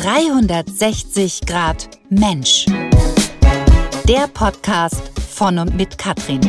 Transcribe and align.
360 0.00 1.40
Grad 1.44 1.98
Mensch. 2.08 2.66
Der 4.06 4.28
Podcast 4.32 5.02
von 5.28 5.58
und 5.58 5.74
mit 5.74 5.98
Katrin. 5.98 6.40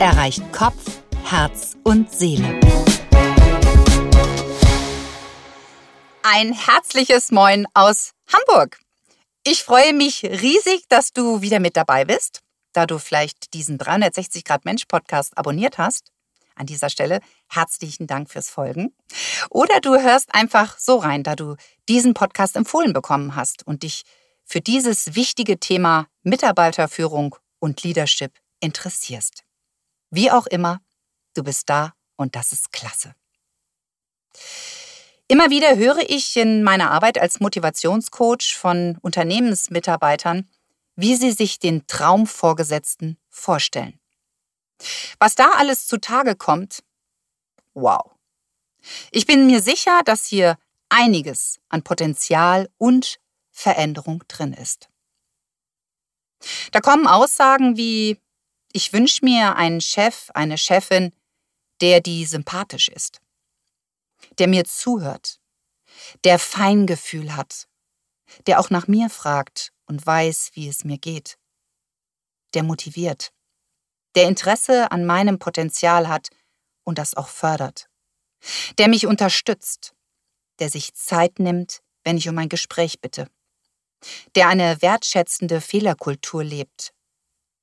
Erreicht 0.00 0.50
Kopf, 0.50 1.02
Herz 1.24 1.76
und 1.84 2.10
Seele. 2.10 2.58
Ein 6.22 6.54
herzliches 6.54 7.30
Moin 7.32 7.66
aus 7.74 8.12
Hamburg. 8.32 8.80
Ich 9.44 9.62
freue 9.62 9.92
mich 9.92 10.22
riesig, 10.22 10.88
dass 10.88 11.12
du 11.12 11.42
wieder 11.42 11.60
mit 11.60 11.76
dabei 11.76 12.06
bist, 12.06 12.40
da 12.72 12.86
du 12.86 12.98
vielleicht 12.98 13.52
diesen 13.52 13.76
360 13.76 14.42
Grad 14.42 14.64
Mensch 14.64 14.86
Podcast 14.86 15.36
abonniert 15.36 15.76
hast. 15.76 16.12
An 16.54 16.64
dieser 16.64 16.88
Stelle 16.88 17.20
herzlichen 17.48 18.06
Dank 18.06 18.30
fürs 18.30 18.50
Folgen. 18.50 18.94
Oder 19.50 19.80
du 19.80 20.00
hörst 20.00 20.34
einfach 20.34 20.78
so 20.78 20.96
rein, 20.96 21.22
da 21.22 21.36
du 21.36 21.56
diesen 21.88 22.14
Podcast 22.14 22.56
empfohlen 22.56 22.92
bekommen 22.92 23.34
hast 23.36 23.66
und 23.66 23.82
dich 23.82 24.04
für 24.44 24.60
dieses 24.60 25.14
wichtige 25.14 25.58
Thema 25.58 26.06
Mitarbeiterführung 26.22 27.36
und 27.58 27.82
Leadership 27.82 28.32
interessierst. 28.60 29.44
Wie 30.10 30.30
auch 30.30 30.46
immer, 30.46 30.80
du 31.34 31.42
bist 31.42 31.68
da 31.68 31.92
und 32.16 32.34
das 32.34 32.52
ist 32.52 32.72
klasse. 32.72 33.14
Immer 35.28 35.50
wieder 35.50 35.76
höre 35.76 36.08
ich 36.08 36.36
in 36.36 36.62
meiner 36.62 36.90
Arbeit 36.90 37.18
als 37.18 37.40
Motivationscoach 37.40 38.56
von 38.56 38.96
Unternehmensmitarbeitern, 39.02 40.48
wie 40.96 41.16
sie 41.16 41.32
sich 41.32 41.58
den 41.58 41.86
Traumvorgesetzten 41.86 43.18
vorstellen. 43.28 44.00
Was 45.18 45.34
da 45.34 45.50
alles 45.56 45.86
zutage 45.86 46.34
kommt, 46.34 46.82
wow. 47.80 48.12
Ich 49.10 49.26
bin 49.26 49.46
mir 49.46 49.60
sicher, 49.60 50.02
dass 50.04 50.26
hier 50.26 50.56
einiges 50.88 51.58
an 51.68 51.82
Potenzial 51.82 52.70
und 52.78 53.18
Veränderung 53.50 54.22
drin 54.28 54.52
ist. 54.52 54.88
Da 56.72 56.80
kommen 56.80 57.06
Aussagen 57.06 57.76
wie, 57.76 58.20
ich 58.72 58.92
wünsche 58.92 59.24
mir 59.24 59.56
einen 59.56 59.80
Chef, 59.80 60.30
eine 60.34 60.56
Chefin, 60.56 61.12
der 61.80 62.00
die 62.00 62.24
sympathisch 62.24 62.88
ist, 62.88 63.20
der 64.38 64.48
mir 64.48 64.64
zuhört, 64.64 65.40
der 66.24 66.38
Feingefühl 66.38 67.34
hat, 67.34 67.68
der 68.46 68.60
auch 68.60 68.70
nach 68.70 68.86
mir 68.86 69.10
fragt 69.10 69.72
und 69.86 70.04
weiß, 70.04 70.50
wie 70.54 70.68
es 70.68 70.84
mir 70.84 70.98
geht, 70.98 71.38
der 72.54 72.62
motiviert, 72.62 73.32
der 74.14 74.28
Interesse 74.28 74.90
an 74.90 75.04
meinem 75.04 75.38
Potenzial 75.38 76.08
hat 76.08 76.30
und 76.88 76.96
das 76.96 77.14
auch 77.14 77.28
fördert, 77.28 77.90
der 78.78 78.88
mich 78.88 79.06
unterstützt, 79.06 79.94
der 80.58 80.70
sich 80.70 80.94
Zeit 80.94 81.38
nimmt, 81.38 81.82
wenn 82.02 82.16
ich 82.16 82.30
um 82.30 82.38
ein 82.38 82.48
Gespräch 82.48 82.98
bitte, 83.02 83.28
der 84.34 84.48
eine 84.48 84.80
wertschätzende 84.80 85.60
Fehlerkultur 85.60 86.42
lebt, 86.42 86.94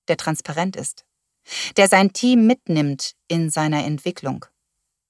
der 0.08 0.18
transparent 0.18 0.76
ist, 0.76 1.06
der 1.76 1.88
sein 1.88 2.14
Team 2.14 2.46
mitnimmt 2.46 3.16
in 3.28 3.50
seiner 3.50 3.84
Entwicklung, 3.84 4.46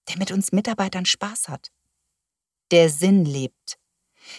der 0.07 0.17
mit 0.17 0.31
uns 0.31 0.53
Mitarbeitern 0.53 1.05
Spaß 1.05 1.49
hat, 1.49 1.73
der 2.71 2.89
Sinn 2.89 3.25
lebt, 3.25 3.77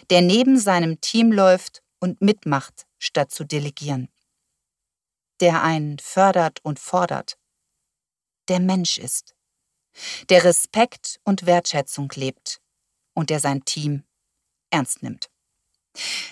der 0.09 0.23
neben 0.23 0.59
seinem 0.59 1.03
Team 1.03 1.33
läuft 1.33 1.83
und 2.01 2.23
mitmacht, 2.23 2.87
statt 2.99 3.31
zu 3.31 3.45
delegieren. 3.45 4.09
Der 5.41 5.63
einen 5.63 5.99
fördert 5.99 6.61
und 6.65 6.79
fordert, 6.79 7.37
der 8.49 8.61
Mensch 8.61 8.97
ist, 8.97 9.36
der 10.29 10.45
Respekt 10.45 11.21
und 11.25 11.47
Wertschätzung 11.47 12.11
lebt 12.15 12.61
und 13.15 13.31
der 13.31 13.41
sein 13.41 13.65
Team 13.65 14.05
ernst 14.71 15.03
nimmt. 15.03 15.29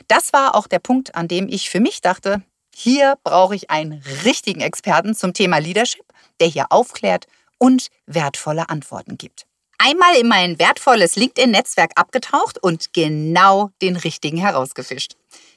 Das 0.08 0.32
war 0.32 0.54
auch 0.54 0.66
der 0.66 0.78
Punkt, 0.78 1.14
an 1.14 1.28
dem 1.28 1.48
ich 1.48 1.70
für 1.70 1.80
mich 1.80 2.00
dachte, 2.00 2.42
hier 2.74 3.16
brauche 3.22 3.54
ich 3.54 3.70
einen 3.70 4.02
richtigen 4.24 4.60
Experten 4.60 5.14
zum 5.14 5.32
Thema 5.32 5.58
Leadership, 5.58 6.04
der 6.40 6.48
hier 6.48 6.66
aufklärt 6.70 7.26
und 7.58 7.88
wertvolle 8.06 8.68
Antworten 8.68 9.16
gibt. 9.16 9.46
Einmal 9.78 10.16
in 10.16 10.28
mein 10.28 10.58
wertvolles 10.58 11.16
LinkedIn-Netzwerk 11.16 11.92
abgetaucht 11.96 12.58
und 12.62 12.92
genau 12.92 13.70
den 13.80 13.96
richtigen 13.96 14.38
herausgefischt. 14.38 15.16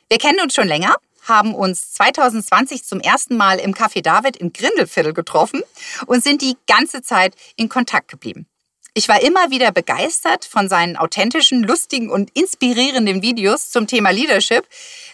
Wir 0.10 0.18
kennen 0.18 0.40
uns 0.42 0.54
schon 0.54 0.68
länger 0.68 0.96
haben 1.28 1.54
uns 1.54 1.94
2020 1.94 2.84
zum 2.84 3.00
ersten 3.00 3.38
Mal 3.38 3.60
im 3.60 3.74
Café 3.74 4.02
David 4.02 4.38
im 4.38 4.54
Grindelviertel 4.54 5.14
getroffen 5.14 5.62
und 6.06 6.24
sind 6.24 6.42
die 6.42 6.58
ganze 6.68 7.02
Zeit 7.02 7.36
in 7.56 7.70
Kontakt 7.70 8.10
geblieben. 8.10 8.48
Ich 8.94 9.08
war 9.08 9.22
immer 9.22 9.52
wieder 9.52 9.72
begeistert 9.72 10.44
von 10.44 10.70
seinen 10.70 10.98
authentischen, 10.98 11.62
lustigen 11.62 12.10
und 12.10 12.36
inspirierenden 12.36 13.22
Videos 13.22 13.70
zum 13.70 13.86
Thema 13.86 14.10
Leadership, 14.10 14.68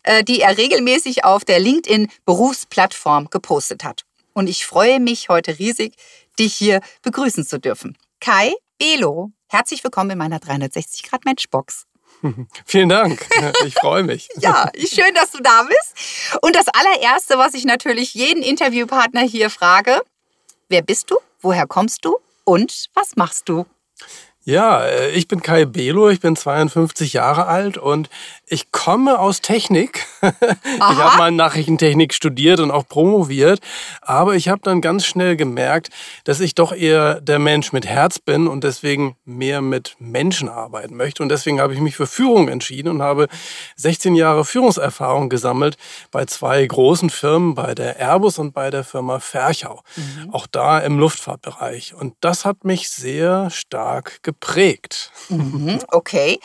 äh, 0.03 0.23
die 0.23 0.39
er 0.39 0.57
regelmäßig 0.57 1.25
auf 1.25 1.43
der 1.43 1.59
LinkedIn 1.59 2.07
Berufsplattform 2.25 3.29
gepostet 3.29 3.83
hat. 3.83 4.05
Und 4.31 4.47
ich 4.47 4.65
freue 4.65 5.01
mich 5.01 5.27
heute 5.27 5.59
riesig, 5.59 5.95
dich 6.39 6.53
hier 6.55 6.79
begrüßen 7.01 7.45
zu 7.45 7.59
dürfen. 7.59 7.97
Kai 8.21 8.53
Belo, 8.77 9.31
herzlich 9.49 9.83
willkommen 9.83 10.11
in 10.11 10.17
meiner 10.17 10.39
360 10.39 11.03
Grad 11.03 11.25
Matchbox. 11.25 11.85
Vielen 12.65 12.89
Dank. 12.89 13.25
Ich 13.65 13.75
freue 13.75 14.03
mich. 14.03 14.29
ja, 14.39 14.69
schön, 14.77 15.13
dass 15.13 15.31
du 15.31 15.41
da 15.41 15.63
bist. 15.63 16.39
Und 16.41 16.55
das 16.55 16.67
allererste, 16.67 17.37
was 17.37 17.53
ich 17.53 17.65
natürlich 17.65 18.13
jeden 18.13 18.43
Interviewpartner 18.43 19.21
hier 19.21 19.49
frage, 19.49 20.01
wer 20.69 20.81
bist 20.81 21.11
du? 21.11 21.17
Woher 21.41 21.67
kommst 21.67 22.05
du? 22.05 22.17
Und 22.45 22.89
was 22.93 23.15
machst 23.15 23.49
du? 23.49 23.65
Ja, 24.45 24.83
äh, 24.83 25.11
ich 25.11 25.29
bin 25.29 25.41
Kai 25.41 25.63
Belo, 25.63 26.09
ich 26.09 26.19
bin 26.19 26.35
52 26.35 27.13
Jahre 27.13 27.47
alt 27.47 27.77
und 27.77 28.09
ich 28.45 28.73
komme 28.73 29.17
aus 29.17 29.39
Technik. 29.39 30.05
Aha. 30.21 30.33
Ich 30.79 30.79
habe 30.97 31.17
mal 31.17 31.31
Nachrichtentechnik 31.31 32.13
studiert 32.13 32.59
und 32.59 32.69
auch 32.69 32.85
promoviert, 32.85 33.61
aber 34.01 34.35
ich 34.35 34.49
habe 34.49 34.59
dann 34.61 34.81
ganz 34.81 35.05
schnell 35.05 35.37
gemerkt, 35.37 35.91
dass 36.25 36.41
ich 36.41 36.55
doch 36.55 36.73
eher 36.73 37.21
der 37.21 37.39
Mensch 37.39 37.71
mit 37.71 37.85
Herz 37.85 38.19
bin 38.19 38.49
und 38.49 38.65
deswegen 38.65 39.15
mehr 39.23 39.61
mit 39.61 39.95
Menschen 39.99 40.49
arbeiten 40.49 40.97
möchte. 40.97 41.23
Und 41.23 41.29
deswegen 41.29 41.61
habe 41.61 41.73
ich 41.73 41.79
mich 41.79 41.95
für 41.95 42.07
Führung 42.07 42.49
entschieden 42.49 42.89
und 42.89 43.01
habe 43.01 43.29
16 43.77 44.13
Jahre 44.13 44.43
Führungserfahrung 44.43 45.29
gesammelt 45.29 45.77
bei 46.11 46.25
zwei 46.25 46.65
großen 46.65 47.09
Firmen, 47.09 47.55
bei 47.55 47.73
der 47.75 47.97
Airbus 47.97 48.39
und 48.39 48.53
bei 48.53 48.69
der 48.69 48.83
Firma 48.83 49.19
Ferchau. 49.19 49.83
Mhm. 49.95 50.33
Auch 50.33 50.47
da 50.47 50.79
im 50.79 50.99
Luftfahrtbereich. 50.99 51.93
Und 51.93 52.15
das 52.19 52.43
hat 52.43 52.65
mich 52.65 52.89
sehr 52.89 53.49
stark 53.49 54.21
geprägt. 54.21 54.32
Mhm, 55.29 55.79
okay. 55.89 56.39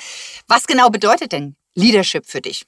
Was 0.46 0.66
genau 0.66 0.90
bedeutet 0.90 1.32
denn 1.32 1.56
Leadership 1.74 2.26
für 2.26 2.40
dich? 2.40 2.66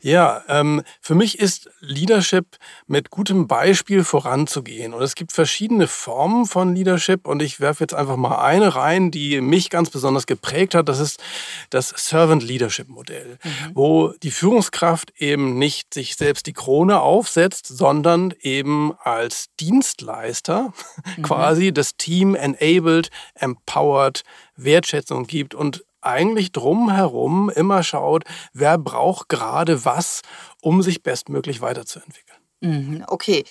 Ja, 0.00 0.42
ähm, 0.48 0.82
für 1.00 1.14
mich 1.14 1.38
ist 1.38 1.70
Leadership 1.80 2.58
mit 2.86 3.10
gutem 3.10 3.48
Beispiel 3.48 4.04
voranzugehen. 4.04 4.94
Und 4.94 5.02
es 5.02 5.14
gibt 5.14 5.32
verschiedene 5.32 5.88
Formen 5.88 6.46
von 6.46 6.74
Leadership. 6.74 7.26
Und 7.26 7.42
ich 7.42 7.60
werfe 7.60 7.84
jetzt 7.84 7.94
einfach 7.94 8.16
mal 8.16 8.36
eine 8.36 8.74
rein, 8.74 9.10
die 9.10 9.40
mich 9.40 9.70
ganz 9.70 9.90
besonders 9.90 10.26
geprägt 10.26 10.74
hat. 10.74 10.88
Das 10.88 11.00
ist 11.00 11.22
das 11.70 11.88
Servant 11.96 12.42
Leadership 12.42 12.88
Modell, 12.88 13.38
mhm. 13.42 13.70
wo 13.74 14.08
die 14.22 14.30
Führungskraft 14.30 15.12
eben 15.18 15.58
nicht 15.58 15.94
sich 15.94 16.16
selbst 16.16 16.46
die 16.46 16.52
Krone 16.52 17.00
aufsetzt, 17.00 17.66
sondern 17.66 18.34
eben 18.40 18.92
als 19.02 19.46
Dienstleister 19.58 20.72
mhm. 21.16 21.22
quasi 21.22 21.72
das 21.72 21.96
Team 21.96 22.34
enabled, 22.34 23.10
empowered, 23.34 24.22
Wertschätzung 24.56 25.26
gibt 25.26 25.54
und 25.54 25.85
eigentlich 26.06 26.52
drumherum 26.52 27.50
immer 27.50 27.82
schaut, 27.82 28.24
wer 28.52 28.78
braucht 28.78 29.28
gerade 29.28 29.84
was, 29.84 30.22
um 30.62 30.82
sich 30.82 31.02
bestmöglich 31.02 31.60
weiterzuentwickeln. 31.60 32.38
Mhm, 32.60 33.04
okay. 33.08 33.44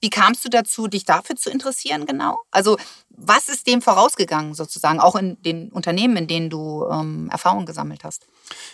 Wie 0.00 0.10
kamst 0.10 0.44
du 0.44 0.48
dazu, 0.48 0.88
dich 0.88 1.04
dafür 1.04 1.36
zu 1.36 1.48
interessieren 1.48 2.06
genau? 2.06 2.40
Also 2.50 2.76
was 3.08 3.48
ist 3.48 3.66
dem 3.66 3.82
vorausgegangen 3.82 4.54
sozusagen, 4.54 4.98
auch 4.98 5.14
in 5.14 5.40
den 5.42 5.68
Unternehmen, 5.70 6.16
in 6.16 6.26
denen 6.26 6.50
du 6.50 6.86
ähm, 6.90 7.28
Erfahrung 7.30 7.66
gesammelt 7.66 8.02
hast? 8.02 8.26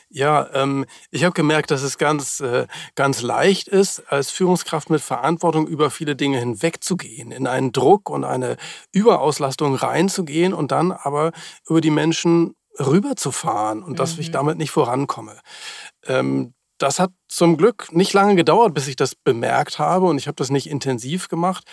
Ja, 0.09 0.49
ähm, 0.55 0.87
ich 1.11 1.25
habe 1.25 1.35
gemerkt, 1.35 1.71
dass 1.71 1.83
es 1.83 1.99
ganz, 1.99 2.41
äh, 2.41 2.67
ganz 2.95 3.21
leicht 3.21 3.69
ist, 3.69 4.11
als 4.11 4.31
Führungskraft 4.31 4.89
mit 4.89 5.03
Verantwortung 5.03 5.67
über 5.67 5.91
viele 5.91 6.17
Dinge 6.17 6.39
hinwegzugehen, 6.39 7.31
in 7.31 7.47
einen 7.47 7.73
Druck 7.73 8.09
und 8.09 8.25
eine 8.25 8.57
Überauslastung 8.93 9.75
reinzugehen 9.75 10.55
und 10.55 10.73
dann 10.73 10.93
aber 10.93 11.33
über 11.69 11.81
die 11.81 11.91
Menschen 11.91 12.55
rüberzufahren 12.79 13.83
und 13.83 13.93
mhm. 13.93 13.97
dass 13.97 14.19
ich 14.19 14.29
mhm. 14.29 14.33
damit 14.33 14.59
nicht 14.59 14.71
vorankomme. 14.71 15.39
Ähm, 16.07 16.55
das 16.79 17.01
hat 17.01 17.11
zum 17.27 17.57
Glück 17.57 17.93
nicht 17.93 18.13
lange 18.13 18.37
gedauert, 18.37 18.73
bis 18.73 18.87
ich 18.87 18.97
das 18.97 19.15
bemerkt 19.15 19.79
habe 19.79 20.07
und 20.07 20.19
ich 20.19 20.29
habe 20.29 20.37
das 20.37 20.51
nicht 20.51 20.69
intensiv 20.69 21.29
gemacht. 21.29 21.65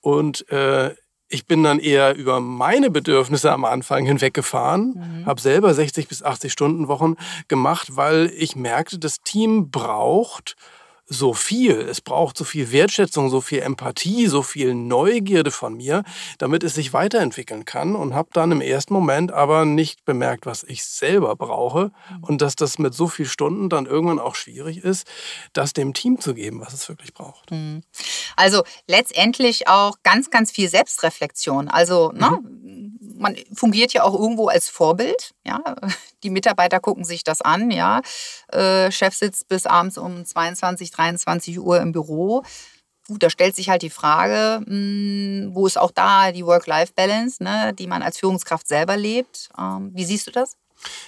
Und 0.00 0.48
äh, 0.50 0.94
ich 1.28 1.46
bin 1.46 1.64
dann 1.64 1.80
eher 1.80 2.14
über 2.14 2.40
meine 2.40 2.90
Bedürfnisse 2.90 3.50
am 3.50 3.64
Anfang 3.64 4.06
hinweggefahren, 4.06 4.94
mhm. 5.22 5.26
habe 5.26 5.40
selber 5.40 5.74
60 5.74 6.06
bis 6.06 6.22
80 6.22 6.52
Stunden 6.52 6.86
Wochen 6.86 7.16
gemacht, 7.48 7.96
weil 7.96 8.32
ich 8.36 8.54
merkte, 8.54 8.98
das 9.00 9.18
Team 9.22 9.70
braucht 9.70 10.54
so 11.08 11.34
viel, 11.34 11.72
es 11.72 12.00
braucht 12.00 12.36
so 12.36 12.44
viel 12.44 12.72
Wertschätzung, 12.72 13.30
so 13.30 13.40
viel 13.40 13.60
Empathie, 13.60 14.26
so 14.26 14.42
viel 14.42 14.74
Neugierde 14.74 15.50
von 15.50 15.76
mir, 15.76 16.02
damit 16.38 16.64
es 16.64 16.74
sich 16.74 16.92
weiterentwickeln 16.92 17.64
kann 17.64 17.94
und 17.94 18.14
habe 18.14 18.28
dann 18.32 18.50
im 18.50 18.60
ersten 18.60 18.92
Moment 18.92 19.32
aber 19.32 19.64
nicht 19.64 20.04
bemerkt, 20.04 20.46
was 20.46 20.64
ich 20.64 20.84
selber 20.84 21.36
brauche 21.36 21.92
mhm. 22.10 22.24
und 22.24 22.42
dass 22.42 22.56
das 22.56 22.78
mit 22.78 22.94
so 22.94 23.06
vielen 23.06 23.28
Stunden 23.28 23.68
dann 23.68 23.86
irgendwann 23.86 24.18
auch 24.18 24.34
schwierig 24.34 24.78
ist, 24.78 25.06
das 25.52 25.72
dem 25.72 25.94
Team 25.94 26.20
zu 26.20 26.34
geben, 26.34 26.60
was 26.60 26.72
es 26.72 26.88
wirklich 26.88 27.14
braucht. 27.14 27.52
Mhm. 27.52 27.82
Also 28.34 28.64
letztendlich 28.88 29.68
auch 29.68 29.96
ganz, 30.02 30.30
ganz 30.30 30.50
viel 30.50 30.68
Selbstreflexion. 30.68 31.68
Also 31.68 32.10
ne, 32.12 32.30
mhm. 32.42 32.65
Man 33.18 33.36
fungiert 33.52 33.92
ja 33.92 34.02
auch 34.02 34.14
irgendwo 34.14 34.48
als 34.48 34.68
Vorbild. 34.68 35.32
Ja, 35.44 35.60
die 36.22 36.30
Mitarbeiter 36.30 36.80
gucken 36.80 37.04
sich 37.04 37.24
das 37.24 37.42
an. 37.42 37.70
Ja, 37.70 38.00
äh, 38.48 38.90
Chef 38.90 39.14
sitzt 39.14 39.48
bis 39.48 39.66
abends 39.66 39.98
um 39.98 40.24
22, 40.24 40.90
23 40.90 41.58
Uhr 41.58 41.80
im 41.80 41.92
Büro. 41.92 42.42
Gut, 43.08 43.22
da 43.22 43.30
stellt 43.30 43.54
sich 43.54 43.68
halt 43.68 43.82
die 43.82 43.90
Frage, 43.90 44.60
mh, 44.66 44.66
hm, 44.66 45.50
wo 45.54 45.66
ist 45.66 45.78
auch 45.78 45.92
da 45.92 46.32
die 46.32 46.44
Work-Life-Balance, 46.44 47.42
ne, 47.42 47.72
die 47.72 47.86
man 47.86 48.02
als 48.02 48.18
Führungskraft 48.18 48.66
selber 48.66 48.96
lebt. 48.96 49.48
Ähm, 49.58 49.92
wie 49.94 50.04
siehst 50.04 50.26
du 50.26 50.32
das? 50.32 50.56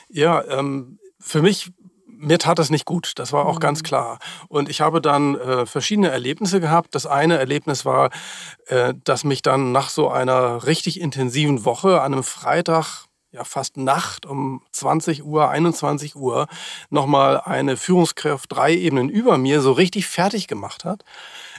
Ja, 0.08 0.44
ähm, 0.44 0.98
für 1.20 1.42
mich 1.42 1.72
mir 2.18 2.38
tat 2.38 2.58
das 2.58 2.70
nicht 2.70 2.84
gut, 2.84 3.12
das 3.16 3.32
war 3.32 3.46
auch 3.46 3.56
mhm. 3.56 3.60
ganz 3.60 3.82
klar. 3.82 4.18
Und 4.48 4.68
ich 4.68 4.80
habe 4.80 5.00
dann 5.00 5.36
äh, 5.36 5.66
verschiedene 5.66 6.10
Erlebnisse 6.10 6.60
gehabt. 6.60 6.94
Das 6.94 7.06
eine 7.06 7.38
Erlebnis 7.38 7.84
war, 7.84 8.10
äh, 8.66 8.94
dass 9.04 9.24
mich 9.24 9.42
dann 9.42 9.72
nach 9.72 9.88
so 9.88 10.08
einer 10.08 10.66
richtig 10.66 11.00
intensiven 11.00 11.64
Woche 11.64 12.00
an 12.00 12.12
einem 12.12 12.24
Freitag 12.24 13.08
ja 13.30 13.44
fast 13.44 13.76
Nacht 13.76 14.24
um 14.24 14.62
20 14.72 15.24
Uhr, 15.24 15.50
21 15.50 16.16
Uhr 16.16 16.46
nochmal 16.88 17.40
eine 17.40 17.76
Führungskraft 17.76 18.50
drei 18.50 18.74
Ebenen 18.74 19.10
über 19.10 19.36
mir 19.36 19.60
so 19.60 19.72
richtig 19.72 20.06
fertig 20.06 20.48
gemacht 20.48 20.84
hat 20.84 21.04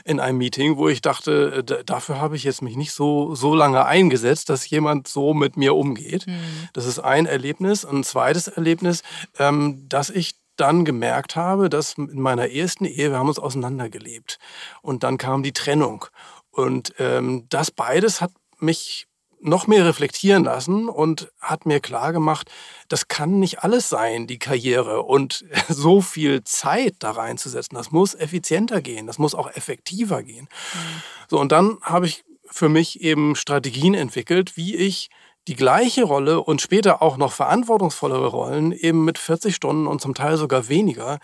in 0.04 0.18
einem 0.18 0.38
Meeting, 0.38 0.76
wo 0.76 0.88
ich 0.88 1.00
dachte, 1.02 1.64
äh, 1.68 1.84
dafür 1.84 2.20
habe 2.20 2.36
ich 2.36 2.44
jetzt 2.44 2.62
mich 2.62 2.76
nicht 2.76 2.92
so, 2.92 3.34
so 3.34 3.54
lange 3.54 3.84
eingesetzt, 3.84 4.48
dass 4.48 4.68
jemand 4.68 5.08
so 5.08 5.34
mit 5.34 5.56
mir 5.56 5.74
umgeht. 5.74 6.26
Mhm. 6.26 6.40
Das 6.72 6.86
ist 6.86 6.98
ein 6.98 7.26
Erlebnis. 7.26 7.84
Und 7.84 8.00
ein 8.00 8.04
zweites 8.04 8.48
Erlebnis, 8.48 9.02
ähm, 9.38 9.88
dass 9.88 10.10
ich 10.10 10.36
dann 10.60 10.84
gemerkt 10.84 11.36
habe, 11.36 11.68
dass 11.68 11.94
in 11.94 12.20
meiner 12.20 12.50
ersten 12.50 12.84
Ehe, 12.84 13.10
wir 13.10 13.18
haben 13.18 13.28
uns 13.28 13.38
auseinandergelebt. 13.38 14.38
Und 14.82 15.02
dann 15.02 15.18
kam 15.18 15.42
die 15.42 15.52
Trennung. 15.52 16.06
Und 16.50 16.94
ähm, 16.98 17.46
das 17.48 17.70
beides 17.70 18.20
hat 18.20 18.32
mich 18.58 19.06
noch 19.42 19.66
mehr 19.66 19.86
reflektieren 19.86 20.44
lassen 20.44 20.88
und 20.88 21.32
hat 21.40 21.64
mir 21.64 21.80
klar 21.80 22.12
gemacht, 22.12 22.50
das 22.88 23.08
kann 23.08 23.38
nicht 23.38 23.64
alles 23.64 23.88
sein, 23.88 24.26
die 24.26 24.38
Karriere 24.38 25.02
und 25.02 25.44
so 25.68 26.00
viel 26.00 26.44
Zeit 26.44 26.96
da 26.98 27.12
reinzusetzen. 27.12 27.76
Das 27.76 27.90
muss 27.90 28.14
effizienter 28.14 28.82
gehen, 28.82 29.06
das 29.06 29.18
muss 29.18 29.34
auch 29.34 29.50
effektiver 29.50 30.22
gehen. 30.22 30.48
Mhm. 30.74 31.02
So, 31.28 31.40
und 31.40 31.52
dann 31.52 31.78
habe 31.82 32.06
ich 32.06 32.24
für 32.50 32.68
mich 32.68 33.00
eben 33.00 33.36
Strategien 33.36 33.94
entwickelt, 33.94 34.56
wie 34.56 34.76
ich 34.76 35.08
die 35.48 35.56
gleiche 35.56 36.04
Rolle 36.04 36.40
und 36.40 36.60
später 36.60 37.02
auch 37.02 37.16
noch 37.16 37.32
verantwortungsvollere 37.32 38.28
Rollen 38.28 38.72
eben 38.72 39.04
mit 39.04 39.18
40 39.18 39.54
Stunden 39.54 39.86
und 39.86 40.00
zum 40.00 40.14
Teil 40.14 40.36
sogar 40.36 40.68
weniger 40.68 41.18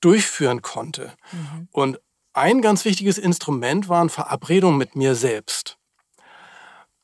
durchführen 0.00 0.62
konnte. 0.62 1.12
Mhm. 1.32 1.68
Und 1.72 2.00
ein 2.32 2.62
ganz 2.62 2.84
wichtiges 2.84 3.18
Instrument 3.18 3.88
waren 3.88 4.08
Verabredungen 4.08 4.78
mit 4.78 4.96
mir 4.96 5.14
selbst 5.14 5.80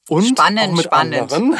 und 0.08 0.24
spannend, 0.24 0.72
auch 0.72 0.76
mit 0.76 0.84
spannend. 0.84 1.32
anderen. 1.32 1.58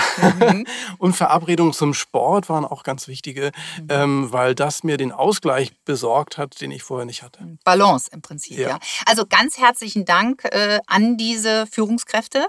Mhm. 0.58 0.66
und 0.98 1.14
Verabredungen 1.14 1.72
zum 1.72 1.94
Sport 1.94 2.48
waren 2.48 2.64
auch 2.64 2.82
ganz 2.82 3.08
wichtige, 3.08 3.50
mhm. 3.80 3.86
ähm, 3.88 4.32
weil 4.32 4.54
das 4.54 4.84
mir 4.84 4.96
den 4.96 5.12
Ausgleich 5.12 5.72
besorgt 5.84 6.38
hat, 6.38 6.60
den 6.60 6.70
ich 6.70 6.82
vorher 6.82 7.06
nicht 7.06 7.22
hatte. 7.22 7.58
Balance 7.64 8.08
im 8.12 8.22
Prinzip, 8.22 8.58
ja. 8.58 8.68
ja. 8.70 8.78
Also 9.06 9.26
ganz 9.26 9.58
herzlichen 9.58 10.04
Dank 10.04 10.44
äh, 10.44 10.80
an 10.86 11.16
diese 11.16 11.66
Führungskräfte 11.66 12.46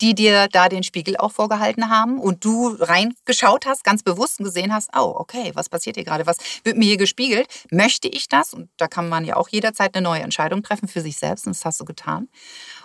die 0.00 0.14
dir 0.14 0.48
da 0.48 0.68
den 0.68 0.82
Spiegel 0.82 1.16
auch 1.16 1.32
vorgehalten 1.32 1.90
haben 1.90 2.18
und 2.18 2.44
du 2.44 2.76
reingeschaut 2.78 3.66
hast, 3.66 3.84
ganz 3.84 4.02
bewusst 4.02 4.38
und 4.38 4.44
gesehen 4.44 4.72
hast, 4.72 4.90
oh, 4.96 5.14
okay, 5.16 5.52
was 5.54 5.68
passiert 5.68 5.96
hier 5.96 6.04
gerade? 6.04 6.26
Was 6.26 6.38
wird 6.64 6.76
mir 6.76 6.86
hier 6.86 6.96
gespiegelt? 6.96 7.48
Möchte 7.70 8.08
ich 8.08 8.28
das? 8.28 8.54
Und 8.54 8.70
da 8.76 8.88
kann 8.88 9.08
man 9.08 9.24
ja 9.24 9.36
auch 9.36 9.48
jederzeit 9.48 9.94
eine 9.94 10.02
neue 10.02 10.22
Entscheidung 10.22 10.62
treffen 10.62 10.88
für 10.88 11.00
sich 11.00 11.18
selbst 11.18 11.46
und 11.46 11.54
das 11.54 11.64
hast 11.64 11.80
du 11.80 11.84
getan. 11.84 12.28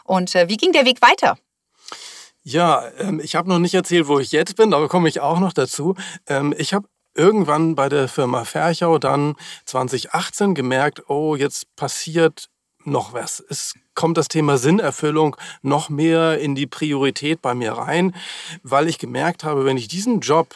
Und 0.03 0.35
äh, 0.35 0.49
wie 0.49 0.57
ging 0.57 0.71
der 0.71 0.85
Weg 0.85 1.01
weiter? 1.01 1.37
Ja, 2.43 2.83
ähm, 2.99 3.19
ich 3.23 3.35
habe 3.35 3.49
noch 3.49 3.59
nicht 3.59 3.73
erzählt, 3.73 4.07
wo 4.07 4.19
ich 4.19 4.31
jetzt 4.31 4.55
bin, 4.55 4.73
aber 4.73 4.87
komme 4.87 5.09
ich 5.09 5.19
auch 5.19 5.39
noch 5.39 5.53
dazu. 5.53 5.95
Ähm, 6.27 6.53
ich 6.57 6.73
habe 6.73 6.87
irgendwann 7.15 7.75
bei 7.75 7.89
der 7.89 8.07
Firma 8.07 8.43
Ferchau 8.43 8.99
dann 8.99 9.35
2018 9.65 10.53
gemerkt, 10.53 11.09
oh, 11.09 11.35
jetzt 11.35 11.75
passiert 11.75 12.49
noch 12.87 13.13
was. 13.13 13.43
Es 13.49 13.73
kommt 13.93 14.17
das 14.17 14.27
Thema 14.27 14.57
Sinnerfüllung 14.57 15.35
noch 15.61 15.89
mehr 15.89 16.39
in 16.39 16.55
die 16.55 16.67
Priorität 16.67 17.41
bei 17.41 17.53
mir 17.53 17.73
rein, 17.73 18.15
weil 18.63 18.87
ich 18.87 18.99
gemerkt 18.99 19.43
habe, 19.43 19.65
wenn 19.65 19.77
ich 19.77 19.87
diesen 19.87 20.19
Job 20.19 20.55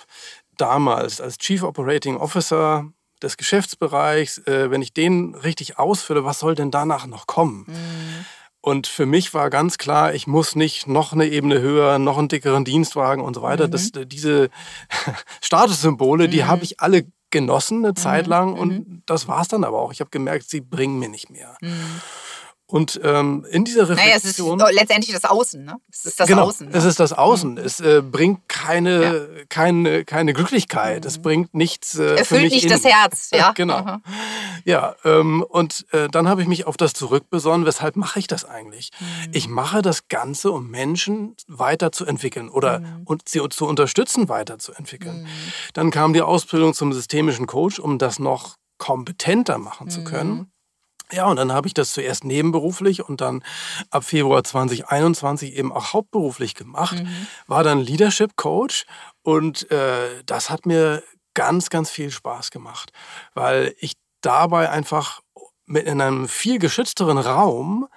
damals 0.58 1.22
als 1.22 1.38
Chief 1.38 1.64
Operating 1.64 2.18
Officer 2.18 2.92
des 3.22 3.38
Geschäftsbereichs, 3.38 4.40
äh, 4.40 4.72
wenn 4.72 4.82
ich 4.82 4.94
den 4.94 5.36
richtig 5.36 5.78
ausfülle, 5.78 6.24
was 6.24 6.40
soll 6.40 6.56
denn 6.56 6.72
danach 6.72 7.06
noch 7.06 7.28
kommen? 7.28 7.66
Mhm. 7.68 8.26
Und 8.62 8.88
für 8.88 9.06
mich 9.06 9.34
war 9.34 9.50
ganz 9.50 9.78
klar, 9.78 10.14
ich 10.14 10.28
muss 10.28 10.56
nicht 10.56 10.86
noch 10.86 11.14
eine 11.14 11.28
Ebene 11.28 11.62
höher, 11.62 11.98
noch 11.98 12.18
einen 12.18 12.28
dickeren 12.28 12.66
Dienstwagen 12.66 13.24
und 13.24 13.34
so 13.34 13.42
weiter. 13.42 13.68
Mhm. 13.68 13.72
Das, 13.72 13.92
diese 13.94 14.50
Statussymbole, 15.42 16.28
mhm. 16.28 16.32
die 16.32 16.44
habe 16.44 16.64
ich 16.64 16.80
alle 16.82 17.06
genossen 17.32 17.86
eine 17.86 17.94
Zeit 17.94 18.26
mhm. 18.26 18.30
lang 18.30 18.54
und 18.54 18.70
mhm. 18.70 19.04
das 19.06 19.28
war 19.28 19.42
es 19.42 19.48
dann 19.48 19.64
aber 19.64 19.80
auch. 19.80 19.92
Ich 19.92 20.00
habe 20.00 20.10
gemerkt, 20.10 20.50
sie 20.50 20.62
bringen 20.62 21.00
mir 21.00 21.10
nicht 21.10 21.30
mehr. 21.30 21.58
Mhm. 21.62 22.02
Und 22.72 23.02
ähm, 23.04 23.48
in 23.50 23.66
dieser 23.66 23.90
Reflexion. 23.90 24.60
Naja, 24.60 24.70
es 24.70 24.76
ist 24.76 24.80
letztendlich 24.80 25.12
das 25.12 25.26
Außen, 25.26 25.66
ne? 25.66 25.78
Es 25.92 26.06
ist 26.06 26.20
das 26.20 26.28
genau, 26.28 26.44
Außen. 26.44 26.70
Es 26.72 26.84
ist 26.84 27.00
das 27.00 27.14
Außen. 27.14 27.54
Mhm. 27.54 27.58
Es 27.58 27.80
äh, 27.80 28.04
bringt 28.04 28.48
keine, 28.48 29.04
ja. 29.04 29.46
keine, 29.50 30.06
keine 30.06 30.34
Glücklichkeit. 30.34 31.04
Mhm. 31.04 31.08
Es 31.08 31.18
bringt 31.18 31.56
nichts. 31.56 31.98
Äh, 31.98 32.18
Erfüllt 32.18 32.52
nicht 32.52 32.66
in. 32.66 32.70
das 32.70 32.84
Herz, 32.84 33.30
ja. 33.34 33.54
genau. 33.54 33.82
Mhm. 33.82 34.04
Ja, 34.66 34.96
ähm, 35.04 35.44
und 35.50 35.88
äh, 35.94 36.10
dann 36.10 36.30
habe 36.30 36.44
ich 36.44 36.48
mich 36.48 36.68
auf 36.68 36.78
das 36.78 36.94
zurückbesonnen. 36.94 37.66
Weshalb 37.66 37.96
mache 37.96 38.20
ich 38.20 38.28
das 38.28 38.46
eigentlich? 38.46 38.92
Mhm. 39.00 39.06
Ich 39.32 39.48
mache 39.48 39.82
das 39.82 40.08
Ganze, 40.08 40.52
um 40.52 40.70
Menschen 40.70 41.36
weiterzuentwickeln 41.48 42.50
oder 42.50 42.82
mhm. 42.82 43.02
und 43.06 43.28
sie 43.28 43.42
zu 43.50 43.66
unterstützen, 43.66 44.30
weiterzuentwickeln. 44.30 45.24
Mhm. 45.24 45.28
Dann 45.74 45.90
kam 45.90 46.14
die 46.14 46.22
Ausbildung 46.22 46.76
zum 46.76 46.94
systemischen 46.94 47.48
Coach, 47.48 47.80
um 47.80 47.98
das 47.98 48.20
noch 48.20 48.58
kompetenter 48.78 49.58
machen 49.58 49.90
zu 49.90 50.04
können. 50.04 50.52
Ja, 51.12 51.26
und 51.26 51.38
dann 51.38 51.52
habe 51.52 51.68
ich 51.68 51.74
das 51.74 51.94
zuerst 51.94 52.24
nebenberuflich 52.24 53.04
und 53.08 53.22
dann 53.22 53.44
ab 53.90 54.04
Februar 54.04 54.44
2021 54.44 55.56
eben 55.56 55.72
auch 55.72 55.94
hauptberuflich 55.94 56.54
gemacht, 56.54 57.00
mhm. 57.00 57.28
war 57.48 57.64
dann 57.64 57.80
Leadership 57.80 58.36
Coach 58.36 58.86
und 59.24 59.70
äh, 59.72 60.24
das 60.26 60.50
hat 60.50 60.66
mir 60.66 61.04
ganz, 61.34 61.70
ganz 61.70 61.90
viel 61.90 62.12
Spaß 62.12 62.52
gemacht, 62.52 62.92
weil 63.34 63.74
ich 63.80 63.94
dabei 64.22 64.70
einfach 64.70 65.22
mit 65.66 65.86
in 65.86 66.02
einem 66.02 66.28
viel 66.28 66.60
geschützteren 66.60 67.18
Raum 67.18 67.88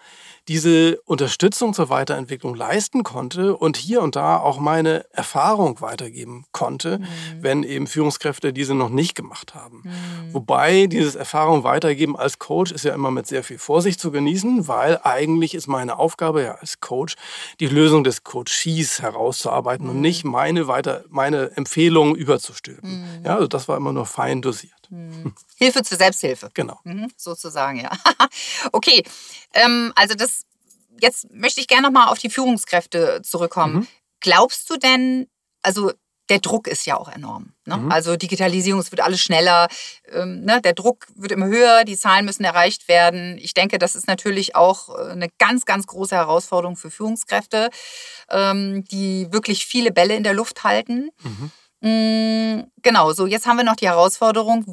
diese 0.48 1.00
Unterstützung 1.02 1.72
zur 1.72 1.88
Weiterentwicklung 1.88 2.54
leisten 2.54 3.04
konnte 3.04 3.56
und 3.56 3.76
hier 3.76 4.02
und 4.02 4.16
da 4.16 4.38
auch 4.38 4.58
meine 4.58 5.04
Erfahrung 5.12 5.80
weitergeben 5.80 6.46
konnte, 6.52 6.98
mhm. 6.98 7.06
wenn 7.40 7.62
eben 7.62 7.86
Führungskräfte 7.86 8.52
diese 8.52 8.74
noch 8.74 8.88
nicht 8.88 9.14
gemacht 9.14 9.54
haben. 9.54 9.82
Mhm. 9.84 10.34
Wobei 10.34 10.86
dieses 10.86 11.14
Erfahrung 11.14 11.62
weitergeben 11.62 12.16
als 12.16 12.38
Coach 12.38 12.72
ist 12.72 12.84
ja 12.84 12.94
immer 12.94 13.10
mit 13.10 13.26
sehr 13.26 13.44
viel 13.44 13.58
Vorsicht 13.58 14.00
zu 14.00 14.10
genießen, 14.10 14.66
weil 14.66 14.98
eigentlich 15.04 15.54
ist 15.54 15.68
meine 15.68 15.98
Aufgabe 15.98 16.42
ja 16.42 16.52
als 16.52 16.80
Coach, 16.80 17.14
die 17.60 17.68
Lösung 17.68 18.02
des 18.02 18.24
Coaches 18.24 19.00
herauszuarbeiten 19.00 19.86
mhm. 19.86 19.92
und 19.92 20.00
nicht 20.00 20.24
meine, 20.24 20.66
weiter, 20.66 21.04
meine 21.08 21.56
Empfehlungen 21.56 22.16
überzustülpen. 22.16 23.02
Mhm. 23.02 23.24
Ja, 23.24 23.36
also 23.36 23.46
das 23.46 23.68
war 23.68 23.76
immer 23.76 23.92
nur 23.92 24.06
fein 24.06 24.42
dosiert. 24.42 24.81
Mhm. 24.92 25.34
Hilfe 25.56 25.82
zur 25.82 25.96
Selbsthilfe. 25.96 26.50
Genau. 26.52 26.78
Mhm, 26.84 27.10
sozusagen, 27.16 27.80
ja. 27.80 27.90
okay, 28.72 29.02
ähm, 29.54 29.90
also 29.96 30.14
das, 30.14 30.44
jetzt 31.00 31.30
möchte 31.32 31.62
ich 31.62 31.66
gerne 31.66 31.86
nochmal 31.88 32.08
auf 32.08 32.18
die 32.18 32.28
Führungskräfte 32.28 33.22
zurückkommen. 33.22 33.74
Mhm. 33.74 33.88
Glaubst 34.20 34.68
du 34.68 34.76
denn, 34.76 35.28
also 35.62 35.92
der 36.28 36.40
Druck 36.40 36.68
ist 36.68 36.86
ja 36.86 36.98
auch 36.98 37.08
enorm. 37.08 37.54
Ne? 37.64 37.78
Mhm. 37.78 37.90
Also 37.90 38.16
Digitalisierung, 38.16 38.80
es 38.80 38.92
wird 38.92 39.00
alles 39.00 39.20
schneller, 39.20 39.68
ähm, 40.12 40.44
ne? 40.44 40.60
der 40.60 40.74
Druck 40.74 41.06
wird 41.14 41.32
immer 41.32 41.46
höher, 41.46 41.84
die 41.84 41.96
Zahlen 41.96 42.26
müssen 42.26 42.44
erreicht 42.44 42.86
werden. 42.86 43.38
Ich 43.38 43.54
denke, 43.54 43.78
das 43.78 43.94
ist 43.94 44.06
natürlich 44.06 44.54
auch 44.54 44.90
äh, 44.90 45.10
eine 45.10 45.28
ganz, 45.38 45.64
ganz 45.64 45.86
große 45.86 46.14
Herausforderung 46.14 46.76
für 46.76 46.90
Führungskräfte, 46.90 47.70
ähm, 48.30 48.84
die 48.84 49.32
wirklich 49.32 49.64
viele 49.64 49.90
Bälle 49.90 50.16
in 50.16 50.22
der 50.22 50.34
Luft 50.34 50.64
halten. 50.64 51.10
Mhm. 51.22 51.50
Mm, 51.82 52.70
genau, 52.80 53.12
so 53.12 53.26
jetzt 53.26 53.46
haben 53.46 53.56
wir 53.56 53.64
noch 53.64 53.76
die 53.76 53.88
Herausforderung, 53.88 54.64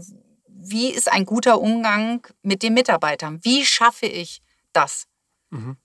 wie 0.48 0.90
ist 0.90 1.12
ein 1.12 1.26
guter 1.26 1.60
Umgang 1.60 2.26
mit 2.44 2.64
den 2.64 2.74
Mitarbeitern? 2.74 3.40
Wie 3.44 3.66
schaffe 3.66 4.06
ich 4.06 4.42
das? 4.74 5.08
Mhm. 5.50 5.78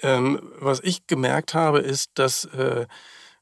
Ähm, 0.00 0.52
was 0.58 0.80
ich 0.80 1.06
gemerkt 1.06 1.54
habe, 1.54 1.78
ist, 1.78 2.10
dass 2.14 2.44
äh, 2.46 2.86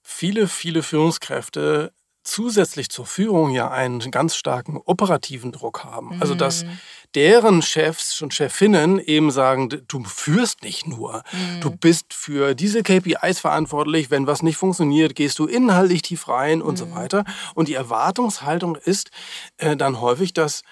viele, 0.02 0.46
viele 0.46 0.82
Führungskräfte 0.82 1.92
zusätzlich 2.22 2.90
zur 2.90 3.06
Führung 3.06 3.50
ja 3.50 3.70
einen 3.70 4.10
ganz 4.10 4.36
starken 4.36 4.78
operativen 4.84 5.52
Druck 5.52 5.84
haben. 5.84 6.20
Also 6.20 6.34
dass 6.34 6.64
mhm. 6.64 6.78
deren 7.14 7.62
Chefs 7.62 8.20
und 8.20 8.34
Chefinnen 8.34 8.98
eben 8.98 9.30
sagen, 9.30 9.68
du 9.68 10.04
führst 10.04 10.62
nicht 10.62 10.86
nur, 10.86 11.22
mhm. 11.32 11.60
du 11.60 11.70
bist 11.70 12.12
für 12.12 12.54
diese 12.54 12.82
KPIs 12.82 13.40
verantwortlich, 13.40 14.10
wenn 14.10 14.26
was 14.26 14.42
nicht 14.42 14.56
funktioniert, 14.56 15.14
gehst 15.14 15.38
du 15.38 15.46
inhaltlich 15.46 16.02
tief 16.02 16.28
rein 16.28 16.62
und 16.62 16.74
mhm. 16.74 16.78
so 16.78 16.94
weiter. 16.94 17.24
Und 17.54 17.68
die 17.68 17.74
Erwartungshaltung 17.74 18.76
ist 18.76 19.10
äh, 19.56 19.76
dann 19.76 20.00
häufig, 20.00 20.32
dass 20.32 20.62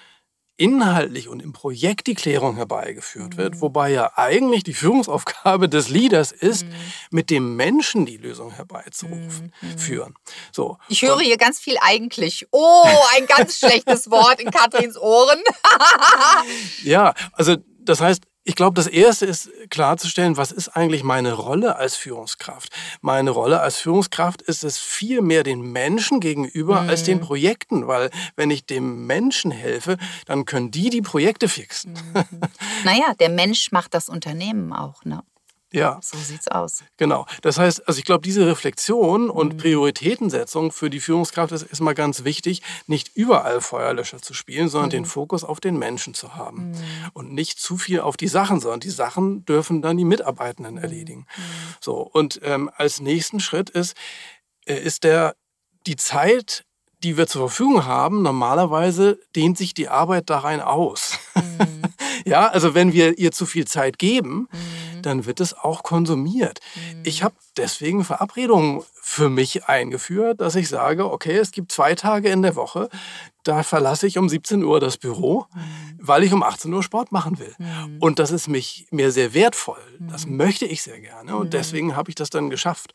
inhaltlich 0.59 1.29
und 1.29 1.41
im 1.41 1.53
Projekt 1.53 2.07
die 2.07 2.15
Klärung 2.15 2.57
herbeigeführt 2.57 3.37
wird, 3.37 3.55
mhm. 3.55 3.61
wobei 3.61 3.91
ja 3.91 4.11
eigentlich 4.15 4.63
die 4.63 4.73
Führungsaufgabe 4.73 5.69
des 5.69 5.89
Leaders 5.89 6.31
ist, 6.31 6.65
mhm. 6.65 6.73
mit 7.11 7.29
dem 7.29 7.55
Menschen 7.55 8.05
die 8.05 8.17
Lösung 8.17 8.51
herbeizurufen, 8.51 9.53
mhm. 9.61 9.77
führen. 9.77 10.15
So. 10.51 10.77
Ich 10.89 11.01
höre 11.01 11.15
und 11.15 11.23
hier 11.23 11.37
ganz 11.37 11.59
viel 11.59 11.77
eigentlich. 11.81 12.47
Oh, 12.51 12.85
ein 13.15 13.25
ganz 13.25 13.57
schlechtes 13.57 14.11
Wort 14.11 14.41
in 14.41 14.51
Katrins 14.51 14.97
Ohren. 14.97 15.39
ja, 16.83 17.13
also 17.33 17.55
das 17.79 18.01
heißt, 18.01 18.23
ich 18.49 18.55
glaube, 18.55 18.73
das 18.73 18.87
Erste 18.87 19.27
ist 19.27 19.51
klarzustellen, 19.69 20.35
was 20.35 20.51
ist 20.51 20.69
eigentlich 20.69 21.03
meine 21.03 21.33
Rolle 21.33 21.75
als 21.75 21.95
Führungskraft? 21.95 22.69
Meine 22.99 23.29
Rolle 23.29 23.59
als 23.59 23.77
Führungskraft 23.77 24.41
ist 24.41 24.63
es 24.63 24.79
viel 24.79 25.21
mehr 25.21 25.43
den 25.43 25.61
Menschen 25.61 26.19
gegenüber 26.19 26.81
mhm. 26.81 26.89
als 26.89 27.03
den 27.03 27.19
mhm. 27.19 27.25
Projekten, 27.25 27.87
weil 27.87 28.09
wenn 28.35 28.49
ich 28.49 28.65
dem 28.65 29.05
Menschen 29.05 29.51
helfe, 29.51 29.97
dann 30.25 30.45
können 30.45 30.71
die 30.71 30.89
die 30.89 31.03
Projekte 31.03 31.47
fixen. 31.47 31.93
Mhm. 31.93 32.39
naja, 32.85 33.13
der 33.19 33.29
Mensch 33.29 33.71
macht 33.71 33.93
das 33.93 34.09
Unternehmen 34.09 34.73
auch, 34.73 35.05
ne? 35.05 35.21
Ja. 35.71 35.99
So 36.01 36.17
sieht's 36.17 36.47
aus. 36.47 36.83
Genau. 36.97 37.25
Das 37.41 37.59
heißt, 37.59 37.87
also 37.87 37.99
ich 37.99 38.05
glaube, 38.05 38.21
diese 38.21 38.47
Reflexion 38.47 39.29
und 39.29 39.53
mhm. 39.53 39.57
Prioritätensetzung 39.57 40.71
für 40.71 40.89
die 40.89 40.99
Führungskraft 40.99 41.51
ist 41.51 41.63
erstmal 41.63 41.93
ganz 41.93 42.23
wichtig, 42.23 42.61
nicht 42.87 43.15
überall 43.15 43.61
Feuerlöscher 43.61 44.21
zu 44.21 44.33
spielen, 44.33 44.69
sondern 44.69 44.89
mhm. 44.89 44.93
den 44.93 45.05
Fokus 45.05 45.43
auf 45.43 45.59
den 45.59 45.77
Menschen 45.77 46.13
zu 46.13 46.35
haben. 46.35 46.71
Mhm. 46.71 46.75
Und 47.13 47.33
nicht 47.33 47.59
zu 47.59 47.77
viel 47.77 47.99
auf 47.99 48.17
die 48.17 48.27
Sachen, 48.27 48.59
sondern 48.59 48.79
die 48.79 48.89
Sachen 48.89 49.45
dürfen 49.45 49.81
dann 49.81 49.97
die 49.97 50.05
Mitarbeitenden 50.05 50.75
mhm. 50.75 50.81
erledigen. 50.81 51.27
Mhm. 51.37 51.41
So. 51.79 51.97
Und 52.01 52.39
ähm, 52.43 52.71
als 52.75 52.99
nächsten 52.99 53.39
Schritt 53.39 53.69
ist, 53.69 53.95
äh, 54.65 54.75
ist 54.75 55.03
der, 55.03 55.35
die 55.85 55.97
Zeit, 55.97 56.65
die 57.03 57.15
wir 57.15 57.27
zur 57.27 57.47
Verfügung 57.47 57.85
haben, 57.85 58.23
normalerweise 58.23 59.19
dehnt 59.35 59.57
sich 59.57 59.73
die 59.73 59.87
Arbeit 59.87 60.29
da 60.29 60.39
rein 60.39 60.61
aus. 60.61 61.17
Ja, 62.25 62.47
also 62.47 62.73
wenn 62.73 62.93
wir 62.93 63.17
ihr 63.17 63.31
zu 63.31 63.45
viel 63.45 63.65
Zeit 63.65 63.99
geben, 63.99 64.47
mhm. 64.51 65.01
dann 65.01 65.25
wird 65.25 65.39
es 65.39 65.53
auch 65.53 65.83
konsumiert. 65.83 66.59
Mhm. 66.75 67.03
Ich 67.03 67.23
habe 67.23 67.35
deswegen 67.57 68.03
Verabredungen 68.03 68.83
für 69.01 69.29
mich 69.29 69.65
eingeführt, 69.65 70.39
dass 70.39 70.55
ich 70.55 70.69
sage, 70.69 71.11
okay, 71.11 71.37
es 71.37 71.51
gibt 71.51 71.71
zwei 71.71 71.95
Tage 71.95 72.29
in 72.29 72.43
der 72.43 72.55
Woche, 72.55 72.89
da 73.43 73.63
verlasse 73.63 74.05
ich 74.05 74.19
um 74.19 74.29
17 74.29 74.63
Uhr 74.63 74.79
das 74.79 74.97
Büro, 74.97 75.45
mhm. 75.53 75.97
weil 75.97 76.23
ich 76.23 76.31
um 76.31 76.43
18 76.43 76.71
Uhr 76.71 76.83
Sport 76.83 77.11
machen 77.11 77.39
will. 77.39 77.55
Mhm. 77.57 77.97
Und 77.99 78.19
das 78.19 78.31
ist 78.31 78.47
mich, 78.47 78.85
mir 78.91 79.11
sehr 79.11 79.33
wertvoll. 79.33 79.81
Das 79.99 80.27
mhm. 80.27 80.37
möchte 80.37 80.65
ich 80.65 80.83
sehr 80.83 80.99
gerne. 80.99 81.35
Und 81.35 81.47
mhm. 81.47 81.49
deswegen 81.49 81.95
habe 81.95 82.11
ich 82.11 82.15
das 82.15 82.29
dann 82.29 82.51
geschafft. 82.51 82.93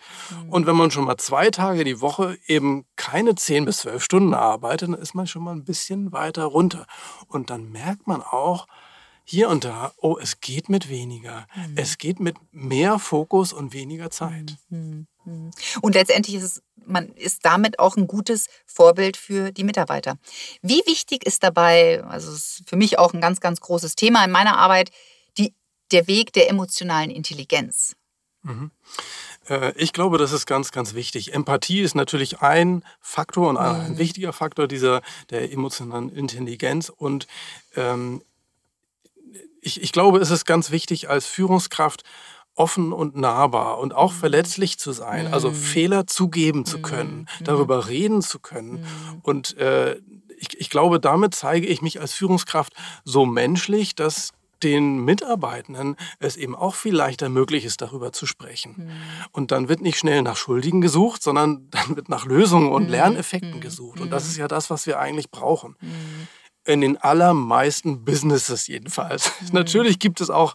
Und 0.49 0.67
wenn 0.67 0.77
man 0.77 0.93
schon 0.93 1.05
mal 1.05 1.17
zwei 1.17 1.51
Tage 1.51 1.83
die 1.83 2.01
Woche 2.01 2.39
eben 2.47 2.85
keine 2.95 3.35
10 3.35 3.65
bis 3.65 3.79
12 3.79 4.05
Stunden 4.05 4.35
arbeitet, 4.35 4.91
dann 4.91 4.95
ist 5.01 5.15
man 5.15 5.27
schon 5.27 5.43
mal 5.43 5.53
ein 5.53 5.65
bisschen 5.65 6.13
weiter 6.13 6.45
runter. 6.45 6.87
Und 7.27 7.51
dann 7.51 7.73
merkt 7.73 8.07
man 8.07 8.23
auch, 8.23 8.67
hier 9.25 9.49
und 9.49 9.65
da, 9.65 9.93
oh, 9.97 10.19
es 10.21 10.41
geht 10.41 10.69
mit 10.69 10.89
weniger. 10.89 11.47
Mhm. 11.55 11.73
Es 11.77 11.99
geht 11.99 12.21
mit 12.21 12.37
mehr 12.53 12.99
Fokus 12.99 13.53
und 13.53 13.73
weniger 13.73 14.11
Zeit. 14.11 14.57
Mhm. 14.69 15.07
mhm. 15.25 15.51
Und 15.81 15.95
letztendlich 15.95 16.37
ist 16.37 16.43
es, 16.43 16.63
man 16.87 17.09
ist 17.15 17.45
damit 17.47 17.79
auch 17.79 17.97
ein 17.97 18.07
gutes 18.07 18.49
Vorbild 18.67 19.17
für 19.17 19.51
die 19.51 19.65
Mitarbeiter. 19.65 20.19
Wie 20.61 20.83
wichtig 20.87 21.27
ist 21.27 21.43
dabei, 21.43 22.05
also 22.05 22.31
es 22.31 22.59
ist 22.61 22.69
für 22.69 22.77
mich 22.77 22.99
auch 22.99 23.15
ein 23.15 23.23
ganz, 23.23 23.41
ganz 23.41 23.61
großes 23.61 23.97
Thema 23.97 24.23
in 24.25 24.31
meiner 24.31 24.59
Arbeit, 24.59 24.91
die, 25.39 25.55
der 25.91 26.07
Weg 26.07 26.35
der 26.35 26.51
emotionalen 26.51 27.11
Intelligenz? 27.11 27.97
Mhm. 28.43 28.71
Äh, 29.49 29.73
ich 29.77 29.95
glaube, 29.95 30.19
das 30.19 30.33
ist 30.33 30.45
ganz, 30.47 30.71
ganz 30.71 30.93
wichtig. 30.95 31.33
Empathie 31.33 31.81
ist 31.81 31.95
natürlich 31.95 32.41
ein 32.41 32.85
Faktor 33.01 33.49
und 33.49 33.57
ein, 33.57 33.93
mhm. 33.93 33.99
wichtiger 33.99 34.35
Faktor 34.35 34.69
dieser 34.69 35.01
der 35.31 35.51
emotionalen 35.51 36.11
Intelligenz. 36.11 36.91
Und 36.91 37.27
ähm, 37.75 38.23
ich, 39.61 39.83
ich 39.83 39.93
glaube, 39.93 40.19
es 40.19 40.31
ist 40.31 40.45
ganz 40.45 40.71
wichtig, 40.71 41.09
als 41.09 41.27
Führungskraft 41.27 42.03
offen 42.55 42.93
und 42.93 43.17
nahbar 43.17 43.79
und 43.79 43.95
auch 43.95 44.13
mhm. 44.13 44.17
verletzlich 44.17 44.79
zu 44.79 44.93
sein, 44.93 45.33
also 45.33 45.51
mhm. 45.51 45.55
Fehler 45.55 46.07
zugeben 46.07 46.65
zu 46.65 46.81
können, 46.81 47.27
mhm. 47.41 47.45
darüber 47.45 47.89
reden 47.89 48.23
zu 48.23 48.39
können. 48.39 48.87
Und 49.23 49.57
äh, 49.59 49.97
ich, 50.37 50.61
ich 50.61 50.71
glaube, 50.71 51.01
damit 51.01 51.35
zeige 51.35 51.67
ich 51.67 51.83
mich 51.83 52.01
als 52.01 52.13
Führungskraft 52.13 52.73
so 53.05 53.27
menschlich, 53.27 53.95
dass 53.95 54.31
den 54.63 55.05
Mitarbeitenden 55.05 55.97
es 56.21 56.37
eben 56.37 56.55
auch 56.55 56.75
viel 56.75 56.95
leichter 56.95 57.29
möglich 57.29 57.65
ist, 57.65 57.83
darüber 57.83 58.13
zu 58.13 58.25
sprechen. 58.25 58.75
Mhm. 58.77 58.91
Und 59.33 59.51
dann 59.51 59.69
wird 59.69 59.83
nicht 59.83 59.99
schnell 59.99 60.23
nach 60.23 60.37
Schuldigen 60.37 60.81
gesucht, 60.81 61.23
sondern 61.23 61.69
dann 61.71 61.97
wird 61.97 62.09
nach 62.09 62.25
Lösungen 62.25 62.71
und 62.71 62.85
mhm. 62.85 62.91
Lerneffekten 62.91 63.57
mhm. 63.57 63.61
gesucht. 63.61 64.01
Und 64.01 64.11
das 64.11 64.27
ist 64.27 64.37
ja 64.37 64.49
das, 64.49 64.71
was 64.71 64.87
wir 64.87 65.01
eigentlich 65.01 65.31
brauchen 65.31 65.77
in 66.67 66.81
den 66.81 66.97
allermeisten 66.97 68.05
Businesses 68.05 68.67
jedenfalls. 68.67 69.31
Mhm. 69.41 69.49
Natürlich 69.53 69.99
gibt 69.99 70.21
es 70.21 70.31
auch 70.31 70.55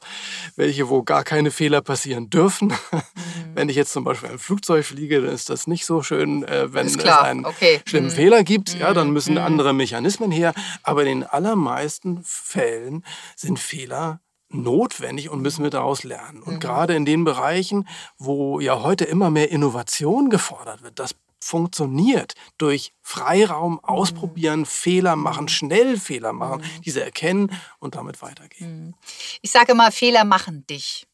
welche, 0.56 0.90
wo 0.90 1.04
gar 1.04 1.24
keine 1.24 1.52
Fehler 1.52 1.82
passieren 1.82 2.30
dürfen. 2.30 2.70
Mhm. 2.70 3.56
Wenn 3.56 3.70
ich 3.70 3.76
jetzt 3.76 3.94
zum 3.94 4.04
Beispiel 4.04 4.30
ein 4.30 4.40
Flugzeug 4.40 4.86
fliege, 4.86 5.22
dann 5.22 5.34
ist 5.34 5.50
das 5.50 5.68
nicht 5.68 5.86
so 5.86 6.02
schön, 6.02 6.44
äh, 6.44 6.74
wenn 6.74 6.88
es 6.88 6.98
einen 7.04 7.46
okay. 7.46 7.82
schlimmen 7.86 8.10
mhm. 8.10 8.14
Fehler 8.14 8.44
gibt. 8.44 8.78
Ja, 8.78 8.94
dann 8.94 9.08
mhm. 9.08 9.14
müssen 9.14 9.34
mhm. 9.34 9.40
andere 9.40 9.74
Mechanismen 9.74 10.32
her. 10.32 10.54
Aber 10.84 11.02
in 11.02 11.20
den 11.20 11.24
allermeisten 11.24 12.22
Fällen 12.24 13.04
sind 13.36 13.60
Fehler 13.60 14.20
notwendig 14.50 15.30
und 15.30 15.42
müssen 15.42 15.64
wir 15.64 15.70
daraus 15.70 16.04
lernen. 16.04 16.42
Und 16.42 16.56
mhm. 16.56 16.60
gerade 16.60 16.96
in 16.96 17.06
den 17.06 17.24
Bereichen, 17.24 17.88
wo 18.18 18.60
ja 18.60 18.82
heute 18.82 19.06
immer 19.06 19.30
mehr 19.30 19.52
Innovation 19.52 20.30
gefordert 20.30 20.82
wird, 20.82 20.98
das 20.98 21.14
funktioniert 21.40 22.34
durch 22.58 22.94
Freiraum 23.02 23.74
mhm. 23.74 23.80
ausprobieren, 23.84 24.62
mhm. 24.62 24.66
Fehler 24.66 25.16
machen, 25.16 25.48
schnell 25.48 25.98
Fehler 25.98 26.34
machen, 26.34 26.62
mhm. 26.62 26.82
diese 26.82 27.04
erkennen 27.04 27.52
und 27.80 27.96
damit 27.96 28.22
weitergehen. 28.22 28.88
Mhm. 28.88 28.96
Ich 29.42 29.52
sage 29.52 29.74
mal, 29.74 29.92
Fehler 29.92 30.26
machen 30.26 30.68
dich. 30.68 31.08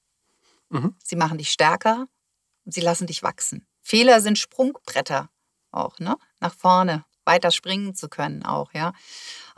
Mhm. 0.70 0.96
Sie 1.04 1.16
machen 1.16 1.38
dich 1.38 1.52
stärker 1.52 2.08
und 2.66 2.74
sie 2.74 2.82
lassen 2.82 3.08
dich 3.08 3.24
wachsen. 3.24 3.68
Fehler 3.82 4.20
sind 4.22 4.40
Sprungbretter 4.40 5.30
auch, 5.72 6.00
ne? 6.00 6.18
Nach 6.40 6.54
vorne, 6.54 7.06
weiter 7.26 7.52
springen 7.52 7.96
zu 7.96 8.10
können 8.10 8.46
auch, 8.46 8.74
ja 8.74 8.94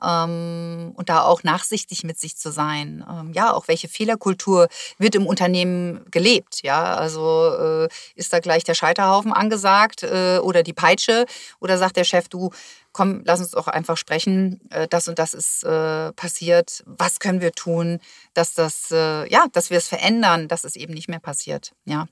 ähm, 0.03 0.93
und 0.95 1.09
da 1.09 1.23
auch 1.23 1.43
nachsichtig 1.43 2.03
mit 2.03 2.19
sich 2.19 2.37
zu 2.37 2.51
sein. 2.51 3.05
Ähm, 3.09 3.33
ja, 3.33 3.53
auch 3.53 3.67
welche 3.67 3.87
Fehlerkultur 3.87 4.67
wird 4.97 5.15
im 5.15 5.25
Unternehmen 5.25 6.05
gelebt? 6.11 6.61
Ja, 6.61 6.95
also 6.95 7.51
äh, 7.59 7.87
ist 8.15 8.33
da 8.33 8.39
gleich 8.39 8.63
der 8.63 8.75
Scheiterhaufen 8.75 9.33
angesagt 9.33 10.03
äh, 10.03 10.39
oder 10.41 10.63
die 10.63 10.73
Peitsche 10.73 11.25
oder 11.59 11.77
sagt 11.77 11.97
der 11.97 12.03
Chef, 12.03 12.29
du, 12.29 12.51
komm, 12.91 13.21
lass 13.25 13.39
uns 13.39 13.51
doch 13.51 13.67
einfach 13.67 13.97
sprechen, 13.97 14.61
äh, 14.69 14.87
das 14.87 15.07
und 15.07 15.19
das 15.19 15.33
ist 15.33 15.65
passiert, 16.15 16.83
was 16.85 17.19
können 17.19 17.41
wir 17.41 17.51
tun, 17.51 17.99
dass 18.33 18.53
das, 18.53 18.89
ja, 18.89 19.45
dass 19.51 19.69
wir 19.69 19.77
es 19.77 19.87
verändern, 19.87 20.47
dass 20.47 20.63
es 20.63 20.75
eben 20.75 20.93
nicht 20.93 21.09
mehr 21.09 21.19
passiert, 21.19 21.73
ja, 21.85 22.07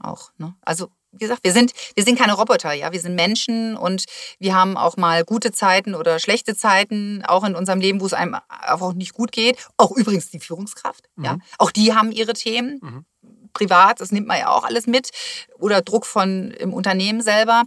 auch, 0.00 0.30
ne? 0.38 0.54
Also 0.62 0.90
wie 1.14 1.24
gesagt, 1.24 1.44
wir 1.44 1.52
sind, 1.52 1.72
wir 1.94 2.04
sind 2.04 2.18
keine 2.18 2.34
Roboter, 2.34 2.72
ja, 2.72 2.92
wir 2.92 3.00
sind 3.00 3.14
Menschen 3.14 3.76
und 3.76 4.04
wir 4.38 4.54
haben 4.54 4.76
auch 4.76 4.96
mal 4.96 5.24
gute 5.24 5.52
Zeiten 5.52 5.94
oder 5.94 6.18
schlechte 6.18 6.56
Zeiten, 6.56 7.24
auch 7.26 7.44
in 7.44 7.54
unserem 7.54 7.80
Leben, 7.80 8.00
wo 8.00 8.06
es 8.06 8.12
einem 8.12 8.36
auch 8.48 8.92
nicht 8.94 9.14
gut 9.14 9.32
geht. 9.32 9.58
Auch 9.76 9.92
übrigens 9.92 10.30
die 10.30 10.40
Führungskraft, 10.40 11.08
mhm. 11.16 11.24
ja, 11.24 11.38
auch 11.58 11.70
die 11.70 11.94
haben 11.94 12.12
ihre 12.12 12.32
Themen. 12.32 12.80
Mhm. 12.82 13.04
Privat, 13.52 14.00
das 14.00 14.10
nimmt 14.10 14.26
man 14.26 14.38
ja 14.38 14.48
auch 14.48 14.64
alles 14.64 14.88
mit 14.88 15.10
oder 15.58 15.80
Druck 15.80 16.06
von 16.06 16.50
im 16.50 16.74
Unternehmen 16.74 17.22
selber. 17.22 17.62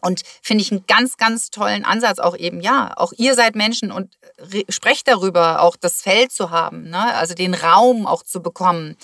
Und 0.00 0.22
finde 0.40 0.62
ich 0.62 0.72
einen 0.72 0.86
ganz, 0.86 1.18
ganz 1.18 1.50
tollen 1.50 1.84
Ansatz 1.84 2.18
auch 2.18 2.34
eben, 2.34 2.60
ja, 2.60 2.94
auch 2.96 3.12
ihr 3.18 3.34
seid 3.34 3.54
Menschen 3.54 3.92
und 3.92 4.16
sprecht 4.70 5.08
darüber, 5.08 5.60
auch 5.60 5.76
das 5.76 6.00
Feld 6.00 6.32
zu 6.32 6.50
haben, 6.50 6.88
ne? 6.88 7.14
also 7.14 7.34
den 7.34 7.52
Raum 7.52 8.06
auch 8.06 8.22
zu 8.22 8.40
bekommen 8.40 8.96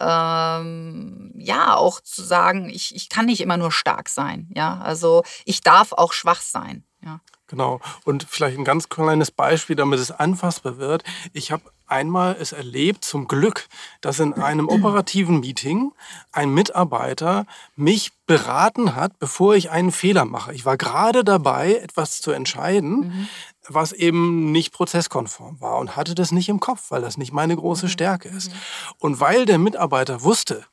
ähm, 0.00 1.32
ja, 1.36 1.76
auch 1.76 2.00
zu 2.00 2.22
sagen, 2.22 2.68
ich, 2.68 2.94
ich 2.94 3.08
kann 3.08 3.26
nicht 3.26 3.40
immer 3.40 3.56
nur 3.56 3.70
stark 3.70 4.08
sein. 4.08 4.48
Ja, 4.54 4.78
also 4.78 5.22
ich 5.44 5.60
darf 5.60 5.92
auch 5.92 6.12
schwach 6.12 6.40
sein. 6.40 6.84
Ja. 7.04 7.20
Genau. 7.46 7.80
Und 8.04 8.26
vielleicht 8.28 8.56
ein 8.58 8.64
ganz 8.64 8.88
kleines 8.88 9.32
Beispiel, 9.32 9.74
damit 9.74 9.98
es 9.98 10.12
anfassbar 10.12 10.78
wird. 10.78 11.02
Ich 11.32 11.50
habe 11.50 11.64
einmal 11.88 12.36
es 12.38 12.52
erlebt, 12.52 13.04
zum 13.04 13.26
Glück, 13.26 13.66
dass 14.00 14.20
in 14.20 14.34
einem 14.34 14.68
operativen 14.68 15.40
Meeting 15.40 15.92
ein 16.30 16.54
Mitarbeiter 16.54 17.46
mich 17.74 18.12
beraten 18.26 18.94
hat, 18.94 19.18
bevor 19.18 19.56
ich 19.56 19.70
einen 19.70 19.90
Fehler 19.90 20.24
mache. 20.24 20.54
Ich 20.54 20.64
war 20.64 20.76
gerade 20.76 21.24
dabei, 21.24 21.74
etwas 21.74 22.20
zu 22.20 22.30
entscheiden. 22.30 23.00
Mhm 23.00 23.28
was 23.74 23.92
eben 23.92 24.52
nicht 24.52 24.72
prozesskonform 24.72 25.60
war 25.60 25.78
und 25.78 25.96
hatte 25.96 26.14
das 26.14 26.32
nicht 26.32 26.48
im 26.48 26.60
Kopf, 26.60 26.90
weil 26.90 27.02
das 27.02 27.16
nicht 27.16 27.32
meine 27.32 27.56
große 27.56 27.86
mhm. 27.86 27.90
Stärke 27.90 28.28
ist. 28.28 28.50
Und 28.98 29.20
weil 29.20 29.46
der 29.46 29.58
Mitarbeiter 29.58 30.22
wusste, 30.22 30.64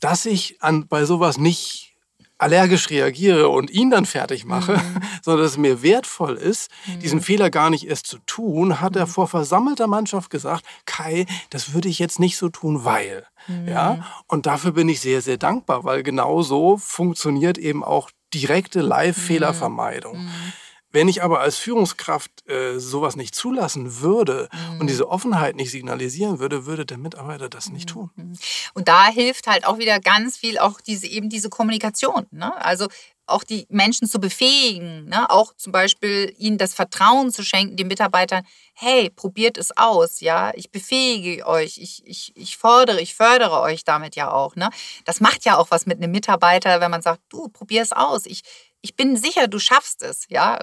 dass 0.00 0.26
ich 0.26 0.62
an, 0.62 0.86
bei 0.88 1.04
sowas 1.04 1.38
nicht 1.38 1.90
allergisch 2.38 2.88
reagiere 2.88 3.48
und 3.50 3.70
ihn 3.70 3.90
dann 3.90 4.06
fertig 4.06 4.44
mache, 4.44 4.78
mhm. 4.78 5.02
sondern 5.22 5.44
dass 5.44 5.52
es 5.52 5.58
mir 5.58 5.82
wertvoll 5.82 6.36
ist, 6.36 6.70
mhm. 6.86 7.00
diesen 7.00 7.20
Fehler 7.20 7.50
gar 7.50 7.70
nicht 7.70 7.86
erst 7.86 8.06
zu 8.06 8.18
tun, 8.20 8.80
hat 8.80 8.96
er 8.96 9.06
mhm. 9.06 9.10
vor 9.10 9.28
versammelter 9.28 9.86
Mannschaft 9.86 10.30
gesagt, 10.30 10.64
Kai, 10.86 11.26
das 11.50 11.74
würde 11.74 11.88
ich 11.88 11.98
jetzt 11.98 12.18
nicht 12.18 12.36
so 12.36 12.48
tun, 12.48 12.84
weil. 12.84 13.26
Ja, 13.66 13.94
mhm. 13.94 14.04
und 14.26 14.46
dafür 14.46 14.72
bin 14.72 14.88
ich 14.88 15.00
sehr, 15.00 15.22
sehr 15.22 15.38
dankbar, 15.38 15.84
weil 15.84 16.02
genau 16.02 16.42
so 16.42 16.76
funktioniert 16.76 17.56
eben 17.58 17.82
auch 17.82 18.10
direkte 18.32 18.80
Live-Fehlervermeidung. 18.80 20.24
Mhm. 20.24 20.52
Wenn 20.92 21.08
ich 21.08 21.22
aber 21.22 21.40
als 21.40 21.56
Führungskraft 21.56 22.48
äh, 22.48 22.78
sowas 22.78 23.16
nicht 23.16 23.34
zulassen 23.34 24.00
würde 24.00 24.48
mhm. 24.52 24.80
und 24.80 24.86
diese 24.88 25.08
Offenheit 25.08 25.56
nicht 25.56 25.70
signalisieren 25.70 26.38
würde, 26.38 26.66
würde 26.66 26.84
der 26.84 26.98
Mitarbeiter 26.98 27.48
das 27.48 27.70
nicht 27.70 27.88
mhm. 27.90 28.10
tun. 28.10 28.38
Und 28.74 28.88
da 28.88 29.06
hilft 29.06 29.46
halt 29.46 29.66
auch 29.66 29.78
wieder 29.78 30.00
ganz 30.00 30.36
viel 30.36 30.58
auch 30.58 30.80
diese 30.80 31.06
eben 31.06 31.28
diese 31.28 31.48
Kommunikation. 31.48 32.26
Ne? 32.30 32.52
Also 32.64 32.88
auch 33.30 33.44
die 33.44 33.66
Menschen 33.70 34.08
zu 34.08 34.18
befähigen, 34.18 35.06
ne? 35.06 35.30
auch 35.30 35.54
zum 35.56 35.72
Beispiel 35.72 36.34
ihnen 36.36 36.58
das 36.58 36.74
Vertrauen 36.74 37.30
zu 37.30 37.42
schenken, 37.42 37.76
den 37.76 37.86
Mitarbeitern, 37.86 38.44
hey, 38.74 39.10
probiert 39.10 39.56
es 39.56 39.76
aus, 39.76 40.20
ja, 40.20 40.52
ich 40.54 40.70
befähige 40.70 41.46
euch, 41.46 41.78
ich, 41.78 42.02
ich, 42.04 42.32
ich 42.36 42.56
fordere, 42.56 43.00
ich 43.00 43.14
fördere 43.14 43.60
euch 43.60 43.84
damit 43.84 44.16
ja 44.16 44.30
auch. 44.32 44.56
Ne? 44.56 44.70
Das 45.04 45.20
macht 45.20 45.44
ja 45.44 45.56
auch 45.56 45.70
was 45.70 45.86
mit 45.86 45.98
einem 45.98 46.10
Mitarbeiter, 46.10 46.80
wenn 46.80 46.90
man 46.90 47.02
sagt, 47.02 47.20
du, 47.28 47.48
probier 47.48 47.82
es 47.82 47.92
aus, 47.92 48.26
ich, 48.26 48.42
ich 48.82 48.96
bin 48.96 49.16
sicher, 49.16 49.48
du 49.48 49.58
schaffst 49.58 50.02
es, 50.02 50.26
ja. 50.28 50.58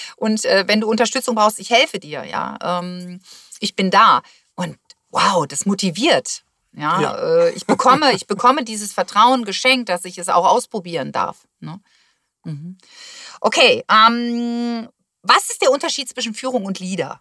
Und 0.16 0.44
äh, 0.44 0.64
wenn 0.66 0.80
du 0.80 0.88
Unterstützung 0.88 1.34
brauchst, 1.34 1.58
ich 1.58 1.70
helfe 1.70 1.98
dir, 1.98 2.24
ja. 2.24 2.58
Ähm, 2.62 3.20
ich 3.60 3.76
bin 3.76 3.90
da. 3.90 4.22
Und 4.54 4.78
wow, 5.10 5.46
das 5.46 5.66
motiviert. 5.66 6.44
Ja, 6.72 7.00
ja. 7.00 7.14
Äh, 7.16 7.50
ich 7.50 7.66
bekomme, 7.66 8.12
ich 8.12 8.26
bekomme 8.26 8.64
dieses 8.64 8.92
Vertrauen 8.92 9.44
geschenkt, 9.44 9.88
dass 9.88 10.04
ich 10.04 10.18
es 10.18 10.28
auch 10.28 10.46
ausprobieren 10.46 11.12
darf. 11.12 11.46
Ne? 11.60 11.80
Mhm. 12.44 12.78
Okay, 13.40 13.84
ähm, 13.90 14.88
was 15.22 15.50
ist 15.50 15.62
der 15.62 15.70
Unterschied 15.70 16.08
zwischen 16.08 16.34
Führung 16.34 16.64
und 16.64 16.80
Leader? 16.80 17.18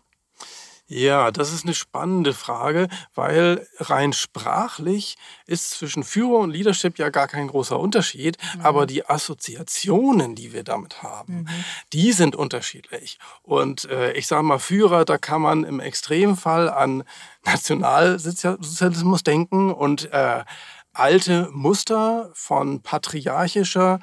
Ja, 0.93 1.31
das 1.31 1.53
ist 1.53 1.63
eine 1.63 1.73
spannende 1.73 2.33
Frage, 2.33 2.89
weil 3.15 3.65
rein 3.77 4.11
sprachlich 4.11 5.15
ist 5.47 5.69
zwischen 5.71 6.03
Führung 6.03 6.41
und 6.41 6.51
Leadership 6.51 6.99
ja 6.99 7.07
gar 7.07 7.29
kein 7.29 7.47
großer 7.47 7.79
Unterschied, 7.79 8.37
mhm. 8.55 8.61
aber 8.61 8.85
die 8.85 9.05
Assoziationen, 9.05 10.35
die 10.35 10.51
wir 10.51 10.65
damit 10.65 11.01
haben, 11.01 11.43
mhm. 11.43 11.47
die 11.93 12.11
sind 12.11 12.35
unterschiedlich. 12.35 13.19
Und 13.41 13.85
äh, 13.85 14.11
ich 14.11 14.27
sage 14.27 14.43
mal, 14.43 14.59
Führer, 14.59 15.05
da 15.05 15.17
kann 15.17 15.41
man 15.41 15.63
im 15.63 15.79
Extremfall 15.79 16.69
an 16.69 17.05
Nationalsozialismus 17.45 19.23
denken 19.23 19.71
und 19.71 20.11
äh, 20.11 20.43
alte 20.91 21.47
Muster 21.53 22.31
von 22.33 22.81
patriarchischer, 22.81 24.01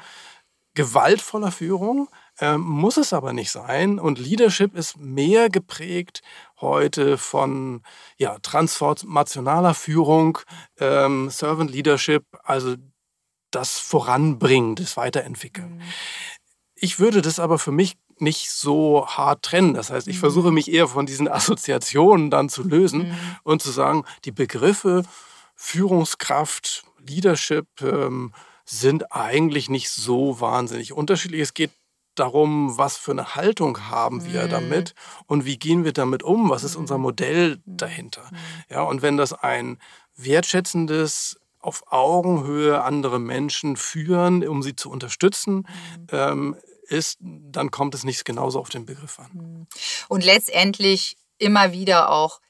gewaltvoller 0.73 1.52
Führung. 1.52 2.09
Ähm, 2.40 2.61
muss 2.61 2.97
es 2.97 3.12
aber 3.12 3.33
nicht 3.33 3.50
sein. 3.50 3.99
Und 3.99 4.21
Leadership 4.21 4.76
ist 4.76 4.97
mehr 4.97 5.50
geprägt 5.50 6.23
heute 6.61 7.19
von 7.19 7.83
ja, 8.17 8.38
transformationaler 8.41 9.75
Führung, 9.75 10.38
ähm, 10.79 11.31
Servant 11.31 11.71
Leadership, 11.71 12.25
also 12.43 12.75
das 13.50 13.79
Voranbringen, 13.79 14.75
das 14.75 14.97
Weiterentwickeln. 14.97 15.77
Mhm. 15.77 15.83
Ich 16.75 17.00
würde 17.00 17.23
das 17.23 17.41
aber 17.41 17.59
für 17.59 17.73
mich 17.73 17.97
nicht 18.19 18.50
so 18.50 19.07
hart 19.07 19.45
trennen. 19.45 19.75
Das 19.75 19.91
heißt, 19.91 20.09
ich 20.09 20.17
mhm. 20.17 20.21
versuche 20.21 20.50
mich 20.50 20.71
eher 20.71 20.88
von 20.88 21.07
diesen 21.07 21.29
Assoziationen 21.29 22.31
dann 22.31 22.49
zu 22.49 22.62
lösen 22.62 23.09
mhm. 23.09 23.37
und 23.43 23.62
zu 23.62 23.71
sagen, 23.71 24.05
die 24.25 24.33
Begriffe 24.33 25.05
Führungskraft, 25.55 26.85
Leadership 27.05 27.67
ähm, 27.83 28.33
sind 28.65 29.12
eigentlich 29.12 29.69
nicht 29.69 29.91
so 29.91 30.41
wahnsinnig 30.41 30.93
unterschiedlich. 30.93 31.41
Es 31.41 31.55
geht 31.55 31.73
darum, 32.19 32.77
was 32.79 32.97
für 32.97 33.13
eine 33.13 33.35
Haltung 33.35 33.91
haben 33.91 34.25
wir 34.25 34.45
mhm. 34.45 34.51
damit 34.51 34.95
und 35.27 35.45
wie 35.45 35.59
gehen 35.59 35.85
wir 35.85 35.93
damit 35.93 36.23
um, 36.23 36.51
was 36.51 36.65
ist 36.65 36.77
unser 36.77 36.99
mhm. 36.99 37.03
Modell 37.03 37.57
mhm. 37.65 37.77
dahinter. 37.77 38.29
Mhm. 38.31 38.37
Ja, 38.71 38.83
und 38.83 39.03
wenn 39.03 39.17
das 39.17 39.33
ein 39.33 39.79
wertschätzendes, 40.17 41.39
auf 41.61 41.93
Augenhöhe 41.93 42.83
andere 42.83 43.19
Menschen 43.19 43.77
führen, 43.77 44.47
um 44.47 44.63
sie 44.63 44.77
zu 44.77 44.91
unterstützen, 44.91 45.67
ähm, 46.13 46.57
ist, 46.89 47.19
dann 47.21 47.71
kommt 47.71 47.95
es 47.95 48.05
nicht 48.05 48.25
genauso 48.25 48.61
auf 48.61 48.69
den 48.69 48.87
Begriff 48.87 49.19
an. 49.19 49.67
Und 50.09 50.25
letztendlich 50.25 51.17
immer 51.39 51.73
wieder 51.73 52.11
auch 52.11 52.41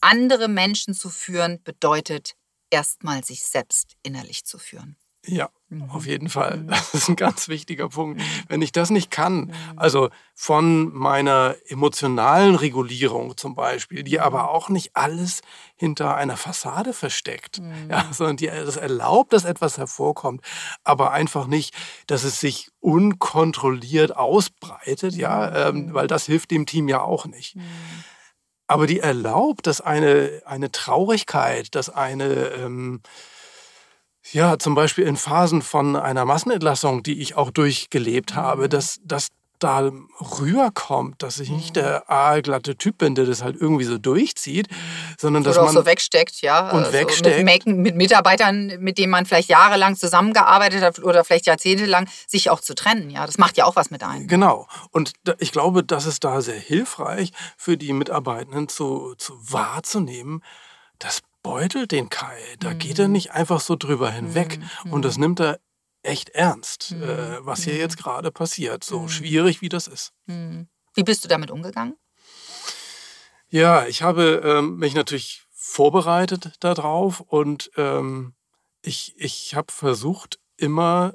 andere 0.00 0.48
Menschen 0.48 0.94
zu 0.94 1.08
führen, 1.08 1.62
bedeutet 1.62 2.34
erstmal 2.70 3.24
sich 3.24 3.46
selbst 3.46 3.96
innerlich 4.02 4.44
zu 4.44 4.58
führen. 4.58 4.96
Ja, 5.28 5.50
mhm. 5.68 5.90
auf 5.90 6.06
jeden 6.06 6.28
Fall. 6.28 6.58
Mhm. 6.58 6.68
Das 6.68 6.94
ist 6.94 7.08
ein 7.08 7.16
ganz 7.16 7.48
wichtiger 7.48 7.88
Punkt. 7.88 8.18
Mhm. 8.18 8.24
Wenn 8.48 8.62
ich 8.62 8.72
das 8.72 8.90
nicht 8.90 9.10
kann, 9.10 9.52
also 9.76 10.08
von 10.34 10.92
meiner 10.94 11.54
emotionalen 11.66 12.54
Regulierung 12.54 13.36
zum 13.36 13.54
Beispiel, 13.54 14.02
die 14.02 14.20
aber 14.20 14.50
auch 14.50 14.70
nicht 14.70 14.96
alles 14.96 15.42
hinter 15.76 16.16
einer 16.16 16.36
Fassade 16.36 16.92
versteckt, 16.92 17.60
ja, 17.90 18.06
sondern 18.10 18.36
die 18.36 18.46
das 18.46 18.76
erlaubt, 18.76 19.32
dass 19.32 19.44
etwas 19.44 19.76
hervorkommt, 19.76 20.42
aber 20.82 21.12
einfach 21.12 21.46
nicht, 21.46 21.74
dass 22.06 22.24
es 22.24 22.40
sich 22.40 22.70
unkontrolliert 22.80 24.16
ausbreitet, 24.16 25.14
ja, 25.14 25.68
ähm, 25.68 25.92
weil 25.92 26.06
das 26.06 26.24
hilft 26.24 26.50
dem 26.50 26.66
Team 26.66 26.88
ja 26.88 27.02
auch 27.02 27.26
nicht. 27.26 27.56
Aber 28.66 28.86
die 28.86 29.00
erlaubt, 29.00 29.66
dass 29.66 29.80
eine, 29.80 30.42
eine 30.44 30.70
Traurigkeit, 30.70 31.74
dass 31.74 31.88
eine 31.88 32.24
ähm, 32.50 33.00
ja, 34.32 34.58
zum 34.58 34.74
Beispiel 34.74 35.04
in 35.04 35.16
Phasen 35.16 35.62
von 35.62 35.96
einer 35.96 36.24
Massenentlassung, 36.24 37.02
die 37.02 37.20
ich 37.20 37.36
auch 37.36 37.50
durchgelebt 37.50 38.34
habe, 38.34 38.64
mhm. 38.64 38.70
dass, 38.70 39.00
dass 39.04 39.28
da 39.58 39.90
rüberkommt, 40.38 41.22
dass 41.22 41.40
ich 41.40 41.50
nicht 41.50 41.76
der 41.76 42.08
aalglatte 42.10 42.76
Typ 42.76 42.98
bin, 42.98 43.14
der 43.14 43.26
das 43.26 43.42
halt 43.42 43.56
irgendwie 43.60 43.84
so 43.84 43.98
durchzieht, 43.98 44.68
sondern 45.18 45.42
dass 45.42 45.56
Oder 45.56 45.66
man 45.66 45.76
auch 45.76 45.80
so 45.80 45.86
wegsteckt, 45.86 46.40
ja. 46.42 46.70
Und 46.70 46.84
also 46.84 46.92
wegsteckt. 46.92 47.44
Mit, 47.44 47.66
mit, 47.66 47.96
Mitarbeitern, 47.96 48.78
mit 48.78 48.98
denen 48.98 49.10
man 49.10 49.26
vielleicht 49.26 49.48
jahrelang 49.48 49.96
zusammengearbeitet 49.96 50.82
hat 50.82 51.00
oder 51.00 51.24
vielleicht 51.24 51.46
jahrzehntelang, 51.46 52.08
sich 52.26 52.50
auch 52.50 52.60
zu 52.60 52.74
trennen, 52.74 53.10
ja. 53.10 53.26
Das 53.26 53.38
macht 53.38 53.56
ja 53.56 53.64
auch 53.64 53.76
was 53.76 53.90
mit 53.90 54.02
einem. 54.02 54.28
Genau. 54.28 54.68
Und 54.90 55.12
ich 55.38 55.52
glaube, 55.52 55.82
das 55.82 56.06
ist 56.06 56.24
da 56.24 56.40
sehr 56.40 56.58
hilfreich 56.58 57.32
für 57.56 57.76
die 57.76 57.92
Mitarbeitenden 57.92 58.68
zu, 58.68 59.14
zu 59.18 59.34
wahrzunehmen, 59.40 60.42
dass 60.98 61.20
beutelt 61.48 61.92
den 61.92 62.10
Kai. 62.10 62.38
Da 62.60 62.74
mhm. 62.74 62.78
geht 62.78 62.98
er 62.98 63.06
mhm. 63.08 63.12
nicht 63.12 63.32
einfach 63.32 63.60
so 63.60 63.74
drüber 63.74 64.10
hinweg. 64.10 64.60
Mhm. 64.84 64.92
Und 64.92 65.04
das 65.04 65.16
mhm. 65.16 65.22
nimmt 65.22 65.40
er 65.40 65.60
echt 66.02 66.28
ernst, 66.30 66.92
mhm. 66.92 67.02
äh, 67.02 67.46
was 67.46 67.64
hier 67.64 67.76
jetzt 67.76 67.96
gerade 67.96 68.30
passiert. 68.30 68.84
So 68.84 69.08
schwierig 69.08 69.62
wie 69.62 69.70
das 69.70 69.86
ist. 69.88 70.12
Wie 70.26 71.02
bist 71.02 71.24
du 71.24 71.28
damit 71.28 71.50
umgegangen? 71.50 71.96
Ja, 73.48 73.86
ich 73.86 74.02
habe 74.02 74.42
ähm, 74.44 74.76
mich 74.76 74.94
natürlich 74.94 75.46
vorbereitet 75.50 76.52
darauf 76.60 77.20
und 77.20 77.70
ähm, 77.76 78.34
ich, 78.82 79.14
ich 79.16 79.54
habe 79.54 79.72
versucht, 79.72 80.38
immer 80.58 81.14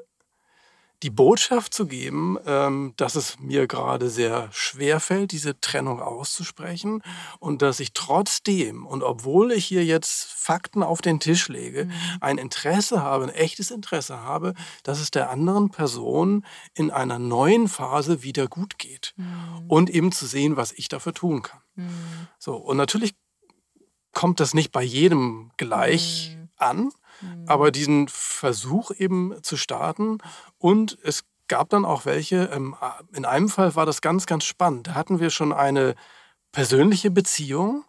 die 1.04 1.10
Botschaft 1.10 1.74
zu 1.74 1.86
geben, 1.86 2.38
ähm, 2.46 2.94
dass 2.96 3.16
es 3.16 3.38
mir 3.40 3.68
gerade 3.68 4.10
sehr 4.10 4.48
schwer 4.52 5.02
fällt, 5.02 5.34
diese 5.34 5.60
Trennung 5.60 6.02
auszusprechen 6.02 7.04
und 7.40 7.62
dass 7.62 7.82
ich 7.82 7.92
trotzdem 7.94 8.86
und 8.86 9.04
obwohl 9.04 9.52
ich 9.52 9.66
hier 9.66 9.84
jetzt 9.84 10.32
Fakten 10.32 10.82
auf 10.82 11.02
den 11.02 11.20
Tisch 11.20 11.50
lege, 11.50 11.86
mhm. 11.86 11.92
ein 12.22 12.38
Interesse 12.38 13.02
habe, 13.02 13.26
ein 13.26 13.30
echtes 13.30 13.70
Interesse 13.70 14.22
habe, 14.22 14.54
dass 14.84 15.02
es 15.02 15.12
der 15.12 15.30
anderen 15.30 15.70
Person 15.70 16.46
in 16.74 16.90
einer 16.90 17.20
neuen 17.20 17.68
Phase 17.68 18.24
wieder 18.24 18.48
gut 18.48 18.80
geht 18.80 19.14
mhm. 19.18 19.66
und 19.68 19.90
eben 19.90 20.14
zu 20.14 20.26
sehen, 20.26 20.56
was 20.56 20.72
ich 20.72 20.88
dafür 20.88 21.14
tun 21.14 21.42
kann. 21.42 21.62
Mhm. 21.76 22.28
So 22.40 22.56
und 22.56 22.78
natürlich 22.78 23.14
kommt 24.14 24.40
das 24.40 24.54
nicht 24.54 24.72
bei 24.72 24.84
jedem 24.84 25.52
gleich 25.58 26.38
mhm. 27.24 27.46
Aber 27.48 27.72
diesen 27.72 28.08
Versuch 28.08 28.92
eben 28.92 29.36
zu 29.42 29.58
starten 29.58 30.18
und 30.58 30.98
es 31.04 31.24
gab 31.48 31.70
dann 31.70 31.86
auch 31.86 32.06
welche, 32.06 32.46
ähm, 32.46 32.76
in 33.14 33.26
einem 33.26 33.50
Fall 33.50 33.76
war 33.76 33.86
das 33.86 34.02
ganz, 34.02 34.26
ganz 34.26 34.44
spannend. 34.44 34.88
Da 34.88 34.96
hatten 34.96 35.20
wir 35.20 35.30
schon 35.30 35.54
eine 35.54 35.96
persönliche 36.52 37.12
Beziehung 37.12 37.86